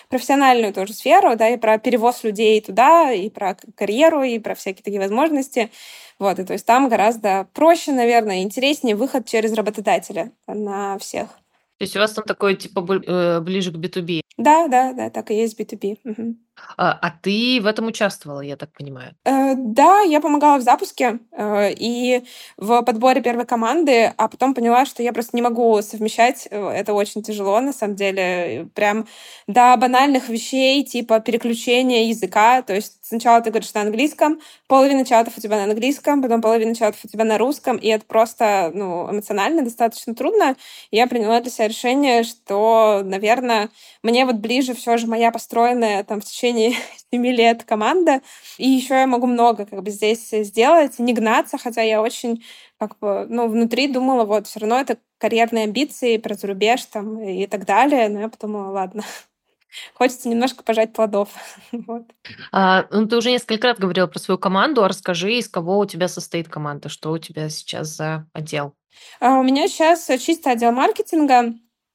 профессиональную 0.10 0.72
тоже 0.72 0.94
сферу, 0.94 1.36
да, 1.36 1.50
и 1.50 1.58
про 1.58 1.80
перевоз 1.80 2.24
людей 2.24 2.62
туда, 2.62 3.12
и 3.12 3.30
про 3.30 3.58
карьеру, 3.76 4.22
и 4.22 4.38
про 4.38 4.54
всякие 4.54 4.84
такие 4.84 5.00
возможности. 5.00 5.72
Вот, 6.20 6.38
и 6.38 6.44
то 6.44 6.54
есть 6.54 6.66
там 6.66 6.90
гораздо 6.90 7.48
проще, 7.54 7.92
наверное, 7.92 8.44
интереснее 8.44 8.96
выход 8.96 9.26
через 9.26 9.54
работодателя 9.54 10.32
на 10.46 11.00
всех. 11.00 11.40
То 11.82 11.86
есть 11.86 11.96
у 11.96 12.00
вас 12.00 12.14
там 12.14 12.24
такое 12.26 12.54
типа 12.54 12.86
э, 13.08 13.42
ближе 13.42 13.72
к 13.72 13.76
B2B? 13.76 14.22
Да, 14.38 14.68
да, 14.68 14.94
да, 14.94 15.10
так 15.10 15.32
и 15.32 15.36
есть 15.36 15.60
B2B. 15.60 15.98
Угу. 16.04 16.36
А, 16.78 16.98
а 17.02 17.12
ты 17.22 17.60
в 17.62 17.66
этом 17.66 17.88
участвовала, 17.88 18.42
я 18.42 18.56
так 18.56 18.72
понимаю? 18.74 19.16
Э, 19.26 19.54
да, 19.56 20.02
я 20.02 20.20
помогала 20.22 20.58
в 20.58 20.62
запуске 20.62 21.20
э, 21.32 21.74
и 21.74 22.24
в 22.58 22.82
подборе 22.84 23.22
первой 23.22 23.46
команды, 23.46 24.14
а 24.18 24.28
потом 24.28 24.54
поняла, 24.54 24.86
что 24.86 25.04
я 25.04 25.14
просто 25.14 25.36
не 25.36 25.42
могу 25.42 25.82
совмещать. 25.82 26.48
Э, 26.50 26.70
это 26.70 26.94
очень 26.94 27.24
тяжело, 27.24 27.60
на 27.60 27.74
самом 27.74 27.96
деле. 27.96 28.70
Прям 28.74 29.08
до 29.48 29.76
банальных 29.78 30.30
вещей, 30.30 30.84
типа 30.84 31.20
переключения 31.20 32.06
языка. 32.06 32.62
То 32.62 32.74
есть 32.74 32.98
сначала 33.02 33.42
ты 33.42 33.50
говоришь 33.50 33.74
на 33.74 33.82
английском, 33.82 34.40
половина 34.68 35.06
чатов 35.06 35.38
у 35.38 35.42
тебя 35.42 35.58
на 35.58 35.64
английском, 35.66 36.22
потом 36.22 36.42
половина 36.42 36.76
чатов 36.76 37.02
у 37.04 37.08
тебя 37.08 37.26
на 37.26 37.38
русском, 37.38 37.78
и 37.78 37.88
это 37.88 38.06
просто 38.06 38.72
ну, 38.74 39.10
эмоционально 39.12 39.64
достаточно 39.64 40.16
трудно. 40.16 40.56
Я 40.92 41.08
приняла 41.08 41.42
для 41.42 41.52
себя 41.52 41.68
решение, 41.68 42.24
что, 42.24 43.02
наверное, 43.04 43.70
мне 44.04 44.26
вот 44.26 44.36
ближе 44.36 44.74
все 44.74 44.98
же 44.98 45.08
моя 45.08 45.32
построенная 45.32 46.04
там 46.04 46.22
в 46.22 46.26
течение 46.26 46.41
течение 46.42 46.74
семи 47.12 47.32
лет 47.32 47.64
команда. 47.64 48.22
И 48.58 48.68
еще 48.68 48.96
я 48.96 49.08
могу 49.08 49.28
много 49.28 49.66
как 49.66 49.84
бы 49.84 49.92
здесь 49.92 50.30
сделать, 50.30 51.00
не 51.00 51.14
гнаться, 51.14 51.58
хотя 51.58 51.82
я 51.82 52.02
очень 52.02 52.44
как 52.80 52.98
бы, 53.00 53.28
ну, 53.30 53.48
внутри 53.48 53.88
думала, 53.88 54.26
вот, 54.26 54.48
все 54.48 54.60
равно 54.60 54.80
это 54.80 54.98
карьерные 55.20 55.66
амбиции 55.66 56.18
про 56.18 56.34
зарубеж 56.34 56.84
там 56.86 57.22
и 57.22 57.46
так 57.46 57.66
далее. 57.66 58.10
Но 58.10 58.22
я 58.22 58.30
подумала, 58.30 58.72
ладно, 58.72 59.04
хочется 59.94 60.30
немножко 60.30 60.64
пожать 60.64 60.94
плодов. 60.94 61.30
вот. 61.72 62.04
А, 62.52 62.88
ну, 62.90 63.08
ты 63.08 63.18
уже 63.18 63.32
несколько 63.32 63.68
раз 63.68 63.78
говорила 63.78 64.08
про 64.08 64.20
свою 64.20 64.40
команду. 64.40 64.84
А 64.84 64.88
расскажи, 64.88 65.34
из 65.34 65.48
кого 65.48 65.80
у 65.80 65.86
тебя 65.86 66.08
состоит 66.08 66.50
команда? 66.50 66.90
Что 66.90 67.12
у 67.12 67.18
тебя 67.20 67.50
сейчас 67.50 67.90
за 67.90 68.28
отдел? 68.34 68.74
А 69.20 69.40
у 69.40 69.44
меня 69.44 69.68
сейчас 69.68 70.10
чисто 70.20 70.52
отдел 70.52 70.72
маркетинга. 70.72 71.54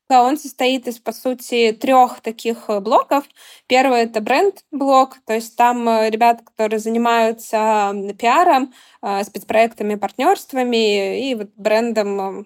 Он 0.08 0.38
состоит 0.38 0.86
из, 0.86 0.98
по 1.00 1.12
сути, 1.12 1.72
трех 1.72 2.20
таких 2.20 2.68
э, 2.68 2.80
блоков. 2.80 3.24
Первый— 3.66 4.00
это 4.02 4.20
бренд-блок, 4.20 5.16
то 5.26 5.34
есть 5.34 5.56
там 5.56 5.88
э, 5.88 6.10
ребята, 6.10 6.44
которые 6.44 6.78
занимаются 6.78 7.92
пиаром, 8.16 8.72
э, 9.02 9.24
спецпроектами, 9.24 9.96
партнерствами 9.96 11.28
и 11.28 11.34
вот 11.34 11.50
брендом 11.56 12.44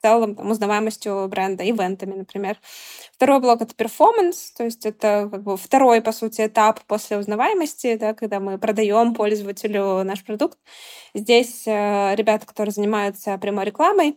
в 0.00 0.02
целом, 0.02 0.34
там, 0.36 0.50
узнаваемостью 0.50 1.26
бренда, 1.28 1.68
ивентами, 1.68 2.14
например. 2.14 2.58
Второй 3.12 3.40
блок— 3.40 3.60
это 3.62 3.74
перформанс, 3.74 4.52
то 4.52 4.64
есть 4.64 4.86
это 4.86 5.28
как 5.30 5.42
бы 5.42 5.56
второй, 5.56 6.00
по 6.00 6.12
сути, 6.12 6.46
этап 6.46 6.80
после 6.86 7.18
узнаваемости, 7.18 7.96
да, 7.96 8.14
когда 8.14 8.40
мы 8.40 8.56
продаем 8.58 9.14
пользователю 9.14 10.04
наш 10.04 10.24
продукт. 10.24 10.58
Здесь 11.12 11.64
э, 11.66 12.14
ребята, 12.14 12.46
которые 12.46 12.72
занимаются 12.72 13.36
прямой 13.38 13.64
рекламой, 13.64 14.16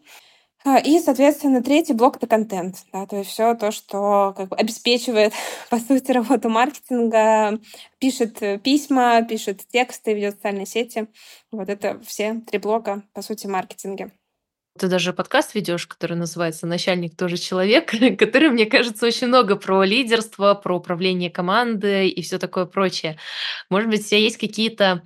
и, 0.65 0.99
соответственно, 0.99 1.61
третий 1.61 1.93
блок— 1.93 2.15
это 2.17 2.27
контент. 2.27 2.77
Да, 2.93 3.05
то 3.05 3.17
есть 3.17 3.29
все 3.29 3.53
то, 3.55 3.71
что 3.71 4.33
как 4.35 4.49
бы, 4.49 4.55
обеспечивает, 4.55 5.33
по 5.69 5.77
сути, 5.77 6.11
работу 6.11 6.49
маркетинга, 6.49 7.59
пишет 7.99 8.41
э, 8.41 8.57
письма, 8.59 9.21
пишет 9.23 9.61
тексты, 9.67 10.13
ведет 10.13 10.35
социальные 10.35 10.65
сети. 10.65 11.07
Вот 11.51 11.69
это 11.69 11.99
все 12.05 12.41
три 12.49 12.59
блока, 12.59 13.03
по 13.13 13.21
сути, 13.21 13.47
маркетинга. 13.47 14.11
Ты 14.79 14.87
даже 14.87 15.13
подкаст 15.13 15.53
ведешь, 15.53 15.85
который 15.85 16.17
называется 16.17 16.65
«Начальник 16.65 17.15
тоже 17.15 17.37
человек», 17.37 17.91
который, 18.17 18.49
мне 18.49 18.65
кажется, 18.65 19.05
очень 19.05 19.27
много 19.27 19.55
про 19.55 19.83
лидерство, 19.83 20.55
про 20.55 20.77
управление 20.77 21.29
командой 21.29 22.09
и 22.09 22.21
все 22.23 22.39
такое 22.39 22.65
прочее. 22.65 23.19
Может 23.69 23.89
быть, 23.89 24.01
у 24.01 24.03
тебя 24.03 24.19
есть 24.19 24.37
какие-то 24.37 25.03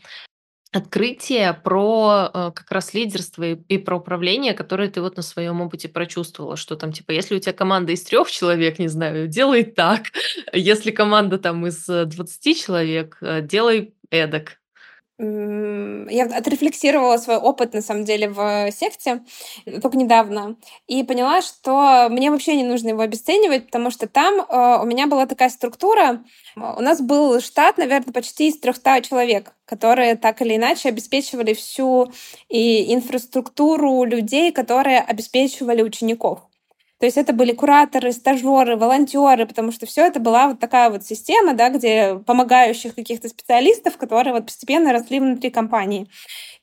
открытие 0.72 1.54
про 1.54 2.30
э, 2.34 2.52
как 2.54 2.72
раз 2.72 2.94
лидерство 2.94 3.44
и, 3.44 3.78
про 3.78 3.98
управление, 3.98 4.54
которое 4.54 4.90
ты 4.90 5.02
вот 5.02 5.16
на 5.16 5.24
своем 5.24 5.62
опыте 5.62 5.88
прочувствовала, 5.90 6.58
что 6.58 6.76
там 6.76 6.92
типа, 6.92 7.12
если 7.12 7.36
у 7.36 7.40
тебя 7.40 7.54
команда 7.54 7.94
из 7.94 8.04
трех 8.04 8.30
человек, 8.30 8.80
не 8.80 8.88
знаю, 8.88 9.28
делай 9.28 9.64
так, 9.64 10.08
если 10.54 10.92
команда 10.92 11.38
там 11.38 11.66
из 11.66 11.86
20 11.86 12.48
э, 12.48 12.54
человек, 12.54 13.18
э, 13.22 13.42
делай 13.42 13.94
эдак. 14.10 14.57
Я 15.20 16.26
отрефлексировала 16.26 17.18
свой 17.18 17.38
опыт, 17.38 17.74
на 17.74 17.82
самом 17.82 18.04
деле, 18.06 18.30
в 18.30 18.72
секте 18.72 19.24
только 19.82 19.98
недавно 19.98 20.58
и 20.86 21.04
поняла, 21.04 21.42
что 21.42 22.08
мне 22.12 22.30
вообще 22.30 22.56
не 22.56 22.64
нужно 22.64 22.90
его 22.90 23.02
обесценивать, 23.02 23.66
потому 23.66 23.90
что 23.90 24.08
там 24.08 24.36
э, 24.36 24.82
у 24.82 24.86
меня 24.86 25.08
была 25.08 25.26
такая 25.26 25.50
структура. 25.50 26.24
У 26.56 26.82
нас 26.82 27.02
был 27.02 27.40
штат, 27.42 27.80
наверное, 27.80 28.14
почти 28.14 28.50
из 28.50 28.60
300 28.60 29.02
человек, 29.02 29.56
которые 29.66 30.16
так 30.18 30.42
или 30.44 30.56
иначе 30.56 30.90
обеспечивали 30.90 31.56
всю 31.56 32.12
и 32.48 32.94
инфраструктуру 32.94 34.04
людей, 34.04 34.52
которые 34.52 35.00
обеспечивали 35.00 35.82
учеников. 35.82 36.47
То 37.00 37.06
есть 37.06 37.18
это 37.18 37.34
были 37.34 37.54
кураторы, 37.54 38.12
стажеры, 38.12 38.76
волонтеры, 38.76 39.46
потому 39.46 39.72
что 39.72 39.86
все 39.86 40.06
это 40.06 40.20
была 40.20 40.48
вот 40.48 40.60
такая 40.60 40.90
вот 40.90 41.04
система, 41.04 41.54
да, 41.54 41.70
где 41.70 42.20
помогающих 42.26 42.96
каких-то 42.96 43.30
специалистов, 43.30 43.98
которые 43.98 44.34
вот 44.34 44.46
постепенно 44.46 44.92
росли 44.92 45.20
внутри 45.20 45.50
компании. 45.50 46.08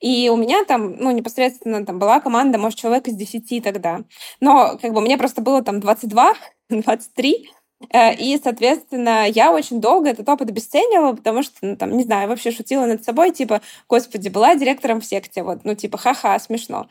И 0.01 0.28
у 0.28 0.37
меня 0.37 0.64
там, 0.64 0.97
ну, 0.97 1.11
непосредственно 1.12 1.87
там 1.87 1.99
была 1.99 2.20
команда, 2.20 2.59
может, 2.59 2.78
человек 2.78 3.07
из 3.09 3.14
10 3.14 3.62
тогда. 3.62 4.01
Но 4.41 4.78
как 4.80 4.93
бы 4.93 5.01
мне 5.01 5.16
просто 5.16 5.41
было 5.41 5.62
там 5.62 5.80
22, 5.80 6.35
23, 6.68 7.49
Э, 7.49 7.64
и, 7.93 8.41
соответственно, 8.43 9.28
я 9.28 9.53
очень 9.53 9.80
долго 9.80 10.11
этот 10.11 10.28
опыт 10.28 10.49
обесценивала, 10.49 11.14
потому 11.14 11.43
что, 11.43 11.55
ну, 11.62 11.76
там, 11.76 11.97
не 11.97 12.05
знаю, 12.05 12.28
вообще 12.28 12.51
шутила 12.51 12.87
над 12.87 13.05
собой, 13.05 13.30
типа, 13.30 13.61
господи, 13.89 14.28
была 14.28 14.55
директором 14.55 15.01
в 15.01 15.05
секте, 15.05 15.43
вот, 15.43 15.61
ну, 15.64 15.74
типа, 15.74 15.99
ха-ха, 15.99 16.39
смешно. 16.39 16.89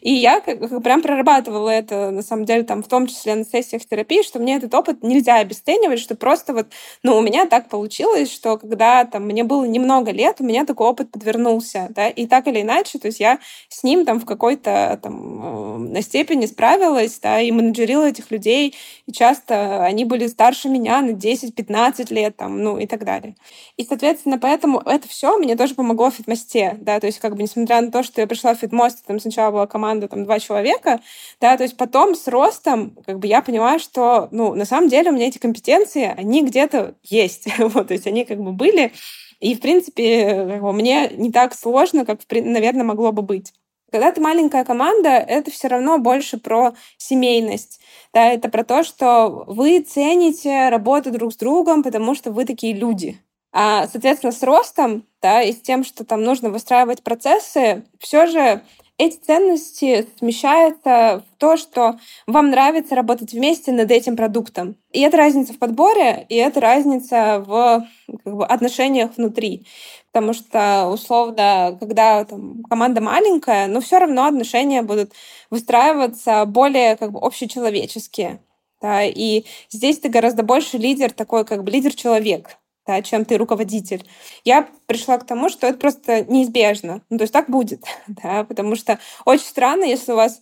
И 0.00 0.12
я 0.12 0.40
как, 0.40 0.82
прям 0.82 1.02
прорабатывала 1.02 1.70
это, 1.70 2.10
на 2.10 2.22
самом 2.22 2.44
деле, 2.44 2.62
там, 2.64 2.82
в 2.82 2.88
том 2.88 3.06
числе 3.06 3.34
на 3.34 3.44
сессиях 3.44 3.84
терапии, 3.84 4.22
что 4.22 4.38
мне 4.38 4.56
этот 4.56 4.74
опыт 4.74 5.02
нельзя 5.02 5.36
обесценивать, 5.36 6.00
что 6.00 6.14
просто 6.14 6.54
вот, 6.54 6.68
ну, 7.02 7.16
у 7.16 7.20
меня 7.20 7.46
так 7.46 7.68
получилось, 7.68 8.32
что 8.32 8.58
когда 8.58 9.04
там 9.04 9.24
мне 9.24 9.44
было 9.44 9.64
немного 9.64 10.10
лет, 10.10 10.36
у 10.40 10.44
меня 10.44 10.64
такой 10.64 10.88
опыт 10.88 11.10
подвернулся, 11.10 11.88
да, 11.90 12.08
и 12.08 12.26
так 12.26 12.46
или 12.46 12.62
иначе, 12.62 12.98
то 12.98 13.06
есть 13.06 13.20
я 13.20 13.38
с 13.68 13.82
ним 13.82 14.04
там 14.04 14.20
в 14.20 14.24
какой-то 14.24 14.98
там 15.02 15.92
на 15.92 16.02
степени 16.02 16.46
справилась, 16.46 17.18
да, 17.20 17.40
и 17.40 17.50
менеджерила 17.50 18.08
этих 18.08 18.30
людей, 18.30 18.74
и 19.06 19.12
часто 19.12 19.84
они 19.84 20.04
были 20.04 20.26
старше 20.34 20.68
меня 20.68 21.00
на 21.00 21.10
10-15 21.10 22.12
лет, 22.12 22.36
там, 22.36 22.60
ну 22.60 22.76
и 22.76 22.86
так 22.86 23.04
далее. 23.04 23.36
И, 23.76 23.84
соответственно, 23.84 24.38
поэтому 24.38 24.80
это 24.80 25.08
все 25.08 25.38
мне 25.38 25.56
тоже 25.56 25.74
помогло 25.74 26.10
в 26.10 26.14
фитмосте, 26.14 26.76
да, 26.80 26.98
то 26.98 27.06
есть 27.06 27.20
как 27.20 27.36
бы 27.36 27.42
несмотря 27.42 27.80
на 27.80 27.92
то, 27.92 28.02
что 28.02 28.20
я 28.20 28.26
пришла 28.26 28.54
в 28.54 28.58
фитмост, 28.58 29.04
там 29.06 29.20
сначала 29.20 29.52
была 29.52 29.66
команда 29.66 30.08
там 30.08 30.24
два 30.24 30.40
человека, 30.40 31.00
да, 31.40 31.56
то 31.56 31.62
есть 31.62 31.76
потом 31.76 32.14
с 32.14 32.26
ростом 32.26 32.96
как 33.06 33.20
бы 33.20 33.28
я 33.28 33.42
понимаю, 33.42 33.78
что, 33.78 34.28
ну, 34.32 34.54
на 34.54 34.64
самом 34.64 34.88
деле 34.88 35.10
у 35.10 35.14
меня 35.14 35.28
эти 35.28 35.38
компетенции, 35.38 36.12
они 36.16 36.42
где-то 36.42 36.96
есть, 37.04 37.46
вот, 37.58 37.88
то 37.88 37.94
есть 37.94 38.06
они 38.06 38.24
как 38.24 38.40
бы 38.40 38.52
были, 38.52 38.92
и, 39.40 39.54
в 39.54 39.60
принципе, 39.60 40.58
мне 40.60 41.10
не 41.16 41.30
так 41.30 41.54
сложно, 41.54 42.04
как, 42.04 42.20
наверное, 42.30 42.84
могло 42.84 43.12
бы 43.12 43.22
быть. 43.22 43.52
Когда 43.94 44.10
ты 44.10 44.20
маленькая 44.20 44.64
команда, 44.64 45.10
это 45.10 45.52
все 45.52 45.68
равно 45.68 45.98
больше 45.98 46.36
про 46.36 46.74
семейность. 46.96 47.80
Да, 48.12 48.26
это 48.26 48.48
про 48.48 48.64
то, 48.64 48.82
что 48.82 49.44
вы 49.46 49.78
цените 49.82 50.68
работу 50.68 51.12
друг 51.12 51.32
с 51.32 51.36
другом, 51.36 51.84
потому 51.84 52.16
что 52.16 52.32
вы 52.32 52.44
такие 52.44 52.74
люди. 52.74 53.20
А, 53.52 53.86
соответственно, 53.86 54.32
с 54.32 54.42
ростом, 54.42 55.06
да, 55.22 55.42
и 55.42 55.52
с 55.52 55.60
тем, 55.60 55.84
что 55.84 56.04
там 56.04 56.24
нужно 56.24 56.50
выстраивать 56.50 57.04
процессы, 57.04 57.84
все 58.00 58.26
же 58.26 58.62
эти 58.96 59.16
ценности 59.16 60.06
смещаются 60.18 61.24
в 61.28 61.38
то, 61.38 61.56
что 61.56 61.98
вам 62.26 62.50
нравится 62.50 62.94
работать 62.94 63.32
вместе 63.32 63.72
над 63.72 63.90
этим 63.90 64.16
продуктом. 64.16 64.76
И 64.92 65.00
это 65.00 65.16
разница 65.16 65.52
в 65.52 65.58
подборе, 65.58 66.24
и 66.28 66.36
это 66.36 66.60
разница 66.60 67.42
в 67.44 67.86
как 68.24 68.34
бы, 68.36 68.46
отношениях 68.46 69.16
внутри. 69.16 69.66
Потому 70.12 70.32
что, 70.32 70.88
условно, 70.92 71.76
когда 71.80 72.24
там, 72.24 72.62
команда 72.70 73.00
маленькая, 73.00 73.66
но 73.66 73.80
все 73.80 73.98
равно 73.98 74.26
отношения 74.26 74.82
будут 74.82 75.12
выстраиваться 75.50 76.44
более 76.44 76.96
как 76.96 77.10
бы, 77.10 77.18
общечеловеческие. 77.18 78.40
Да? 78.80 79.02
И 79.02 79.44
здесь 79.70 79.98
ты 79.98 80.08
гораздо 80.08 80.44
больше 80.44 80.78
лидер, 80.78 81.12
такой 81.12 81.44
как 81.44 81.64
бы 81.64 81.72
лидер-человек 81.72 82.58
да, 82.86 83.02
чем 83.02 83.24
ты 83.24 83.36
руководитель. 83.36 84.06
Я 84.44 84.68
пришла 84.86 85.18
к 85.18 85.26
тому, 85.26 85.48
что 85.48 85.66
это 85.66 85.78
просто 85.78 86.24
неизбежно. 86.24 87.02
Ну, 87.10 87.18
то 87.18 87.22
есть 87.22 87.32
так 87.32 87.48
будет, 87.48 87.84
да, 88.06 88.44
потому 88.44 88.76
что 88.76 88.98
очень 89.24 89.44
странно, 89.46 89.84
если 89.84 90.12
у 90.12 90.16
вас 90.16 90.40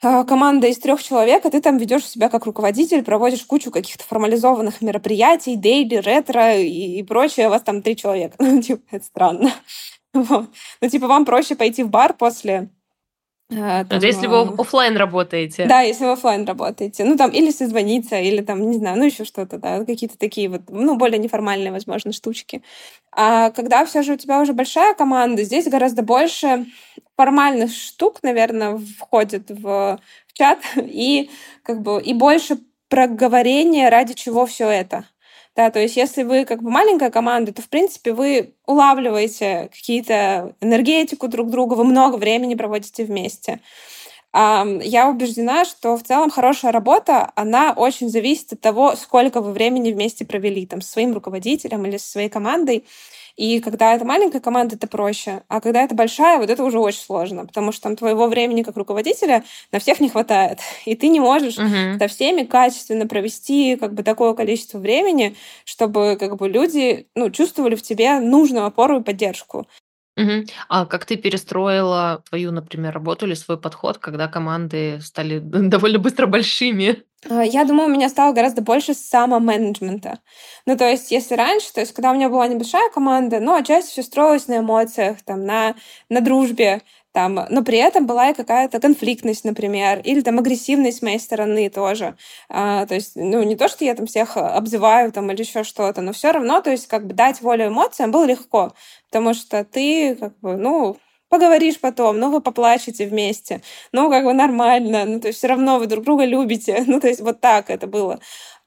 а, 0.00 0.24
команда 0.24 0.68
из 0.68 0.78
трех 0.78 1.02
человек, 1.02 1.44
а 1.44 1.50
ты 1.50 1.60
там 1.60 1.76
ведешь 1.78 2.06
себя 2.06 2.28
как 2.28 2.46
руководитель, 2.46 3.02
проводишь 3.02 3.44
кучу 3.44 3.70
каких-то 3.70 4.04
формализованных 4.04 4.80
мероприятий, 4.80 5.56
дейли, 5.56 5.96
ретро 5.96 6.56
и, 6.56 6.98
и 6.98 7.02
прочее, 7.02 7.48
у 7.48 7.50
вас 7.50 7.62
там 7.62 7.82
три 7.82 7.96
человека. 7.96 8.36
Ну, 8.48 8.62
типа, 8.62 8.82
это 8.90 9.04
странно. 9.04 9.52
Вот. 10.14 10.46
Ну, 10.80 10.88
типа, 10.88 11.06
вам 11.06 11.26
проще 11.26 11.54
пойти 11.54 11.82
в 11.82 11.90
бар 11.90 12.14
после 12.14 12.70
там, 13.84 13.98
это 13.98 14.06
если 14.06 14.26
вы 14.26 14.40
а, 14.40 14.54
офлайн 14.58 14.96
работаете. 14.96 15.64
Да, 15.66 15.80
если 15.80 16.04
вы 16.04 16.12
офлайн 16.12 16.44
работаете. 16.44 17.04
Ну, 17.04 17.16
там, 17.16 17.30
или 17.30 17.50
созвониться, 17.50 18.20
или 18.20 18.42
там, 18.42 18.70
не 18.70 18.76
знаю, 18.76 18.98
ну, 18.98 19.04
еще 19.04 19.24
что-то, 19.24 19.56
да, 19.56 19.84
какие-то 19.86 20.18
такие 20.18 20.50
вот, 20.50 20.62
ну, 20.68 20.96
более 20.96 21.18
неформальные, 21.18 21.72
возможно, 21.72 22.12
штучки. 22.12 22.62
А 23.10 23.50
когда 23.50 23.86
все 23.86 24.02
же 24.02 24.14
у 24.14 24.16
тебя 24.16 24.40
уже 24.40 24.52
большая 24.52 24.94
команда, 24.94 25.44
здесь 25.44 25.66
гораздо 25.66 26.02
больше 26.02 26.66
формальных 27.16 27.72
штук, 27.72 28.18
наверное, 28.22 28.78
входит 28.98 29.50
в, 29.50 29.98
в 30.26 30.32
чат, 30.34 30.58
и 30.76 31.30
как 31.62 31.80
бы 31.80 32.02
и 32.02 32.12
больше 32.12 32.58
проговорения, 32.90 33.88
ради 33.88 34.12
чего 34.12 34.44
все 34.44 34.68
это. 34.68 35.06
Да, 35.58 35.72
то 35.72 35.80
есть 35.80 35.96
если 35.96 36.22
вы 36.22 36.44
как 36.44 36.62
бы 36.62 36.70
маленькая 36.70 37.10
команда, 37.10 37.52
то, 37.52 37.62
в 37.62 37.68
принципе, 37.68 38.12
вы 38.12 38.54
улавливаете 38.64 39.70
какие-то 39.74 40.54
энергетику 40.60 41.26
друг 41.26 41.50
друга, 41.50 41.74
вы 41.74 41.82
много 41.82 42.14
времени 42.14 42.54
проводите 42.54 43.04
вместе. 43.04 43.58
Я 44.32 45.08
убеждена, 45.10 45.64
что 45.64 45.96
в 45.96 46.04
целом 46.04 46.30
хорошая 46.30 46.70
работа, 46.70 47.32
она 47.34 47.72
очень 47.72 48.08
зависит 48.08 48.52
от 48.52 48.60
того, 48.60 48.94
сколько 48.94 49.40
вы 49.40 49.50
времени 49.50 49.90
вместе 49.90 50.24
провели 50.24 50.64
там, 50.64 50.80
со 50.80 50.92
своим 50.92 51.12
руководителем 51.12 51.84
или 51.86 51.96
со 51.96 52.08
своей 52.08 52.28
командой. 52.28 52.84
И 53.38 53.60
когда 53.60 53.94
это 53.94 54.04
маленькая 54.04 54.40
команда, 54.40 54.74
это 54.74 54.88
проще. 54.88 55.42
А 55.46 55.60
когда 55.60 55.84
это 55.84 55.94
большая, 55.94 56.38
вот 56.38 56.50
это 56.50 56.64
уже 56.64 56.80
очень 56.80 56.98
сложно, 56.98 57.46
потому 57.46 57.70
что 57.70 57.82
там 57.82 57.94
твоего 57.94 58.26
времени 58.26 58.64
как 58.64 58.76
руководителя 58.76 59.44
на 59.70 59.78
всех 59.78 60.00
не 60.00 60.08
хватает. 60.08 60.58
И 60.84 60.96
ты 60.96 61.06
не 61.06 61.20
можешь 61.20 61.56
угу. 61.56 61.98
со 62.00 62.08
всеми 62.08 62.42
качественно 62.42 63.06
провести 63.06 63.76
как 63.76 63.94
бы 63.94 64.02
такое 64.02 64.34
количество 64.34 64.78
времени, 64.78 65.36
чтобы 65.64 66.16
как 66.18 66.36
бы 66.36 66.48
люди 66.48 67.06
ну, 67.14 67.30
чувствовали 67.30 67.76
в 67.76 67.82
тебе 67.82 68.18
нужную 68.18 68.66
опору 68.66 68.98
и 68.98 69.04
поддержку. 69.04 69.68
Мгм. 70.16 70.46
А 70.68 70.84
как 70.84 71.06
ты 71.06 71.16
перестроила 71.16 72.24
твою, 72.28 72.50
например, 72.50 72.92
работу 72.92 73.24
или 73.24 73.34
свой 73.34 73.56
подход, 73.56 73.98
когда 73.98 74.26
команды 74.26 75.00
стали 75.00 75.38
довольно 75.42 76.00
быстро 76.00 76.26
большими? 76.26 77.04
А, 77.26 77.42
я 77.44 77.64
думаю, 77.64 77.88
у 77.88 77.92
меня 77.92 78.08
стало 78.08 78.32
гораздо 78.32 78.62
больше 78.62 78.94
самоменеджмента. 78.94 80.20
Ну, 80.66 80.76
то 80.76 80.88
есть, 80.88 81.10
если 81.10 81.34
раньше, 81.34 81.72
то 81.72 81.80
есть, 81.80 81.92
когда 81.92 82.12
у 82.12 82.14
меня 82.14 82.28
была 82.28 82.46
небольшая 82.46 82.90
команда, 82.90 83.40
ну, 83.40 83.54
отчасти 83.56 83.90
все 83.90 84.02
строилось 84.04 84.46
на 84.46 84.58
эмоциях, 84.58 85.20
там, 85.22 85.44
на, 85.44 85.74
на 86.08 86.20
дружбе, 86.20 86.82
там, 87.12 87.34
но 87.50 87.64
при 87.64 87.78
этом 87.78 88.06
была 88.06 88.30
и 88.30 88.34
какая-то 88.34 88.78
конфликтность, 88.80 89.44
например, 89.44 90.00
или 90.04 90.20
там 90.20 90.38
агрессивность 90.38 90.98
с 90.98 91.02
моей 91.02 91.18
стороны 91.18 91.68
тоже. 91.70 92.16
А, 92.48 92.86
то 92.86 92.94
есть, 92.94 93.16
ну, 93.16 93.42
не 93.42 93.56
то, 93.56 93.66
что 93.68 93.84
я 93.84 93.94
там 93.94 94.06
всех 94.06 94.36
обзываю 94.36 95.10
там 95.10 95.30
или 95.32 95.40
еще 95.40 95.64
что-то, 95.64 96.00
но 96.02 96.12
все 96.12 96.30
равно, 96.30 96.60
то 96.60 96.70
есть, 96.70 96.86
как 96.86 97.06
бы 97.06 97.14
дать 97.14 97.40
волю 97.40 97.68
эмоциям 97.68 98.12
было 98.12 98.24
легко, 98.26 98.72
потому 99.10 99.34
что 99.34 99.64
ты, 99.64 100.14
как 100.14 100.38
бы, 100.38 100.56
ну, 100.56 100.96
поговоришь 101.28 101.80
потом, 101.80 102.18
ну, 102.18 102.30
вы 102.30 102.40
поплачете 102.40 103.06
вместе, 103.06 103.62
ну, 103.92 104.10
как 104.10 104.24
бы 104.24 104.32
нормально, 104.32 105.04
ну, 105.04 105.20
то 105.20 105.28
есть 105.28 105.38
все 105.38 105.48
равно 105.48 105.78
вы 105.78 105.86
друг 105.86 106.04
друга 106.04 106.24
любите, 106.24 106.84
ну, 106.86 107.00
то 107.00 107.08
есть 107.08 107.20
вот 107.20 107.40
так 107.40 107.70
это 107.70 107.86
было. 107.86 108.20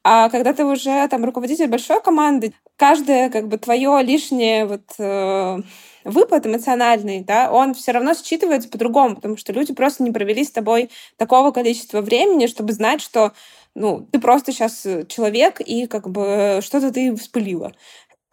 А 0.04 0.30
когда 0.30 0.54
ты 0.54 0.66
уже 0.66 1.08
там 1.10 1.24
руководитель 1.26 1.68
большой 1.68 2.02
команды, 2.02 2.54
каждое 2.76 3.30
как 3.30 3.48
бы 3.48 3.58
твое 3.58 4.02
лишнее 4.02 4.66
вот 4.66 4.82
э, 4.98 5.60
выпад 6.04 6.48
эмоциональный, 6.48 7.24
да, 7.24 7.52
он 7.52 7.76
все 7.76 7.92
равно 7.92 8.14
считывается 8.14 8.70
по-другому, 8.70 9.16
потому 9.16 9.38
что 9.38 9.54
люди 9.54 9.74
просто 9.74 10.04
не 10.04 10.12
провели 10.12 10.44
с 10.44 10.52
тобой 10.52 10.90
такого 11.18 11.52
количества 11.52 12.02
времени, 12.02 12.48
чтобы 12.48 12.74
знать, 12.74 13.02
что 13.02 13.34
ну, 13.76 14.08
ты 14.12 14.20
просто 14.20 14.52
сейчас 14.52 14.86
человек, 15.08 15.62
и 15.62 15.88
как 15.88 16.10
бы 16.10 16.60
что-то 16.62 16.92
ты 16.92 17.16
вспылила. 17.16 17.72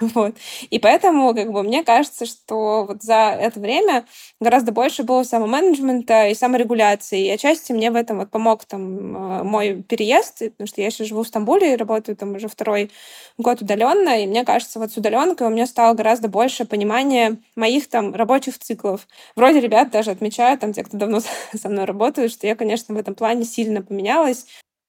Вот. 0.15 0.37
И 0.71 0.79
поэтому, 0.79 1.35
как 1.35 1.51
бы, 1.51 1.63
мне 1.63 1.83
кажется, 1.83 2.25
что 2.25 2.85
вот 2.87 3.03
за 3.03 3.37
это 3.39 3.59
время 3.59 4.05
гораздо 4.41 4.71
больше 4.73 5.03
было 5.03 5.25
самоменеджмента 5.25 6.29
и 6.29 6.35
саморегуляции. 6.35 7.27
И 7.27 7.31
отчасти 7.31 7.73
мне 7.73 7.91
в 7.91 7.97
этом 7.97 8.19
вот 8.19 8.31
помог 8.31 8.65
там 8.65 9.41
э, 9.41 9.43
мой 9.43 9.83
переезд, 9.83 10.39
потому 10.39 10.69
что 10.69 10.81
я 10.81 10.91
сейчас 10.91 11.09
живу 11.09 11.25
в 11.25 11.29
Стамбуле 11.29 11.73
и 11.73 11.77
работаю 11.77 12.17
там 12.17 12.35
уже 12.37 12.47
второй 12.49 12.91
год 13.39 13.61
удаленно. 13.63 14.23
И 14.23 14.27
мне 14.27 14.45
кажется, 14.45 14.79
вот 14.79 14.93
с 14.93 14.97
удаленкой 14.97 15.49
у 15.49 15.51
меня 15.51 15.67
стало 15.67 15.95
гораздо 15.95 16.29
больше 16.29 16.65
понимания 16.65 17.39
моих 17.57 17.89
там 17.89 18.15
рабочих 18.15 18.59
циклов. 18.59 19.07
Вроде 19.35 19.61
ребят 19.61 19.91
даже 19.91 20.13
отмечают, 20.13 20.61
там 20.61 20.73
те, 20.73 20.85
кто 20.85 20.97
давно 20.97 21.21
со 21.61 21.69
мной 21.69 21.87
работают, 21.87 22.33
что 22.33 22.47
я, 22.47 22.55
конечно, 22.55 22.95
в 22.95 22.99
этом 22.99 23.15
плане 23.17 23.45
сильно 23.45 23.83
поменялась. 23.83 24.47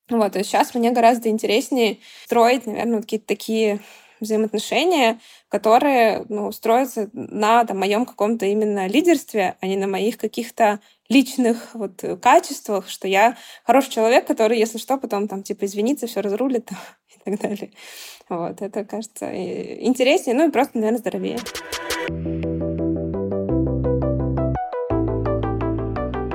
Вот, 0.10 0.36
и 0.36 0.43
сейчас 0.43 0.74
мне 0.74 0.91
гораздо 0.91 1.30
интереснее 1.30 1.99
строить, 2.26 2.66
наверное, 2.66 3.01
какие-то 3.01 3.28
такие 3.28 3.80
взаимоотношения, 4.22 5.20
которые 5.47 6.26
ну, 6.30 6.51
строятся 6.51 7.09
на 7.13 7.65
там, 7.65 7.80
моем 7.80 8.05
каком-то 8.05 8.45
именно 8.45 8.88
лидерстве, 8.88 9.55
а 9.61 9.67
не 9.67 9.78
на 9.78 9.88
моих 9.88 10.17
каких-то 10.17 10.80
личных 11.09 11.74
вот 11.74 12.03
качествах, 12.22 12.88
что 12.88 13.07
я 13.07 13.38
хороший 13.65 13.91
человек, 13.91 14.28
который, 14.28 14.59
если 14.59 14.78
что, 14.78 14.97
потом 14.97 15.28
там 15.28 15.43
типа 15.43 15.65
извинится, 15.65 16.07
все 16.07 16.22
разрулит 16.22 16.70
и 17.15 17.20
так 17.24 17.39
далее. 17.39 17.72
Вот, 18.30 18.61
это 18.61 18.86
кажется 18.86 19.26
интереснее, 19.34 20.36
ну 20.36 20.47
и 20.47 20.51
просто, 20.51 20.78
наверное, 20.78 20.99
здоровее. 20.99 21.39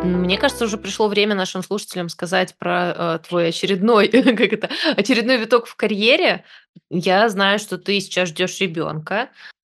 Мне 0.04 0.38
кажется, 0.38 0.64
уже 0.64 0.76
пришло 0.76 1.08
время 1.08 1.34
нашим 1.34 1.62
слушателям 1.62 2.08
сказать 2.08 2.54
про 2.56 2.94
э, 2.96 3.18
твой 3.26 3.48
очередной, 3.48 4.08
как 4.36 4.52
это, 4.52 4.68
очередной 4.96 5.38
виток 5.38 5.66
в 5.66 5.76
карьере. 5.76 6.44
Я 6.90 7.28
знаю, 7.28 7.58
что 7.58 7.78
ты 7.78 8.00
сейчас 8.00 8.28
ждешь 8.28 8.60
ребенка, 8.60 9.30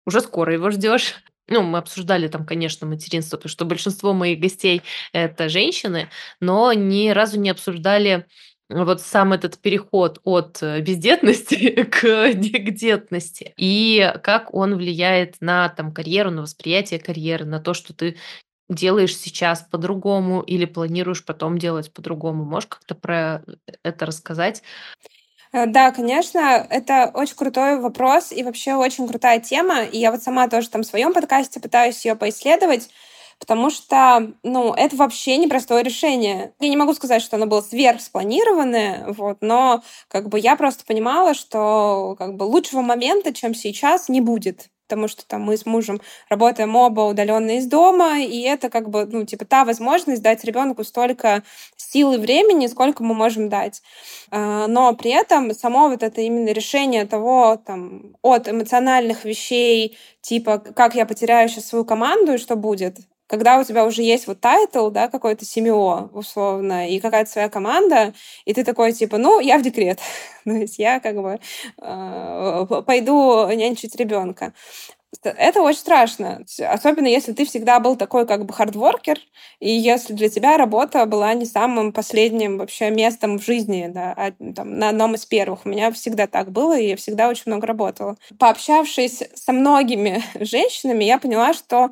уже 0.07 0.21
скоро 0.21 0.53
его 0.55 0.71
ждешь. 0.71 1.15
Ну, 1.49 1.63
мы 1.63 1.79
обсуждали 1.79 2.29
там, 2.29 2.45
конечно, 2.45 2.87
материнство, 2.87 3.39
потому 3.39 3.51
что 3.51 3.65
большинство 3.65 4.13
моих 4.13 4.41
гостей 4.41 4.83
это 5.13 5.49
женщины, 5.49 6.11
но 6.41 6.73
ни 6.75 7.09
разу 7.11 7.41
не 7.41 7.51
обсуждали 7.51 8.27
вот 8.69 9.01
сам 9.01 9.33
этот 9.33 9.59
переход 9.59 10.21
от 10.25 10.63
э, 10.63 10.81
бездетности 10.83 11.85
к, 11.91 12.35
детности 12.35 13.55
и 13.57 14.13
как 14.25 14.53
он 14.55 14.77
влияет 14.77 15.37
на 15.41 15.71
там 15.71 15.93
карьеру, 15.95 16.31
на 16.33 16.43
восприятие 16.43 17.01
карьеры, 17.01 17.47
на 17.47 17.61
то, 17.61 17.75
что 17.75 17.95
ты 17.95 18.17
делаешь 18.71 19.17
сейчас 19.17 19.63
по-другому 19.63 20.43
или 20.43 20.65
планируешь 20.65 21.25
потом 21.25 21.59
делать 21.59 21.93
по-другому? 21.93 22.45
Можешь 22.45 22.69
как-то 22.69 22.95
про 22.95 23.45
это 23.85 24.07
рассказать? 24.07 24.63
Э, 25.57 25.65
да, 25.67 25.91
конечно, 25.91 26.67
это 26.69 27.11
очень 27.15 27.35
крутой 27.35 27.81
вопрос 27.81 28.31
и 28.31 28.43
вообще 28.43 28.75
очень 28.75 29.09
крутая 29.09 29.41
тема. 29.41 29.85
И 29.85 29.99
я 29.99 30.11
вот 30.13 30.23
сама 30.23 30.49
тоже 30.49 30.69
там 30.69 30.83
в 30.83 30.87
своем 30.87 31.15
подкасте 31.15 31.61
пытаюсь 31.61 32.05
ее 32.05 32.15
поисследовать, 32.15 32.91
потому 33.39 33.71
что, 33.71 34.33
ну, 34.43 34.75
это 34.75 34.97
вообще 34.97 35.39
непростое 35.39 35.83
решение. 35.83 36.53
Я 36.61 36.69
не 36.69 36.77
могу 36.77 36.93
сказать, 36.93 37.23
что 37.23 37.37
оно 37.37 37.47
было 37.47 37.63
сверхспланированное, 37.63 39.07
вот, 39.17 39.39
но 39.41 39.83
как 40.09 40.29
бы 40.29 40.39
я 40.39 40.57
просто 40.57 40.85
понимала, 40.85 41.33
что 41.33 42.17
как 42.19 42.37
бы 42.37 42.45
лучшего 42.45 42.83
момента, 42.83 43.33
чем 43.33 43.55
сейчас, 43.55 44.11
не 44.11 44.21
будет 44.21 44.69
потому 44.87 45.09
что 45.09 45.27
там 45.27 45.43
мы 45.43 45.57
с 45.57 45.67
мужем 45.67 46.01
работаем 46.29 46.77
оба 46.77 47.03
удаленно 47.03 47.59
из 47.59 47.67
дома, 47.67 48.21
и 48.21 48.41
это 48.43 48.71
как 48.71 48.89
бы, 48.89 49.05
ну, 49.07 49.25
типа, 49.25 49.45
та 49.45 49.65
возможность 49.65 50.23
дать 50.23 50.45
ребенку 50.45 50.85
столько 50.85 51.43
сил 51.77 52.13
и 52.13 52.19
времени, 52.19 52.69
сколько 52.69 53.03
мы 53.03 53.15
можем 53.15 53.49
дать. 53.49 53.83
А, 54.31 54.67
но 54.69 54.95
при 54.95 55.11
этом 55.11 55.53
само 55.55 55.89
вот 55.89 56.03
это 56.03 56.21
именно 56.21 56.51
решение 56.51 57.05
того, 57.07 57.61
там, 57.65 58.17
от 58.23 58.49
эмоциональных 58.49 59.25
вещей, 59.25 59.99
типа, 60.21 60.59
как 60.59 60.95
я 60.95 61.07
потеряю 61.07 61.49
сейчас 61.49 61.67
свою 61.67 61.85
команду 61.85 62.35
и 62.35 62.39
что 62.39 62.57
будет, 62.57 62.99
когда 63.27 63.59
у 63.59 63.65
тебя 63.65 63.85
уже 63.85 64.03
есть 64.03 64.27
вот 64.27 64.41
title, 64.41 64.91
да, 64.91 65.09
какой-то 65.09 65.45
CMO, 65.45 66.09
условно, 66.13 66.89
и 66.89 67.01
какая-то 67.01 67.31
своя 67.31 67.49
команда, 67.49 68.15
и 68.45 68.55
ты 68.55 68.65
такой, 68.65 68.93
типа, 68.93 69.19
ну, 69.19 69.41
я 69.41 69.59
в 69.59 69.63
декрет. 69.63 69.99
То 70.45 70.51
есть 70.51 70.79
я 70.79 71.01
как 71.01 71.17
бы 71.17 71.41
э, 71.83 72.83
пойду 72.87 73.49
нянчить 73.51 73.97
ребенка. 73.97 74.53
Это 75.23 75.63
очень 75.63 75.79
страшно, 75.79 76.45
особенно 76.61 77.07
если 77.07 77.33
ты 77.33 77.47
всегда 77.47 77.81
был 77.81 77.97
такой 77.97 78.27
как 78.27 78.45
бы 78.45 78.53
hard 78.53 78.77
worker, 78.77 79.19
и 79.61 79.71
если 79.71 80.13
для 80.13 80.29
тебя 80.29 80.57
работа 80.57 81.07
была 81.07 81.33
не 81.35 81.47
самым 81.47 81.93
последним 81.93 82.59
вообще 82.59 82.91
местом 82.91 83.39
в 83.39 83.45
жизни, 83.45 83.89
да, 83.89 84.13
а 84.17 84.33
там, 84.53 84.79
на 84.79 84.91
одном 84.91 85.15
из 85.15 85.25
первых. 85.25 85.65
У 85.65 85.69
меня 85.69 85.91
всегда 85.93 86.27
так 86.27 86.53
было, 86.53 86.79
и 86.79 86.89
я 86.89 86.97
всегда 86.97 87.29
очень 87.29 87.45
много 87.47 87.67
работала. 87.67 88.17
Пообщавшись 88.39 89.23
со 89.35 89.53
многими 89.53 90.23
женщинами, 90.45 91.05
я 91.05 91.19
поняла, 91.19 91.55
что 91.55 91.91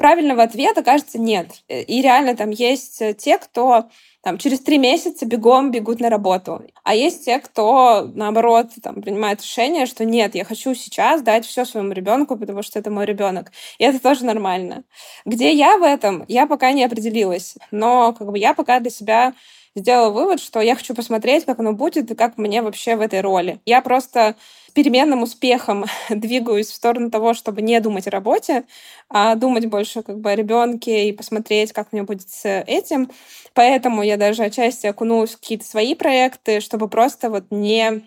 правильного 0.00 0.42
ответа, 0.42 0.82
кажется, 0.82 1.18
нет. 1.18 1.62
И 1.68 2.00
реально 2.00 2.34
там 2.34 2.48
есть 2.48 3.02
те, 3.18 3.36
кто 3.36 3.84
там, 4.22 4.38
через 4.38 4.60
три 4.60 4.78
месяца 4.78 5.26
бегом 5.26 5.70
бегут 5.70 6.00
на 6.00 6.08
работу. 6.08 6.62
А 6.84 6.94
есть 6.94 7.26
те, 7.26 7.38
кто, 7.38 8.08
наоборот, 8.14 8.68
там, 8.82 9.02
принимает 9.02 9.42
решение, 9.42 9.84
что 9.84 10.06
нет, 10.06 10.34
я 10.34 10.46
хочу 10.46 10.74
сейчас 10.74 11.20
дать 11.20 11.44
все 11.44 11.66
своему 11.66 11.92
ребенку, 11.92 12.36
потому 12.36 12.62
что 12.62 12.78
это 12.78 12.90
мой 12.90 13.04
ребенок. 13.04 13.52
И 13.78 13.84
это 13.84 14.00
тоже 14.00 14.24
нормально. 14.24 14.84
Где 15.26 15.52
я 15.52 15.76
в 15.76 15.82
этом, 15.82 16.24
я 16.28 16.46
пока 16.46 16.72
не 16.72 16.82
определилась. 16.82 17.56
Но 17.70 18.14
как 18.14 18.30
бы 18.30 18.38
я 18.38 18.54
пока 18.54 18.80
для 18.80 18.90
себя 18.90 19.34
сделала 19.74 20.10
вывод, 20.10 20.40
что 20.40 20.60
я 20.60 20.76
хочу 20.76 20.94
посмотреть, 20.94 21.44
как 21.44 21.58
оно 21.58 21.74
будет 21.74 22.10
и 22.10 22.14
как 22.14 22.38
мне 22.38 22.62
вообще 22.62 22.96
в 22.96 23.02
этой 23.02 23.20
роли. 23.20 23.60
Я 23.66 23.82
просто 23.82 24.34
переменным 24.70 25.22
успехом 25.22 25.84
двигаюсь 26.10 26.68
в 26.68 26.74
сторону 26.74 27.10
того, 27.10 27.34
чтобы 27.34 27.62
не 27.62 27.78
думать 27.80 28.06
о 28.06 28.10
работе, 28.10 28.64
а 29.08 29.34
думать 29.34 29.66
больше 29.66 30.02
как 30.02 30.20
бы 30.20 30.30
о 30.30 30.36
ребенке 30.36 31.08
и 31.08 31.12
посмотреть, 31.12 31.72
как 31.72 31.92
мне 31.92 32.02
будет 32.02 32.28
с 32.28 32.48
этим. 32.66 33.10
Поэтому 33.54 34.02
я 34.02 34.16
даже 34.16 34.44
отчасти 34.44 34.86
окунулась 34.86 35.32
в 35.32 35.40
какие-то 35.40 35.64
свои 35.64 35.94
проекты, 35.94 36.60
чтобы 36.60 36.88
просто 36.88 37.30
вот 37.30 37.44
не 37.50 38.02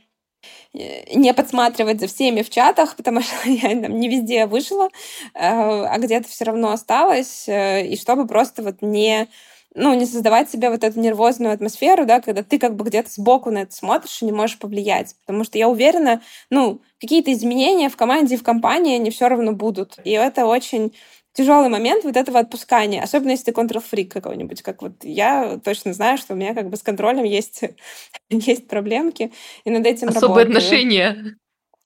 не 0.73 1.33
подсматривать 1.33 1.99
за 1.99 2.07
всеми 2.07 2.41
в 2.41 2.49
чатах, 2.49 2.95
потому 2.97 3.21
что 3.21 3.49
я 3.49 3.69
там 3.69 3.99
не 3.99 4.09
везде 4.09 4.45
вышла, 4.45 4.87
э, 4.87 4.89
а 5.33 5.97
где-то 5.99 6.27
все 6.27 6.45
равно 6.45 6.71
осталась, 6.71 7.47
э, 7.47 7.85
и 7.85 7.95
чтобы 7.97 8.27
просто 8.27 8.63
вот 8.63 8.81
не 8.81 9.27
ну, 9.75 9.93
не 9.93 10.05
создавать 10.05 10.49
себе 10.49 10.69
вот 10.69 10.83
эту 10.83 10.99
нервозную 10.99 11.53
атмосферу, 11.53 12.05
да, 12.05 12.21
когда 12.21 12.43
ты 12.43 12.59
как 12.59 12.75
бы 12.75 12.85
где-то 12.85 13.09
сбоку 13.11 13.49
на 13.51 13.59
это 13.59 13.73
смотришь 13.73 14.21
и 14.21 14.25
не 14.25 14.31
можешь 14.31 14.59
повлиять. 14.59 15.15
Потому 15.25 15.43
что 15.43 15.57
я 15.57 15.67
уверена, 15.67 16.21
ну, 16.49 16.81
какие-то 16.99 17.31
изменения 17.33 17.89
в 17.89 17.97
команде 17.97 18.35
и 18.35 18.37
в 18.37 18.43
компании, 18.43 18.95
они 18.95 19.09
все 19.09 19.27
равно 19.27 19.53
будут. 19.53 19.97
И 20.03 20.11
это 20.11 20.45
очень 20.45 20.93
тяжелый 21.33 21.69
момент 21.69 22.03
вот 22.03 22.15
этого 22.15 22.39
отпускания, 22.39 23.01
особенно 23.01 23.31
если 23.31 23.45
ты 23.45 23.51
контрол-фрик 23.53 24.11
какой-нибудь, 24.13 24.61
как 24.61 24.83
вот 24.83 24.93
я 25.03 25.59
точно 25.63 25.93
знаю, 25.93 26.17
что 26.19 26.33
у 26.33 26.37
меня 26.37 26.53
как 26.53 26.69
бы 26.69 26.77
с 26.77 26.83
контролем 26.83 27.23
есть, 27.23 27.61
есть 28.29 28.67
проблемки, 28.67 29.33
и 29.63 29.69
над 29.71 29.85
этим 29.85 30.09
Особые 30.09 30.45
работаю. 30.45 30.47
отношения. 30.47 31.35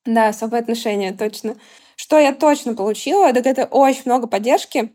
Да, 0.05 0.29
особые 0.29 0.61
отношения, 0.61 1.13
точно. 1.13 1.55
Что 1.95 2.19
я 2.19 2.33
точно 2.33 2.75
получила, 2.75 3.33
так 3.33 3.45
это 3.45 3.65
очень 3.65 4.03
много 4.05 4.27
поддержки 4.27 4.93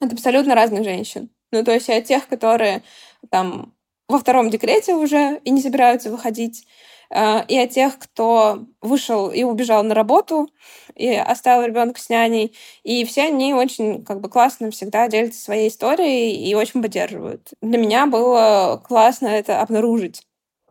от 0.00 0.12
абсолютно 0.12 0.54
разных 0.54 0.84
женщин. 0.84 1.30
Ну, 1.54 1.64
то 1.64 1.72
есть 1.72 1.88
от 1.88 2.04
тех, 2.04 2.26
которые 2.26 2.82
там 3.30 3.72
во 4.08 4.18
втором 4.18 4.50
декрете 4.50 4.94
уже 4.94 5.40
и 5.44 5.50
не 5.50 5.62
собираются 5.62 6.10
выходить, 6.10 6.66
э, 7.10 7.46
и 7.46 7.56
от 7.56 7.70
тех, 7.70 7.96
кто 7.98 8.64
вышел 8.82 9.30
и 9.30 9.44
убежал 9.44 9.84
на 9.84 9.94
работу, 9.94 10.48
и 10.96 11.14
оставил 11.14 11.64
ребенка 11.64 12.00
с 12.00 12.08
няней. 12.08 12.56
И 12.82 13.04
все 13.04 13.28
они 13.28 13.54
очень 13.54 14.04
как 14.04 14.20
бы 14.20 14.28
классно 14.28 14.72
всегда 14.72 15.06
делятся 15.06 15.40
своей 15.40 15.68
историей 15.68 16.44
и 16.44 16.54
очень 16.56 16.82
поддерживают. 16.82 17.50
Для 17.62 17.78
меня 17.78 18.06
было 18.06 18.82
классно 18.84 19.28
это 19.28 19.60
обнаружить 19.60 20.22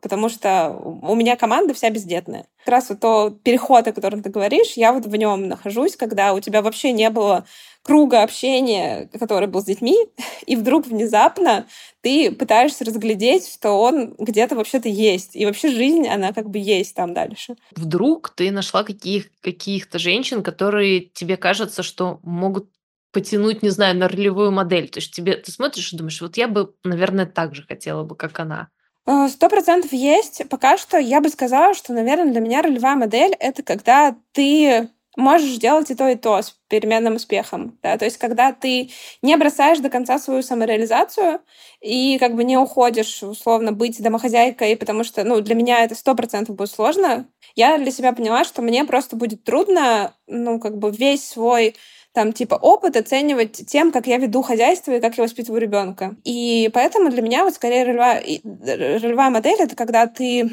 потому 0.04 0.28
что 0.28 0.78
у 1.02 1.16
меня 1.16 1.38
команда 1.38 1.74
вся 1.74 1.90
бездетная. 1.90 2.46
Как 2.60 2.68
раз 2.68 2.90
вот 2.90 3.00
то 3.00 3.30
переход, 3.42 3.88
о 3.88 3.94
котором 3.94 4.22
ты 4.22 4.30
говоришь, 4.30 4.74
я 4.74 4.92
вот 4.92 5.06
в 5.06 5.16
нем 5.16 5.48
нахожусь, 5.48 5.96
когда 5.96 6.34
у 6.34 6.42
тебя 6.42 6.62
вообще 6.62 6.92
не 6.92 7.10
было 7.10 7.46
круга 7.84 8.24
общения, 8.24 9.10
который 9.20 9.48
был 9.48 9.62
с 9.62 9.66
детьми, 9.66 9.98
и 10.46 10.56
вдруг 10.56 10.88
внезапно 10.88 11.68
ты 12.02 12.32
пытаешься 12.32 12.86
разглядеть, 12.86 13.48
что 13.48 13.72
он 13.72 14.16
где-то 14.18 14.56
вообще-то 14.56 14.90
есть. 14.90 15.36
И 15.36 15.46
вообще 15.46 15.70
жизнь, 15.70 16.08
она 16.08 16.34
как 16.34 16.50
бы 16.50 16.58
есть 16.60 16.96
там 16.96 17.14
дальше. 17.14 17.56
Вдруг 17.76 18.30
ты 18.30 18.52
нашла 18.52 18.84
каких- 18.84 19.30
каких-то 19.42 20.00
женщин, 20.00 20.42
которые 20.42 21.02
тебе 21.02 21.38
кажется, 21.38 21.84
что 21.84 22.20
могут 22.24 22.70
потянуть, 23.12 23.62
не 23.62 23.70
знаю, 23.70 23.96
на 23.96 24.08
ролевую 24.08 24.52
модель. 24.52 24.90
То 24.90 25.00
есть 25.00 25.14
тебе 25.14 25.36
ты 25.36 25.52
смотришь 25.52 25.94
и 25.94 25.98
думаешь, 25.98 26.20
вот 26.20 26.36
я 26.36 26.48
бы, 26.48 26.74
наверное, 26.84 27.28
так 27.28 27.54
же 27.54 27.64
хотела 27.64 28.04
бы, 28.04 28.16
как 28.16 28.40
она. 28.40 28.70
Э, 29.06 29.28
сто 29.30 29.50
процентов 29.50 29.94
есть. 29.94 30.42
Пока 30.50 30.78
что 30.78 30.98
я 30.98 31.22
бы 31.22 31.30
сказала, 31.30 31.74
что, 31.74 31.94
наверное, 31.94 32.32
для 32.32 32.42
меня 32.42 32.62
ролевая 32.62 32.96
модель— 32.96 33.34
это 33.40 33.62
когда 33.62 34.16
ты 34.32 34.90
можешь 35.16 35.58
делать 35.58 35.92
и 35.92 35.96
то, 35.96 36.08
и 36.08 36.16
то 36.16 36.42
с 36.42 36.56
переменным 36.68 37.16
успехом. 37.16 37.78
Да? 37.84 37.98
То 37.98 38.06
есть 38.06 38.18
когда 38.18 38.52
ты 38.52 38.92
не 39.22 39.38
бросаешь 39.38 39.80
до 39.80 39.90
конца 39.90 40.20
свою 40.20 40.42
самореализацию 40.42 41.42
и 41.82 42.18
как 42.20 42.36
бы 42.36 42.44
не 42.44 42.58
уходишь, 42.58 43.24
условно, 43.24 43.72
быть 43.72 44.02
домохозяйкой, 44.02 44.76
потому 44.78 45.04
что 45.04 45.24
ну, 45.24 45.42
для 45.42 45.56
меня 45.56 45.84
это 45.84 45.96
сто 45.96 46.16
процентов 46.16 46.56
будет 46.56 46.72
сложно. 46.72 47.28
Я 47.56 47.78
для 47.78 47.92
себя 47.92 48.14
поняла, 48.14 48.44
что 48.44 48.62
мне 48.62 48.86
просто 48.86 49.16
будет 49.16 49.44
трудно 49.44 50.16
ну, 50.28 50.60
как 50.60 50.78
бы 50.78 50.92
весь 50.92 51.28
свой 51.28 51.76
там, 52.14 52.32
типа, 52.32 52.56
опыт 52.56 52.96
оценивать 52.96 53.66
тем, 53.66 53.92
как 53.92 54.06
я 54.06 54.18
веду 54.18 54.44
хозяйство 54.44 54.92
и 54.92 55.02
как 55.02 55.18
я 55.18 55.24
воспитываю 55.24 55.60
ребенка. 55.60 56.16
И 56.24 56.70
поэтому 56.72 57.10
для 57.10 57.24
меня 57.24 57.44
вот 57.44 57.56
скорее 57.56 57.84
ролевая, 57.86 58.24
ролевая 58.44 59.32
модель— 59.32 59.58
это 59.60 59.76
когда 59.76 60.06
ты 60.06 60.52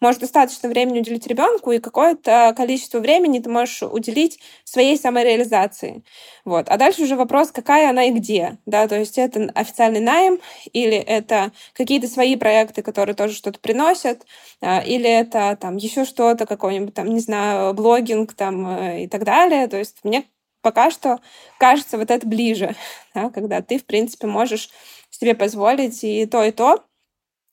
можешь 0.00 0.20
достаточно 0.20 0.68
времени 0.68 1.00
уделить 1.00 1.26
ребенку, 1.26 1.72
и 1.72 1.80
какое-то 1.80 2.54
количество 2.56 3.00
времени 3.00 3.40
ты 3.40 3.50
можешь 3.50 3.82
уделить 3.82 4.38
своей 4.64 4.96
самореализации. 4.96 6.04
Вот. 6.44 6.68
А 6.68 6.76
дальше 6.76 7.02
уже 7.02 7.16
вопрос, 7.16 7.50
какая 7.50 7.90
она 7.90 8.04
и 8.04 8.12
где. 8.12 8.56
Да? 8.64 8.86
То 8.86 8.96
есть 8.96 9.18
это 9.18 9.50
официальный 9.54 10.00
найм, 10.00 10.38
или 10.72 10.96
это 10.96 11.50
какие-то 11.74 12.06
свои 12.06 12.36
проекты, 12.36 12.82
которые 12.82 13.16
тоже 13.16 13.34
что-то 13.34 13.58
приносят, 13.58 14.24
а, 14.60 14.80
или 14.80 15.10
это 15.10 15.58
там 15.60 15.76
еще 15.76 16.04
что-то, 16.04 16.46
какой-нибудь 16.46 16.94
там, 16.94 17.08
не 17.08 17.20
знаю, 17.20 17.74
блогинг 17.74 18.34
там 18.34 18.66
э, 18.78 19.04
и 19.04 19.08
так 19.08 19.24
далее. 19.24 19.66
То 19.66 19.76
есть 19.76 19.96
мне 20.04 20.24
пока 20.62 20.90
что 20.90 21.20
кажется 21.58 21.98
вот 21.98 22.10
это 22.10 22.26
ближе, 22.26 22.74
да, 23.14 23.30
когда 23.30 23.62
ты, 23.62 23.78
в 23.78 23.84
принципе, 23.84 24.26
можешь 24.26 24.70
себе 25.10 25.34
позволить 25.34 26.02
и 26.04 26.26
то, 26.26 26.44
и 26.44 26.52
то. 26.52 26.84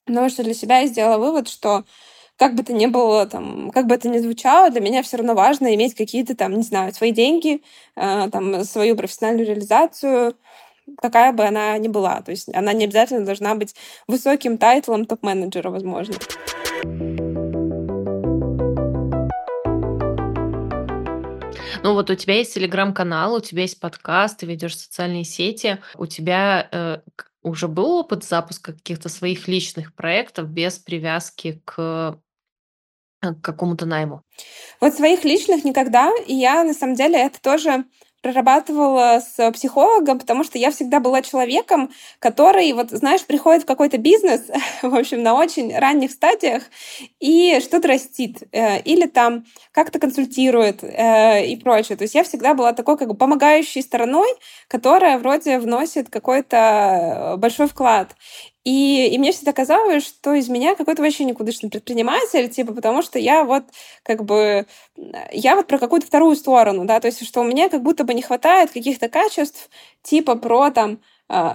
Но 0.06 0.28
что 0.28 0.42
для 0.42 0.54
себя 0.54 0.78
я 0.78 0.86
сделала 0.86 1.18
вывод, 1.18 1.48
что 1.48 1.84
как 2.36 2.54
бы 2.54 2.62
то 2.62 2.72
ни 2.72 2.86
было, 2.86 3.26
там, 3.26 3.70
как 3.72 3.86
бы 3.86 3.94
это 3.94 4.08
ни 4.08 4.18
звучало, 4.18 4.70
для 4.70 4.80
меня 4.80 5.02
все 5.02 5.16
равно 5.16 5.34
важно 5.34 5.74
иметь 5.74 5.94
какие-то 5.94 6.36
там, 6.36 6.54
не 6.56 6.62
знаю, 6.62 6.94
свои 6.94 7.10
деньги, 7.10 7.62
э, 7.96 8.28
там, 8.30 8.64
свою 8.64 8.96
профессиональную 8.96 9.46
реализацию, 9.46 10.36
какая 11.02 11.32
бы 11.32 11.44
она 11.44 11.76
ни 11.78 11.88
была. 11.88 12.22
То 12.22 12.30
есть 12.30 12.48
она 12.54 12.72
не 12.72 12.84
обязательно 12.84 13.24
должна 13.24 13.54
быть 13.54 13.74
высоким 14.06 14.56
тайтлом 14.56 15.04
топ-менеджера, 15.04 15.70
возможно. 15.70 16.14
Ну 21.82 21.94
вот 21.94 22.10
у 22.10 22.14
тебя 22.14 22.34
есть 22.34 22.54
телеграм-канал, 22.54 23.34
у 23.34 23.40
тебя 23.40 23.62
есть 23.62 23.78
подкаст, 23.78 24.40
ты 24.40 24.46
ведешь 24.46 24.76
социальные 24.76 25.24
сети, 25.24 25.78
у 25.96 26.06
тебя 26.06 26.68
э, 26.72 26.98
уже 27.42 27.68
был 27.68 27.98
опыт 27.98 28.24
запуска 28.24 28.72
каких-то 28.72 29.08
своих 29.08 29.46
личных 29.46 29.94
проектов 29.94 30.48
без 30.48 30.78
привязки 30.78 31.62
к 31.64 31.74
э, 31.78 32.14
к 33.20 33.40
какому-то 33.40 33.86
найму? 33.86 34.22
Вот 34.80 34.94
своих 34.94 35.24
личных 35.24 35.64
никогда. 35.64 36.12
И 36.26 36.34
я, 36.34 36.62
на 36.64 36.74
самом 36.74 36.94
деле, 36.94 37.18
это 37.18 37.40
тоже 37.40 37.84
прорабатывала 38.28 39.20
с 39.20 39.50
психологом, 39.52 40.18
потому 40.18 40.44
что 40.44 40.58
я 40.58 40.70
всегда 40.70 41.00
была 41.00 41.22
человеком, 41.22 41.90
который, 42.18 42.70
вот, 42.72 42.90
знаешь, 42.90 43.24
приходит 43.24 43.62
в 43.62 43.66
какой-то 43.66 43.96
бизнес, 43.96 44.42
в 44.82 44.94
общем, 44.94 45.22
на 45.22 45.34
очень 45.34 45.74
ранних 45.76 46.10
стадиях 46.10 46.64
и 47.20 47.58
что-то 47.60 47.88
растит. 47.88 48.42
Э, 48.52 48.80
или 48.80 49.06
там 49.06 49.44
как-то 49.72 49.98
консультирует 49.98 50.84
э, 50.84 51.46
и 51.46 51.56
прочее. 51.56 51.96
То 51.96 52.02
есть 52.02 52.14
я 52.14 52.22
всегда 52.22 52.52
была 52.52 52.74
такой 52.74 52.98
как 52.98 53.08
бы 53.08 53.14
помогающей 53.14 53.82
стороной, 53.82 54.28
которая 54.68 55.18
вроде 55.18 55.58
вносит 55.58 56.10
какой-то 56.10 57.36
большой 57.38 57.66
вклад. 57.66 58.14
И, 58.68 59.08
и 59.14 59.18
мне 59.18 59.32
всегда 59.32 59.54
казалось, 59.54 60.04
что 60.04 60.34
из 60.34 60.50
меня 60.50 60.74
какой-то 60.74 61.00
вообще 61.00 61.24
никудышный 61.24 61.70
предприниматель, 61.70 62.50
типа, 62.50 62.74
потому 62.74 63.00
что 63.00 63.18
я 63.18 63.44
вот 63.44 63.64
как 64.02 64.26
бы, 64.26 64.66
я 65.32 65.56
вот 65.56 65.66
про 65.66 65.78
какую-то 65.78 66.06
вторую 66.06 66.36
сторону, 66.36 66.84
да, 66.84 67.00
то 67.00 67.06
есть 67.06 67.26
что 67.26 67.40
у 67.40 67.44
меня 67.44 67.70
как 67.70 67.82
будто 67.82 68.04
бы 68.04 68.12
не 68.12 68.20
хватает 68.20 68.70
каких-то 68.70 69.08
качеств, 69.08 69.70
типа 70.02 70.34
про 70.36 70.70
там 70.70 71.00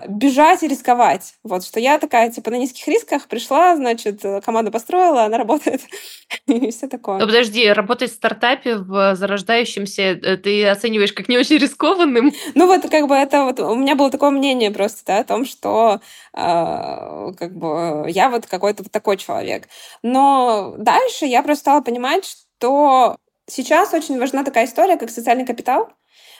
бежать 0.07 0.61
и 0.61 0.67
рисковать. 0.67 1.34
Вот, 1.43 1.65
что 1.65 1.80
я 1.80 1.97
такая, 1.97 2.30
типа, 2.30 2.51
на 2.51 2.55
низких 2.57 2.88
рисках 2.88 3.28
пришла, 3.28 3.76
значит, 3.76 4.24
э, 4.24 4.39
команду 4.41 4.71
построила, 4.71 5.24
она 5.24 5.39
работает, 5.39 5.82
и 6.45 6.69
все 6.69 6.88
такое. 6.88 7.17
Ну, 7.17 7.26
подожди, 7.26 7.67
работать 7.71 8.11
в 8.11 8.13
стартапе 8.13 8.76
в 8.76 9.15
зарождающемся 9.15 10.01
э, 10.01 10.38
ты 10.38 10.67
оцениваешь 10.67 11.13
как 11.13 11.28
не 11.28 11.39
очень 11.39 11.57
рискованным? 11.57 12.32
Ну, 12.53 12.67
вот, 12.67 12.88
как 12.88 13.07
бы, 13.07 13.15
это 13.15 13.45
вот, 13.45 13.59
у 13.59 13.76
меня 13.76 13.95
было 13.95 14.11
такое 14.11 14.30
мнение 14.30 14.69
просто, 14.69 15.01
да, 15.07 15.19
о 15.19 15.24
том, 15.24 15.43
что, 15.43 16.01
э, 16.34 16.38
как 16.38 17.55
бы, 17.55 18.05
я 18.09 18.30
вот 18.30 18.45
какой-то 18.45 18.84
вот 18.84 18.91
такой 18.91 19.17
человек. 19.17 19.67
Но 20.03 20.76
дальше 20.78 21.26
я 21.26 21.41
просто 21.41 21.61
стала 21.61 21.82
понимать, 21.82 22.26
что 22.26 23.17
сейчас 23.47 23.91
очень 23.93 24.19
важна 24.19 24.43
такая 24.43 24.65
история, 24.65 24.97
как 24.97 25.09
социальный 25.09 25.45
капитал, 25.45 25.89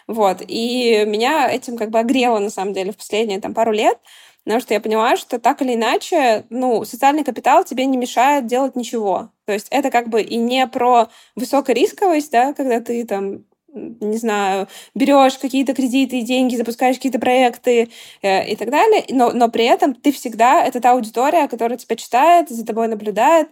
вот. 0.08 0.42
И 0.48 1.04
меня 1.06 1.52
этим 1.52 1.78
как 1.78 1.90
бы 1.90 2.00
огрело, 2.00 2.40
на 2.40 2.50
самом 2.50 2.74
деле, 2.74 2.92
в 2.92 2.98
последние 2.98 3.40
там, 3.40 3.54
пару 3.54 3.72
лет, 3.72 3.98
потому 4.44 4.62
что 4.62 4.74
я 4.74 4.80
поняла, 4.82 5.16
что 5.16 5.40
так 5.40 5.62
или 5.62 5.76
иначе, 5.76 6.46
ну, 6.50 6.84
социальный 6.86 7.24
капитал 7.24 7.64
тебе 7.64 7.86
не 7.86 7.98
мешает 7.98 8.46
делать 8.46 8.76
ничего. 8.76 9.30
То 9.46 9.54
есть 9.54 9.68
это 9.70 9.90
как 9.90 10.10
бы 10.10 10.22
и 10.22 10.38
не 10.38 10.68
про 10.68 11.10
высокорисковость, 11.36 12.32
да, 12.32 12.54
когда 12.54 12.80
ты 12.80 13.06
там 13.06 13.46
не 13.74 14.18
знаю, 14.18 14.68
берешь 14.94 15.38
какие-то 15.38 15.74
кредиты 15.74 16.20
и 16.20 16.24
деньги, 16.24 16.56
запускаешь 16.56 16.98
какие-то 16.98 17.20
проекты 17.20 17.90
э, 18.22 18.48
и 18.52 18.56
так 18.56 18.70
далее, 18.70 19.04
но, 19.10 19.32
но 19.32 19.50
при 19.50 19.66
этом 19.66 19.96
ты 19.96 20.12
всегда, 20.12 20.64
это 20.64 20.80
та 20.80 20.92
аудитория, 20.92 21.48
которая 21.48 21.78
тебя 21.78 21.96
читает, 21.96 22.50
за 22.50 22.66
тобой 22.66 22.88
наблюдает, 22.88 23.50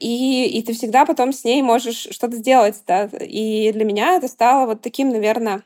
и, 0.00 0.46
и 0.58 0.62
ты 0.62 0.72
всегда 0.72 1.04
потом 1.04 1.32
с 1.32 1.44
ней 1.44 1.62
можешь 1.62 2.08
что-то 2.10 2.36
сделать. 2.36 2.76
Да? 2.86 3.04
И 3.20 3.72
для 3.72 3.84
меня 3.84 4.16
это 4.16 4.28
стало 4.28 4.66
вот 4.66 4.82
таким, 4.82 5.10
наверное, 5.10 5.62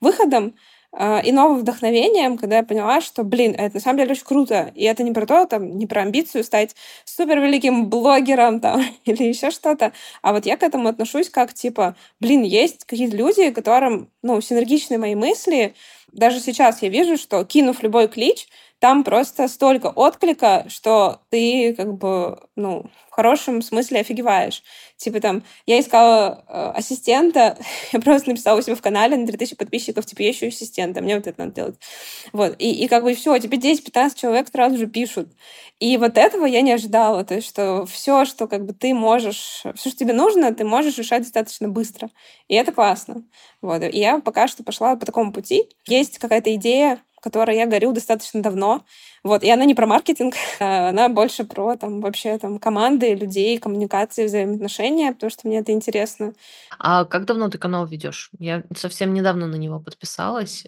выходом 0.00 0.54
э, 0.96 1.22
и 1.24 1.32
новым 1.32 1.58
вдохновением, 1.58 2.38
когда 2.38 2.58
я 2.58 2.62
поняла, 2.62 3.00
что, 3.00 3.24
блин, 3.24 3.54
это 3.58 3.74
на 3.74 3.80
самом 3.80 3.98
деле 3.98 4.12
очень 4.12 4.24
круто. 4.24 4.72
И 4.74 4.84
это 4.84 5.02
не 5.02 5.12
про 5.12 5.26
то, 5.26 5.44
там, 5.46 5.76
не 5.76 5.86
про 5.86 6.02
амбицию 6.02 6.44
стать 6.44 6.74
супер 7.04 7.40
великим 7.40 7.88
блогером 7.88 8.60
там, 8.60 8.82
или 9.04 9.24
еще 9.24 9.50
что-то. 9.50 9.92
А 10.22 10.32
вот 10.32 10.46
я 10.46 10.56
к 10.56 10.62
этому 10.62 10.88
отношусь 10.88 11.28
как, 11.30 11.52
типа, 11.52 11.96
блин, 12.20 12.42
есть 12.42 12.84
какие-то 12.84 13.16
люди, 13.16 13.50
которым, 13.50 14.08
ну, 14.22 14.40
синергичны 14.40 14.98
мои 14.98 15.14
мысли. 15.14 15.74
Даже 16.12 16.40
сейчас 16.40 16.80
я 16.80 16.88
вижу, 16.88 17.16
что, 17.16 17.44
кинув 17.44 17.82
любой 17.82 18.06
клич, 18.08 18.46
там 18.84 19.02
просто 19.02 19.48
столько 19.48 19.86
отклика, 19.86 20.66
что 20.68 21.22
ты 21.30 21.72
как 21.74 21.94
бы, 21.94 22.38
ну, 22.54 22.84
в 23.08 23.14
хорошем 23.14 23.62
смысле 23.62 24.00
офигеваешь. 24.00 24.62
Типа 24.98 25.20
там, 25.20 25.42
я 25.64 25.80
искала 25.80 26.44
э, 26.46 26.72
ассистента, 26.76 27.56
я 27.92 28.00
просто 28.00 28.28
написала 28.28 28.58
у 28.58 28.62
себя 28.62 28.76
в 28.76 28.82
канале 28.82 29.16
на 29.16 29.26
3000 29.26 29.56
подписчиков, 29.56 30.04
типа, 30.04 30.20
я 30.20 30.32
ищу 30.32 30.48
ассистента, 30.48 31.00
мне 31.00 31.16
вот 31.16 31.26
это 31.26 31.40
надо 31.40 31.54
делать. 31.54 31.76
Вот, 32.34 32.56
и, 32.58 32.72
и 32.84 32.86
как 32.86 33.04
бы 33.04 33.14
все, 33.14 33.38
тебе 33.38 33.56
10-15 33.56 34.20
человек 34.20 34.48
сразу 34.48 34.76
же 34.76 34.86
пишут. 34.86 35.28
И 35.80 35.96
вот 35.96 36.18
этого 36.18 36.44
я 36.44 36.60
не 36.60 36.72
ожидала, 36.72 37.24
то 37.24 37.36
есть, 37.36 37.48
что 37.48 37.86
все, 37.86 38.26
что 38.26 38.46
как 38.48 38.66
бы 38.66 38.74
ты 38.74 38.92
можешь, 38.92 39.62
все, 39.76 39.88
что 39.88 39.98
тебе 39.98 40.12
нужно, 40.12 40.54
ты 40.54 40.66
можешь 40.66 40.98
решать 40.98 41.22
достаточно 41.22 41.70
быстро. 41.70 42.10
И 42.48 42.54
это 42.54 42.70
классно. 42.70 43.24
Вот, 43.62 43.82
и 43.82 43.98
я 43.98 44.18
пока 44.18 44.46
что 44.46 44.62
пошла 44.62 44.94
по 44.96 45.06
такому 45.06 45.32
пути. 45.32 45.70
Есть 45.86 46.18
какая-то 46.18 46.54
идея, 46.54 47.00
которой 47.24 47.56
я 47.56 47.66
горю 47.66 47.92
достаточно 47.92 48.42
давно. 48.42 48.84
Вот, 49.24 49.42
и 49.42 49.50
она 49.50 49.64
не 49.64 49.74
про 49.74 49.86
маркетинг, 49.86 50.34
а 50.60 50.90
она 50.90 51.08
больше 51.08 51.44
про 51.44 51.76
там 51.76 52.00
вообще 52.00 52.36
там 52.38 52.58
команды, 52.58 53.14
людей, 53.14 53.58
коммуникации, 53.58 54.26
взаимоотношения, 54.26 55.12
потому 55.12 55.30
что 55.30 55.48
мне 55.48 55.58
это 55.58 55.72
интересно. 55.72 56.34
А 56.78 57.06
как 57.06 57.24
давно 57.24 57.48
ты 57.48 57.56
канал 57.56 57.86
ведешь? 57.86 58.30
Я 58.38 58.62
совсем 58.76 59.14
недавно 59.14 59.46
на 59.46 59.56
него 59.56 59.80
подписалась. 59.80 60.66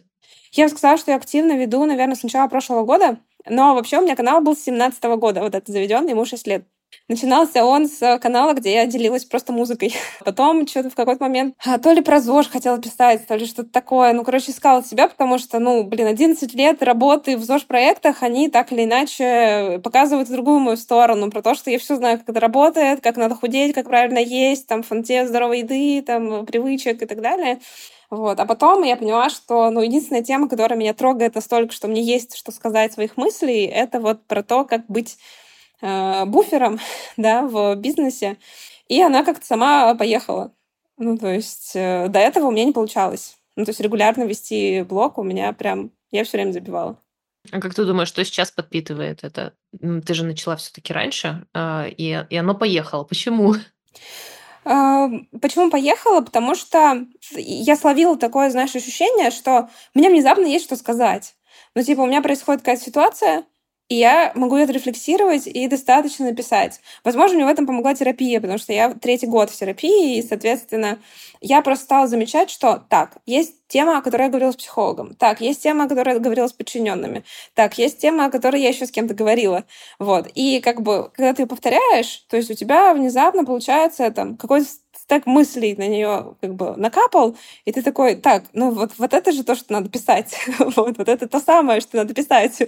Я 0.52 0.68
сказала, 0.70 0.96
что 0.96 1.11
я 1.11 1.18
активно 1.18 1.59
веду, 1.59 1.84
наверное, 1.84 2.16
с 2.16 2.22
начала 2.22 2.48
прошлого 2.48 2.84
года, 2.84 3.18
но 3.46 3.74
вообще 3.74 3.98
у 3.98 4.02
меня 4.02 4.16
канал 4.16 4.40
был 4.40 4.57
с 4.57 4.61
17 4.61 5.04
года, 5.18 5.42
вот 5.42 5.54
это 5.54 5.70
заведен, 5.70 6.09
ему 6.09 6.24
6 6.24 6.46
лет. 6.46 6.64
Начинался 7.09 7.64
он 7.64 7.88
с 7.88 8.18
канала, 8.18 8.52
где 8.54 8.74
я 8.74 8.86
делилась 8.86 9.24
просто 9.24 9.52
музыкой. 9.52 9.94
Потом 10.24 10.66
что-то 10.66 10.90
в 10.90 10.96
какой-то 10.96 11.22
момент 11.22 11.54
а, 11.64 11.78
то 11.78 11.92
ли 11.92 12.02
про 12.02 12.20
ЗОЖ 12.20 12.48
хотела 12.48 12.78
писать, 12.78 13.26
то 13.28 13.36
ли 13.36 13.46
что-то 13.46 13.70
такое. 13.70 14.12
Ну, 14.12 14.24
короче, 14.24 14.50
искала 14.50 14.82
себя, 14.82 15.07
потому 15.09 15.38
что, 15.38 15.61
ну, 15.61 15.84
блин, 15.84 16.09
11 16.09 16.52
лет 16.54 16.82
работы 16.82 17.36
в 17.36 17.44
ЗОЖ-проектах, 17.44 18.24
они 18.24 18.48
так 18.48 18.72
или 18.72 18.84
иначе 18.84 19.80
показывают 19.84 20.28
другую 20.28 20.59
мою 20.59 20.76
сторону, 20.76 21.30
про 21.30 21.42
то, 21.42 21.54
что 21.54 21.70
я 21.70 21.78
все 21.78 21.94
знаю, 21.94 22.18
как 22.18 22.28
это 22.30 22.40
работает, 22.40 23.00
как 23.02 23.16
надо 23.16 23.36
худеть, 23.36 23.72
как 23.72 23.86
правильно 23.86 24.18
есть, 24.18 24.66
там, 24.66 24.82
фонте 24.82 25.28
здоровой 25.28 25.61
еды, 25.61 26.02
там, 26.02 26.44
привычек 26.44 27.02
и 27.02 27.07
так 27.07 27.20
далее. 27.20 27.61
Вот. 28.11 28.38
А 28.40 28.46
потом 28.46 28.82
я 28.82 28.96
поняла, 28.96 29.30
что 29.30 29.70
ну, 29.70 29.80
единственная 29.80 30.22
тема, 30.22 30.48
которая 30.48 30.78
меня 30.78 30.94
трогает 30.94 31.36
настолько, 31.36 31.72
что 31.72 31.86
мне 31.86 32.02
есть 32.02 32.36
что 32.36 32.50
сказать 32.50 32.92
своих 32.92 33.16
мыслей, 33.16 33.66
это 33.66 34.00
вот 34.00 34.24
про 34.26 34.42
то, 34.42 34.64
как 34.64 34.86
быть 34.86 35.18
э, 35.81 36.24
буфером 36.24 36.79
да, 37.16 37.43
в 37.43 37.77
бизнесе. 37.77 38.39
И 38.89 39.01
она 39.03 39.24
как-то 39.24 39.47
сама 39.47 39.95
поехала. 39.95 40.53
Ну, 40.97 41.18
то 41.18 41.29
есть 41.29 41.72
э, 41.74 42.09
до 42.09 42.18
этого 42.18 42.47
у 42.47 42.51
меня 42.51 42.64
не 42.64 42.72
получалось. 42.72 43.37
Ну, 43.57 43.64
то 43.64 43.70
есть 43.70 43.81
регулярно 43.81 44.24
вести 44.24 44.83
блог 44.83 45.18
у 45.18 45.22
меня 45.22 45.53
прям... 45.53 45.91
Я 46.11 46.24
все 46.24 46.39
время 46.39 46.53
забивала. 46.53 46.99
А 47.51 47.61
как 47.61 47.74
ты 47.74 47.85
думаешь, 47.85 48.09
что 48.09 48.24
сейчас 48.24 48.51
подпитывает 48.51 49.24
это? 49.24 49.55
Ты 49.81 50.14
же 50.14 50.24
начала 50.24 50.57
все-таки 50.57 50.93
раньше, 50.93 51.47
э, 51.55 51.91
и, 51.91 52.24
и 52.29 52.37
оно 52.37 52.55
поехало. 52.55 53.05
Почему? 53.05 53.55
А, 54.64 55.09
почему 55.41 55.70
поехала? 55.70 56.22
Потому 56.22 56.57
что 56.57 57.07
я 57.31 57.77
словила 57.77 58.18
такое, 58.18 58.51
знаешь, 58.51 58.74
ощущение, 58.74 59.31
что 59.31 59.70
мне 59.95 60.11
внезапно 60.11 60.45
есть 60.45 60.64
что 60.64 60.77
сказать. 60.77 61.37
Ну, 61.74 61.83
типа, 61.83 62.01
у 62.01 62.07
меня 62.07 62.20
происходит 62.20 62.62
какая-то 62.62 62.83
ситуация, 62.83 63.45
и 63.89 63.95
я 63.97 64.32
могу 64.34 64.57
это 64.57 64.72
рефлексировать 64.72 65.47
и 65.47 65.68
достаточно 65.68 66.26
написать. 66.26 66.80
Возможно, 67.05 67.37
мне 67.37 67.47
в 67.47 67.49
этом 67.49 67.66
помогла 67.66 67.95
терапия, 67.95 68.41
потому 68.41 68.59
что 68.59 68.72
я 68.72 68.93
третий 68.95 69.26
год 69.26 69.51
в 69.51 69.57
терапии, 69.57 70.18
и, 70.18 70.22
соответственно, 70.26 70.99
я 71.41 71.62
просто 71.62 71.84
стала 71.84 72.07
замечать, 72.09 72.51
что 72.51 72.84
так, 72.89 73.18
есть 73.26 73.55
тема, 73.68 73.99
о 73.99 74.03
которой 74.03 74.24
я 74.24 74.28
говорила 74.28 74.53
с 74.53 74.57
психологом. 74.57 75.14
Так, 75.14 75.41
есть 75.41 75.62
тема, 75.62 75.84
о 75.84 75.89
которой 75.89 76.14
я 76.14 76.20
говорила 76.20 76.47
с 76.47 76.53
подчиненными. 76.53 77.24
Так, 77.55 77.78
есть 77.78 77.99
тема, 77.99 78.26
о 78.26 78.30
которой 78.30 78.61
я 78.62 78.68
еще 78.68 78.87
с 78.87 78.91
кем-то 78.91 79.14
говорила. 79.14 79.64
Вот. 79.99 80.28
И 80.34 80.61
как 80.61 80.82
бы, 80.82 81.11
когда 81.14 81.34
ты 81.34 81.47
повторяешь, 81.47 82.24
то 82.28 82.37
есть 82.37 82.51
у 82.51 82.55
тебя 82.55 82.95
внезапно 82.95 83.45
получается 83.45 84.11
там 84.11 84.37
какой-то 84.37 84.66
так 85.07 85.26
мыслей 85.26 85.74
на 85.76 85.86
нее 85.86 86.34
как 86.40 86.54
бы 86.54 86.76
накапал, 86.76 87.36
и 87.64 87.72
ты 87.72 87.82
такой, 87.82 88.16
так, 88.16 88.44
ну 88.52 88.70
вот, 88.70 88.92
вот 88.98 89.14
это 89.14 89.32
же 89.32 89.44
то, 89.44 89.54
что 89.54 89.72
надо 89.72 89.88
писать. 89.88 90.36
вот, 90.59 90.98
вот 90.98 91.09
это 91.09 91.28
то 91.28 91.40
самое, 91.40 91.80
что 91.80 91.96
надо 91.96 92.14
писать. 92.14 92.61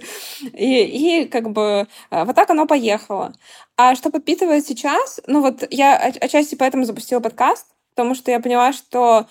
И, 0.53 1.23
и 1.23 1.25
как 1.25 1.51
бы 1.51 1.87
а, 2.09 2.25
вот 2.25 2.35
так 2.35 2.49
оно 2.49 2.65
поехало. 2.65 3.33
А 3.77 3.95
что 3.95 4.09
подпитывает 4.09 4.65
сейчас? 4.65 5.19
Ну 5.27 5.41
вот 5.41 5.63
я 5.69 5.97
отчасти 5.97 6.55
поэтому 6.55 6.85
запустила 6.85 7.19
подкаст, 7.19 7.67
потому 7.95 8.15
что 8.15 8.31
я 8.31 8.39
поняла, 8.39 8.73
что 8.73 9.27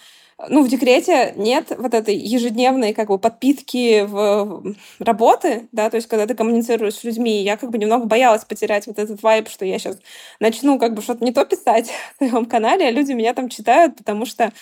ну, 0.46 0.62
в 0.62 0.68
декрете 0.68 1.32
нет 1.36 1.72
вот 1.76 1.94
этой 1.94 2.14
ежедневной 2.14 2.92
как 2.92 3.08
бы 3.08 3.18
подпитки 3.18 4.02
в 4.02 4.74
работы, 5.00 5.68
да, 5.72 5.90
то 5.90 5.96
есть 5.96 6.06
когда 6.06 6.26
ты 6.26 6.34
коммуницируешь 6.34 6.94
с 6.94 7.04
людьми, 7.04 7.42
я 7.42 7.56
как 7.56 7.70
бы 7.70 7.78
немного 7.78 8.06
боялась 8.06 8.44
потерять 8.44 8.86
вот 8.86 8.98
этот 8.98 9.20
вайб, 9.22 9.48
что 9.48 9.64
я 9.64 9.78
сейчас 9.80 9.98
начну 10.38 10.78
как 10.78 10.94
бы 10.94 11.02
что-то 11.02 11.24
не 11.24 11.32
то 11.32 11.44
писать 11.44 11.90
в 12.14 12.18
своем 12.18 12.46
канале, 12.46 12.86
а 12.86 12.90
люди 12.92 13.12
меня 13.12 13.34
там 13.34 13.48
читают, 13.48 13.96
потому 13.96 14.26
что 14.26 14.52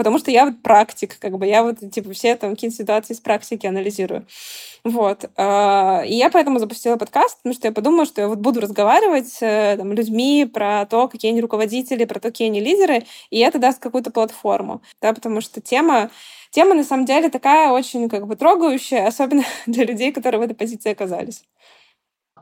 потому 0.00 0.18
что 0.18 0.30
я 0.30 0.46
вот 0.46 0.62
практик, 0.62 1.18
как 1.18 1.36
бы 1.36 1.46
я 1.46 1.62
вот, 1.62 1.78
типа, 1.92 2.10
все 2.12 2.34
там 2.34 2.52
какие-то 2.52 2.74
ситуации 2.74 3.12
с 3.12 3.20
практики 3.20 3.66
анализирую. 3.66 4.26
Вот. 4.82 5.26
А, 5.36 6.02
и 6.06 6.14
я 6.14 6.30
поэтому 6.30 6.58
запустила 6.58 6.96
подкаст, 6.96 7.36
потому 7.36 7.54
что 7.54 7.68
я 7.68 7.72
подумала, 7.72 8.06
что 8.06 8.22
я 8.22 8.28
вот 8.28 8.38
буду 8.38 8.62
разговаривать 8.62 9.36
э, 9.42 9.76
там, 9.76 9.92
людьми 9.92 10.50
про 10.50 10.86
то, 10.86 11.06
какие 11.06 11.32
они 11.32 11.42
руководители, 11.42 12.06
про 12.06 12.18
то, 12.18 12.30
какие 12.30 12.48
они 12.48 12.60
лидеры, 12.60 13.04
и 13.28 13.40
это 13.40 13.58
даст 13.58 13.78
какую-то 13.78 14.10
платформу, 14.10 14.80
да, 15.02 15.12
потому 15.12 15.42
что 15.42 15.60
тема 15.60 16.10
Тема, 16.52 16.74
на 16.74 16.82
самом 16.82 17.04
деле, 17.04 17.28
такая 17.28 17.70
очень 17.70 18.08
как 18.08 18.26
бы 18.26 18.36
трогающая, 18.36 19.06
особенно 19.06 19.44
для 19.66 19.84
людей, 19.84 20.12
которые 20.12 20.40
в 20.40 20.44
этой 20.44 20.54
позиции 20.54 20.92
оказались. 20.92 21.44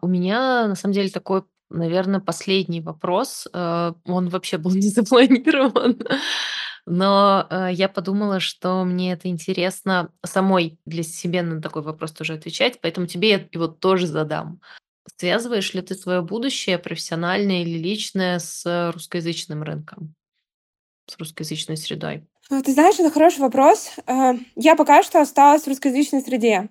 У 0.00 0.06
меня, 0.06 0.68
на 0.68 0.76
самом 0.76 0.94
деле, 0.94 1.10
такой 1.10 1.42
наверное, 1.70 2.20
последний 2.20 2.80
вопрос. 2.80 3.48
Э, 3.52 3.92
он 4.06 4.28
вообще 4.28 4.58
был 4.58 4.70
не 4.74 4.88
запланирован. 4.88 6.00
Но 6.86 7.46
э, 7.50 7.68
я 7.72 7.88
подумала, 7.88 8.40
что 8.40 8.84
мне 8.84 9.12
это 9.12 9.28
интересно 9.28 10.10
самой 10.24 10.78
для 10.86 11.02
себя 11.02 11.42
на 11.42 11.60
такой 11.60 11.82
вопрос 11.82 12.12
тоже 12.12 12.34
отвечать, 12.34 12.80
поэтому 12.80 13.06
тебе 13.06 13.30
я 13.30 13.48
его 13.52 13.68
тоже 13.68 14.06
задам. 14.06 14.60
Связываешь 15.16 15.74
ли 15.74 15.82
ты 15.82 15.94
свое 15.94 16.22
будущее, 16.22 16.78
профессиональное 16.78 17.62
или 17.62 17.78
личное, 17.78 18.38
с 18.38 18.90
русскоязычным 18.92 19.62
рынком, 19.62 20.14
с 21.06 21.18
русскоязычной 21.18 21.76
средой? 21.76 22.26
Ну, 22.50 22.62
ты 22.62 22.72
знаешь, 22.72 22.98
это 22.98 23.10
хороший 23.10 23.40
вопрос. 23.40 23.90
Э, 24.06 24.34
я 24.56 24.74
пока 24.76 25.02
что 25.02 25.20
осталась 25.20 25.64
в 25.64 25.68
русскоязычной 25.68 26.22
среде. 26.22 26.68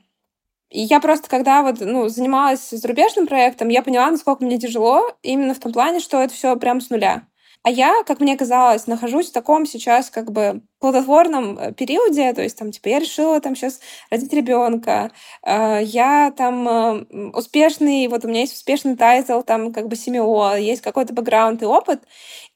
И 0.70 0.82
я 0.82 1.00
просто, 1.00 1.30
когда 1.30 1.62
вот, 1.62 1.80
ну, 1.80 2.10
занималась 2.10 2.70
зарубежным 2.70 3.26
проектом, 3.28 3.70
я 3.70 3.82
поняла, 3.82 4.12
насколько 4.12 4.44
мне 4.44 4.60
тяжело 4.60 5.16
именно 5.22 5.54
в 5.54 5.60
том 5.60 5.72
плане, 5.72 6.00
что 6.00 6.22
это 6.22 6.34
все 6.34 6.56
прям 6.58 6.82
с 6.82 6.90
нуля. 6.90 7.26
А 7.68 7.70
я, 7.70 8.04
как 8.06 8.22
мне 8.22 8.38
казалось, 8.38 8.88
нахожусь 8.88 9.30
в 9.30 9.34
таком 9.34 9.66
сейчас 9.66 10.10
как 10.10 10.32
бы 10.32 10.62
плодотворном 10.80 11.60
э, 11.60 11.74
периоде, 11.74 12.32
то 12.32 12.42
есть 12.42 12.58
там, 12.58 12.72
типа, 12.72 12.88
я 12.88 13.00
решила 13.00 13.42
там 13.42 13.58
сейчас 13.58 13.82
родить 14.10 14.32
ребенка, 14.32 15.12
э, 15.46 15.82
я 15.84 16.32
там 16.32 16.66
э, 16.66 17.32
успешный, 17.34 18.08
вот 18.08 18.24
у 18.24 18.30
меня 18.30 18.40
есть 18.40 18.54
успешный 18.54 18.96
title, 18.96 19.42
там, 19.42 19.74
как 19.74 19.90
бы 19.90 19.98
CMO, 19.98 20.56
есть 20.56 20.82
какой-то 20.82 21.14
бэкграунд 21.14 21.62
и 21.62 21.66
опыт, 21.66 22.04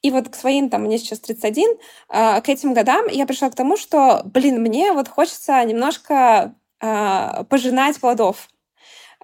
и 0.00 0.10
вот 0.10 0.30
к 0.30 0.34
своим, 0.34 0.70
там, 0.70 0.84
мне 0.84 0.96
сейчас 0.96 1.20
31, 1.20 1.76
к 2.08 2.48
этим 2.48 2.72
годам 2.72 3.04
я 3.08 3.26
пришла 3.26 3.50
к 3.50 3.54
тому, 3.54 3.76
что, 3.76 4.22
блин, 4.24 4.62
мне 4.62 4.92
вот 4.94 5.08
хочется 5.08 5.62
немножко 5.62 6.54
пожинать 6.80 8.00
плодов 8.00 8.48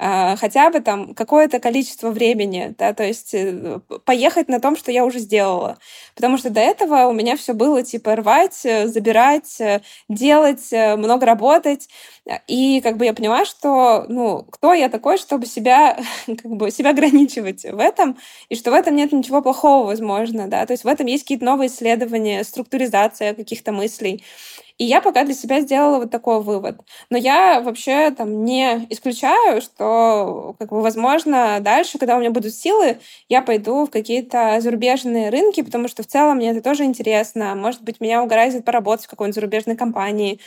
хотя 0.00 0.70
бы 0.70 0.80
там 0.80 1.14
какое-то 1.14 1.58
количество 1.58 2.10
времени, 2.10 2.72
да, 2.78 2.94
то 2.94 3.02
есть 3.02 3.34
э, 3.34 3.80
поехать 4.04 4.48
на 4.48 4.60
том, 4.60 4.76
что 4.76 4.92
я 4.92 5.04
уже 5.04 5.18
сделала. 5.18 5.78
Потому 6.14 6.38
что 6.38 6.50
до 6.50 6.60
этого 6.60 7.06
у 7.06 7.12
меня 7.12 7.36
все 7.36 7.52
было 7.52 7.82
типа 7.82 8.14
рвать, 8.14 8.64
э, 8.64 8.86
забирать, 8.86 9.60
э, 9.60 9.80
делать, 10.08 10.70
много 10.70 11.26
работать. 11.26 11.88
И 12.46 12.80
как 12.82 12.96
бы 12.96 13.06
я 13.06 13.12
поняла, 13.14 13.44
что, 13.44 14.04
ну, 14.08 14.44
кто 14.50 14.72
я 14.72 14.88
такой, 14.88 15.18
чтобы 15.18 15.46
себя, 15.46 15.98
как 16.26 16.44
бы, 16.44 16.70
себя 16.70 16.90
ограничивать 16.90 17.64
в 17.64 17.80
этом, 17.80 18.18
и 18.48 18.54
что 18.54 18.70
в 18.70 18.74
этом 18.74 18.94
нет 18.94 19.10
ничего 19.12 19.42
плохого, 19.42 19.86
возможно, 19.86 20.46
да, 20.46 20.64
то 20.66 20.74
есть 20.74 20.84
в 20.84 20.88
этом 20.88 21.06
есть 21.06 21.24
какие-то 21.24 21.44
новые 21.44 21.68
исследования, 21.68 22.44
структуризация 22.44 23.34
каких-то 23.34 23.72
мыслей. 23.72 24.22
И 24.78 24.84
я 24.84 25.00
пока 25.00 25.24
для 25.24 25.34
себя 25.34 25.60
сделала 25.60 25.98
вот 25.98 26.10
такой 26.10 26.40
вывод. 26.40 26.80
Но 27.10 27.18
я 27.18 27.60
вообще 27.60 28.10
там 28.12 28.44
не 28.44 28.86
исключаю, 28.90 29.60
что, 29.60 30.54
как 30.58 30.70
бы, 30.70 30.80
возможно, 30.82 31.58
дальше, 31.60 31.98
когда 31.98 32.16
у 32.16 32.20
меня 32.20 32.30
будут 32.30 32.54
силы, 32.54 32.98
я 33.28 33.42
пойду 33.42 33.86
в 33.86 33.90
какие-то 33.90 34.60
зарубежные 34.60 35.30
рынки, 35.30 35.62
потому 35.62 35.88
что 35.88 36.04
в 36.04 36.06
целом 36.06 36.36
мне 36.36 36.50
это 36.50 36.62
тоже 36.62 36.84
интересно. 36.84 37.56
Может 37.56 37.82
быть, 37.82 38.00
меня 38.00 38.22
угораздит 38.22 38.64
поработать 38.64 39.06
в 39.06 39.08
какой-нибудь 39.10 39.34
зарубежной 39.34 39.76
компании. 39.76 40.38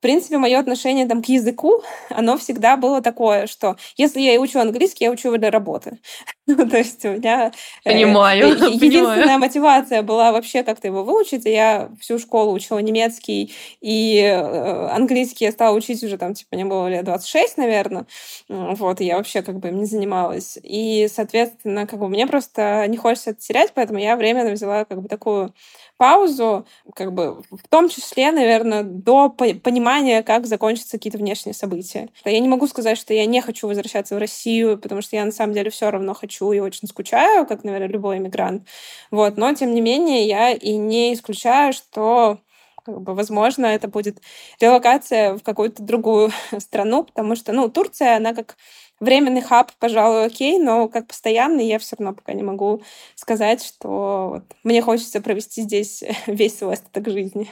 В 0.00 0.02
принципе, 0.02 0.38
мое 0.38 0.58
отношение 0.58 1.06
там, 1.06 1.22
к 1.22 1.26
языку, 1.26 1.82
оно 2.08 2.38
всегда 2.38 2.78
было 2.78 3.02
такое, 3.02 3.46
что 3.46 3.76
если 3.98 4.22
я 4.22 4.40
учу 4.40 4.58
английский, 4.58 5.04
я 5.04 5.10
учу 5.10 5.28
его 5.28 5.36
для 5.36 5.50
работы. 5.50 5.98
Ну, 6.46 6.68
то 6.68 6.78
есть 6.78 7.04
у 7.04 7.10
меня... 7.10 7.52
Э, 7.84 7.92
понимаю, 7.92 8.48
э, 8.48 8.70
Единственная 8.70 9.16
понимаю. 9.18 9.38
мотивация 9.38 10.02
была 10.02 10.32
вообще 10.32 10.64
как-то 10.64 10.88
его 10.88 11.04
выучить. 11.04 11.46
И 11.46 11.52
я 11.52 11.90
всю 12.00 12.18
школу 12.18 12.52
учила 12.52 12.78
немецкий 12.78 13.52
и 13.80 14.16
э, 14.20 14.86
английский 14.88 15.44
я 15.44 15.52
стала 15.52 15.76
учить 15.76 16.02
уже 16.02 16.18
там, 16.18 16.34
типа, 16.34 16.56
мне 16.56 16.64
было 16.64 16.88
лет 16.88 17.04
26, 17.04 17.58
наверное. 17.58 18.06
Вот, 18.48 19.00
и 19.00 19.04
я 19.04 19.18
вообще 19.18 19.42
как 19.42 19.60
бы 19.60 19.68
им 19.68 19.78
не 19.78 19.84
занималась. 19.84 20.58
И, 20.62 21.08
соответственно, 21.14 21.86
как 21.86 22.00
бы 22.00 22.08
мне 22.08 22.26
просто 22.26 22.86
не 22.88 22.96
хочется 22.96 23.30
это 23.30 23.40
терять, 23.40 23.72
поэтому 23.74 24.00
я 24.00 24.16
временно 24.16 24.50
взяла 24.50 24.84
как 24.86 25.02
бы 25.02 25.08
такую 25.08 25.54
паузу, 26.00 26.66
как 26.94 27.12
бы 27.12 27.42
в 27.50 27.68
том 27.68 27.90
числе, 27.90 28.32
наверное, 28.32 28.84
до 28.84 29.28
понимания, 29.28 30.22
как 30.22 30.46
закончатся 30.46 30.92
какие-то 30.92 31.18
внешние 31.18 31.52
события. 31.52 32.08
Я 32.24 32.40
не 32.40 32.48
могу 32.48 32.66
сказать, 32.68 32.96
что 32.96 33.12
я 33.12 33.26
не 33.26 33.42
хочу 33.42 33.68
возвращаться 33.68 34.14
в 34.14 34.18
Россию, 34.18 34.78
потому 34.78 35.02
что 35.02 35.16
я 35.16 35.26
на 35.26 35.30
самом 35.30 35.52
деле 35.52 35.68
все 35.68 35.90
равно 35.90 36.14
хочу 36.14 36.52
и 36.52 36.58
очень 36.58 36.88
скучаю, 36.88 37.44
как, 37.44 37.64
наверное, 37.64 37.88
любой 37.88 38.16
иммигрант. 38.16 38.66
Вот. 39.10 39.36
Но, 39.36 39.52
тем 39.52 39.74
не 39.74 39.82
менее, 39.82 40.26
я 40.26 40.52
и 40.52 40.78
не 40.78 41.12
исключаю, 41.12 41.74
что 41.74 42.38
как 42.82 43.02
бы, 43.02 43.14
возможно, 43.14 43.66
это 43.66 43.86
будет 43.86 44.22
релокация 44.58 45.36
в 45.36 45.42
какую-то 45.42 45.82
другую 45.82 46.30
страну, 46.60 47.04
потому 47.04 47.36
что, 47.36 47.52
ну, 47.52 47.68
Турция, 47.68 48.16
она 48.16 48.32
как 48.32 48.56
временный 49.00 49.42
хаб, 49.42 49.72
пожалуй, 49.78 50.26
окей, 50.26 50.58
но 50.58 50.88
как 50.88 51.08
постоянный 51.08 51.66
я 51.66 51.78
все 51.78 51.96
равно 51.98 52.14
пока 52.14 52.32
не 52.32 52.42
могу 52.42 52.82
сказать, 53.14 53.64
что 53.64 54.28
вот, 54.28 54.44
мне 54.62 54.82
хочется 54.82 55.20
провести 55.20 55.62
здесь 55.62 56.04
весь 56.26 56.58
свой 56.58 56.74
остаток 56.74 57.08
жизни. 57.08 57.48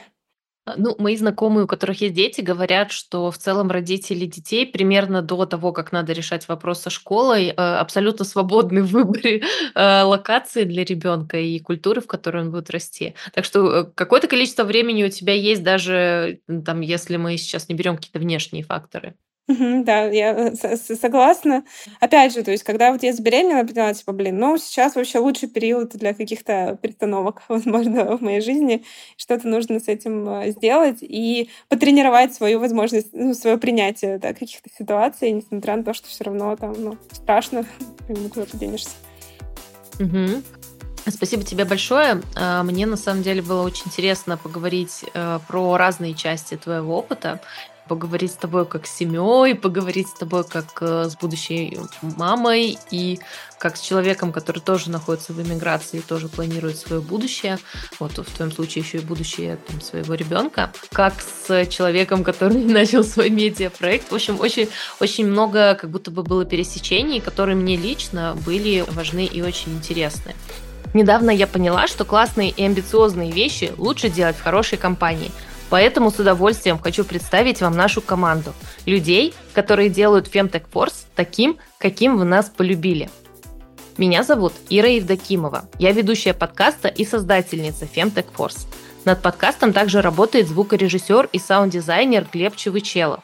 А, 0.69 0.75
ну, 0.77 0.95
мои 0.99 1.15
знакомые, 1.15 1.65
у 1.65 1.67
которых 1.67 2.01
есть 2.01 2.13
дети, 2.13 2.41
говорят, 2.41 2.91
что 2.91 3.31
в 3.31 3.37
целом 3.37 3.71
родители 3.71 4.25
детей 4.25 4.65
примерно 4.67 5.21
до 5.21 5.45
того, 5.45 5.71
как 5.73 5.91
надо 5.91 6.13
решать 6.13 6.47
вопрос 6.47 6.81
со 6.81 6.89
школой, 6.89 7.47
э, 7.47 7.53
абсолютно 7.53 8.25
свободны 8.25 8.83
в 8.83 8.91
выборе 8.91 9.41
э, 9.75 10.01
локации 10.03 10.63
для 10.65 10.83
ребенка 10.83 11.37
и 11.39 11.59
культуры, 11.59 12.01
в 12.01 12.07
которой 12.07 12.43
он 12.43 12.51
будет 12.51 12.69
расти. 12.69 13.15
Так 13.33 13.45
что 13.45 13.71
э, 13.71 13.85
какое-то 13.95 14.27
количество 14.27 14.63
времени 14.63 15.03
у 15.03 15.09
тебя 15.09 15.33
есть, 15.33 15.63
даже 15.63 16.41
там, 16.65 16.81
если 16.81 17.17
мы 17.17 17.37
сейчас 17.37 17.69
не 17.69 17.75
берем 17.75 17.95
какие-то 17.95 18.19
внешние 18.19 18.63
факторы. 18.63 19.15
Да, 19.49 20.05
я 20.05 20.51
э, 20.51 20.75
согласна. 20.77 21.63
Опять 21.99 22.35
же, 22.35 22.43
то 22.43 22.51
есть, 22.51 22.63
когда 22.63 22.91
вот 22.91 23.01
я 23.01 23.13
забеременела, 23.13 23.65
поняла, 23.65 23.95
типа, 23.95 24.11
блин, 24.11 24.37
ну, 24.37 24.57
сейчас 24.59 24.95
вообще 24.95 25.17
лучший 25.17 25.49
период 25.49 25.89
для 25.95 26.13
каких-то 26.13 26.77
перестановок, 26.79 27.41
возможно, 27.49 28.15
в 28.15 28.21
моей 28.21 28.41
жизни. 28.41 28.83
Что-то 29.17 29.47
нужно 29.47 29.79
с 29.79 29.87
этим 29.87 30.29
э, 30.29 30.51
сделать 30.51 30.99
и 31.01 31.49
потренировать 31.67 32.35
свою 32.35 32.59
возможность, 32.59 33.09
ну, 33.13 33.33
свое 33.33 33.57
принятие, 33.57 34.19
да, 34.19 34.33
каких-то 34.33 34.69
ситуаций, 34.77 35.31
несмотря 35.31 35.77
на 35.77 35.83
то, 35.83 35.95
что 35.95 36.07
все 36.07 36.25
равно 36.25 36.55
там, 36.55 36.75
ну, 36.77 36.97
страшно, 37.11 37.65
куда 38.07 38.45
ты 38.45 38.55
денешься. 38.55 38.91
Мгм. 39.97 40.43
Спасибо 41.07 41.43
тебе 41.43 41.65
большое. 41.65 42.21
А, 42.35 42.61
мне 42.61 42.85
на 42.85 42.97
самом 42.97 43.23
деле 43.23 43.41
было 43.41 43.63
очень 43.63 43.87
интересно 43.87 44.37
поговорить 44.37 45.05
э, 45.11 45.39
про 45.47 45.75
разные 45.75 46.13
части 46.13 46.55
твоего 46.55 46.99
опыта 46.99 47.41
поговорить 47.89 48.31
с 48.31 48.35
тобой 48.35 48.65
как 48.65 48.85
с 48.85 48.95
семьей, 48.95 49.55
поговорить 49.55 50.07
с 50.07 50.13
тобой 50.13 50.43
как 50.45 50.65
э, 50.81 51.09
с 51.09 51.15
будущей 51.17 51.77
мамой 52.01 52.77
и 52.91 53.19
как 53.57 53.75
с 53.75 53.81
человеком, 53.81 54.31
который 54.31 54.59
тоже 54.59 54.91
находится 54.91 55.33
в 55.33 55.41
эмиграции, 55.41 55.99
тоже 55.99 56.29
планирует 56.29 56.77
свое 56.77 57.01
будущее, 57.01 57.57
вот 57.99 58.17
в 58.17 58.35
твоем 58.35 58.51
случае 58.51 58.83
еще 58.83 58.99
и 58.99 59.01
будущее 59.01 59.57
там, 59.67 59.81
своего 59.81 60.13
ребенка, 60.13 60.71
как 60.93 61.13
с 61.19 61.65
человеком, 61.65 62.23
который 62.23 62.63
начал 62.63 63.03
свой 63.03 63.31
медиапроект. 63.31 64.11
В 64.11 64.15
общем, 64.15 64.39
очень, 64.39 64.69
очень 64.99 65.25
много 65.25 65.75
как 65.75 65.89
будто 65.89 66.11
бы 66.11 66.21
было 66.21 66.45
пересечений, 66.45 67.19
которые 67.19 67.55
мне 67.55 67.75
лично 67.75 68.37
были 68.45 68.85
важны 68.91 69.25
и 69.25 69.41
очень 69.41 69.73
интересны. 69.73 70.35
Недавно 70.93 71.31
я 71.31 71.47
поняла, 71.47 71.87
что 71.87 72.05
классные 72.05 72.51
и 72.51 72.63
амбициозные 72.63 73.31
вещи 73.31 73.73
лучше 73.77 74.09
делать 74.09 74.37
в 74.37 74.43
хорошей 74.43 74.77
компании– 74.77 75.31
Поэтому 75.69 76.11
с 76.11 76.19
удовольствием 76.19 76.79
хочу 76.79 77.03
представить 77.03 77.61
вам 77.61 77.75
нашу 77.75 78.01
команду. 78.01 78.53
Людей, 78.85 79.33
которые 79.53 79.89
делают 79.89 80.33
Femtech 80.33 80.63
Force 80.71 81.05
таким, 81.15 81.57
каким 81.77 82.17
вы 82.17 82.25
нас 82.25 82.49
полюбили. 82.49 83.09
Меня 83.97 84.23
зовут 84.23 84.53
Ира 84.69 84.87
Евдокимова. 84.87 85.65
Я 85.77 85.91
ведущая 85.91 86.33
подкаста 86.33 86.87
и 86.87 87.05
создательница 87.05 87.85
Femtech 87.85 88.27
Force. 88.35 88.65
Над 89.05 89.21
подкастом 89.21 89.73
также 89.73 90.01
работает 90.01 90.47
звукорежиссер 90.47 91.29
и 91.31 91.39
саунд-дизайнер 91.39 92.27
Глеб 92.31 92.55
Чевычелов. 92.55 93.21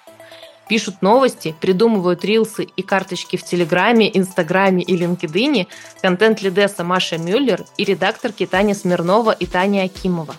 Пишут 0.68 1.02
новости, 1.02 1.56
придумывают 1.62 2.26
рилсы 2.26 2.64
и 2.64 2.82
карточки 2.82 3.38
в 3.38 3.44
Телеграме, 3.44 4.10
Инстаграме 4.18 4.82
и 4.84 4.98
LinkedIn 4.98 5.68
контент-лидесса 6.02 6.84
Маша 6.84 7.18
Мюллер 7.18 7.66
и 7.78 7.84
редакторки 7.84 8.46
Таня 8.46 8.74
Смирнова 8.74 9.32
и 9.32 9.46
Таня 9.46 9.84
Акимова. 9.84 10.36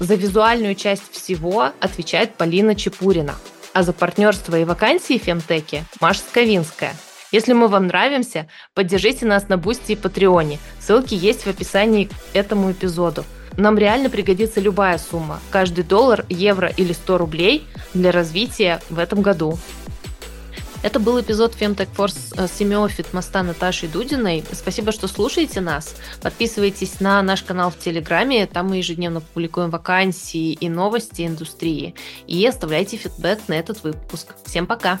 За 0.00 0.14
визуальную 0.16 0.74
часть 0.74 1.12
всего 1.12 1.70
отвечает 1.80 2.34
Полина 2.34 2.74
Чепурина, 2.74 3.36
а 3.72 3.82
за 3.82 3.92
партнерство 3.92 4.58
и 4.58 4.64
вакансии 4.64 5.18
в 5.18 5.22
Фемтеке 5.22 5.84
Маша 6.00 6.20
Сковинская. 6.28 6.94
Если 7.32 7.52
мы 7.52 7.68
вам 7.68 7.86
нравимся, 7.86 8.48
поддержите 8.74 9.26
нас 9.26 9.48
на 9.48 9.56
Бусти 9.56 9.92
и 9.92 9.96
Патреоне. 9.96 10.58
Ссылки 10.80 11.14
есть 11.14 11.42
в 11.42 11.48
описании 11.48 12.04
к 12.04 12.10
этому 12.32 12.72
эпизоду. 12.72 13.24
Нам 13.56 13.78
реально 13.78 14.10
пригодится 14.10 14.60
любая 14.60 14.98
сумма. 14.98 15.40
Каждый 15.50 15.84
доллар, 15.84 16.24
евро 16.28 16.68
или 16.76 16.92
100 16.92 17.18
рублей 17.18 17.66
для 17.92 18.10
развития 18.10 18.80
в 18.90 18.98
этом 18.98 19.22
году. 19.22 19.58
Это 20.84 21.00
был 21.00 21.18
эпизод 21.18 21.54
Femtech 21.58 21.88
Force 21.96 22.46
с 22.46 22.52
семьей 22.52 22.86
Фитмоста 22.90 23.42
Наташей 23.42 23.88
Дудиной. 23.88 24.44
Спасибо, 24.52 24.92
что 24.92 25.08
слушаете 25.08 25.62
нас. 25.62 25.96
Подписывайтесь 26.20 27.00
на 27.00 27.22
наш 27.22 27.42
канал 27.42 27.70
в 27.70 27.78
Телеграме. 27.78 28.46
Там 28.46 28.68
мы 28.68 28.76
ежедневно 28.76 29.22
публикуем 29.22 29.70
вакансии 29.70 30.52
и 30.52 30.68
новости 30.68 31.26
индустрии. 31.26 31.94
И 32.26 32.46
оставляйте 32.46 32.98
фидбэк 32.98 33.48
на 33.48 33.54
этот 33.54 33.82
выпуск. 33.82 34.34
Всем 34.44 34.66
пока! 34.66 35.00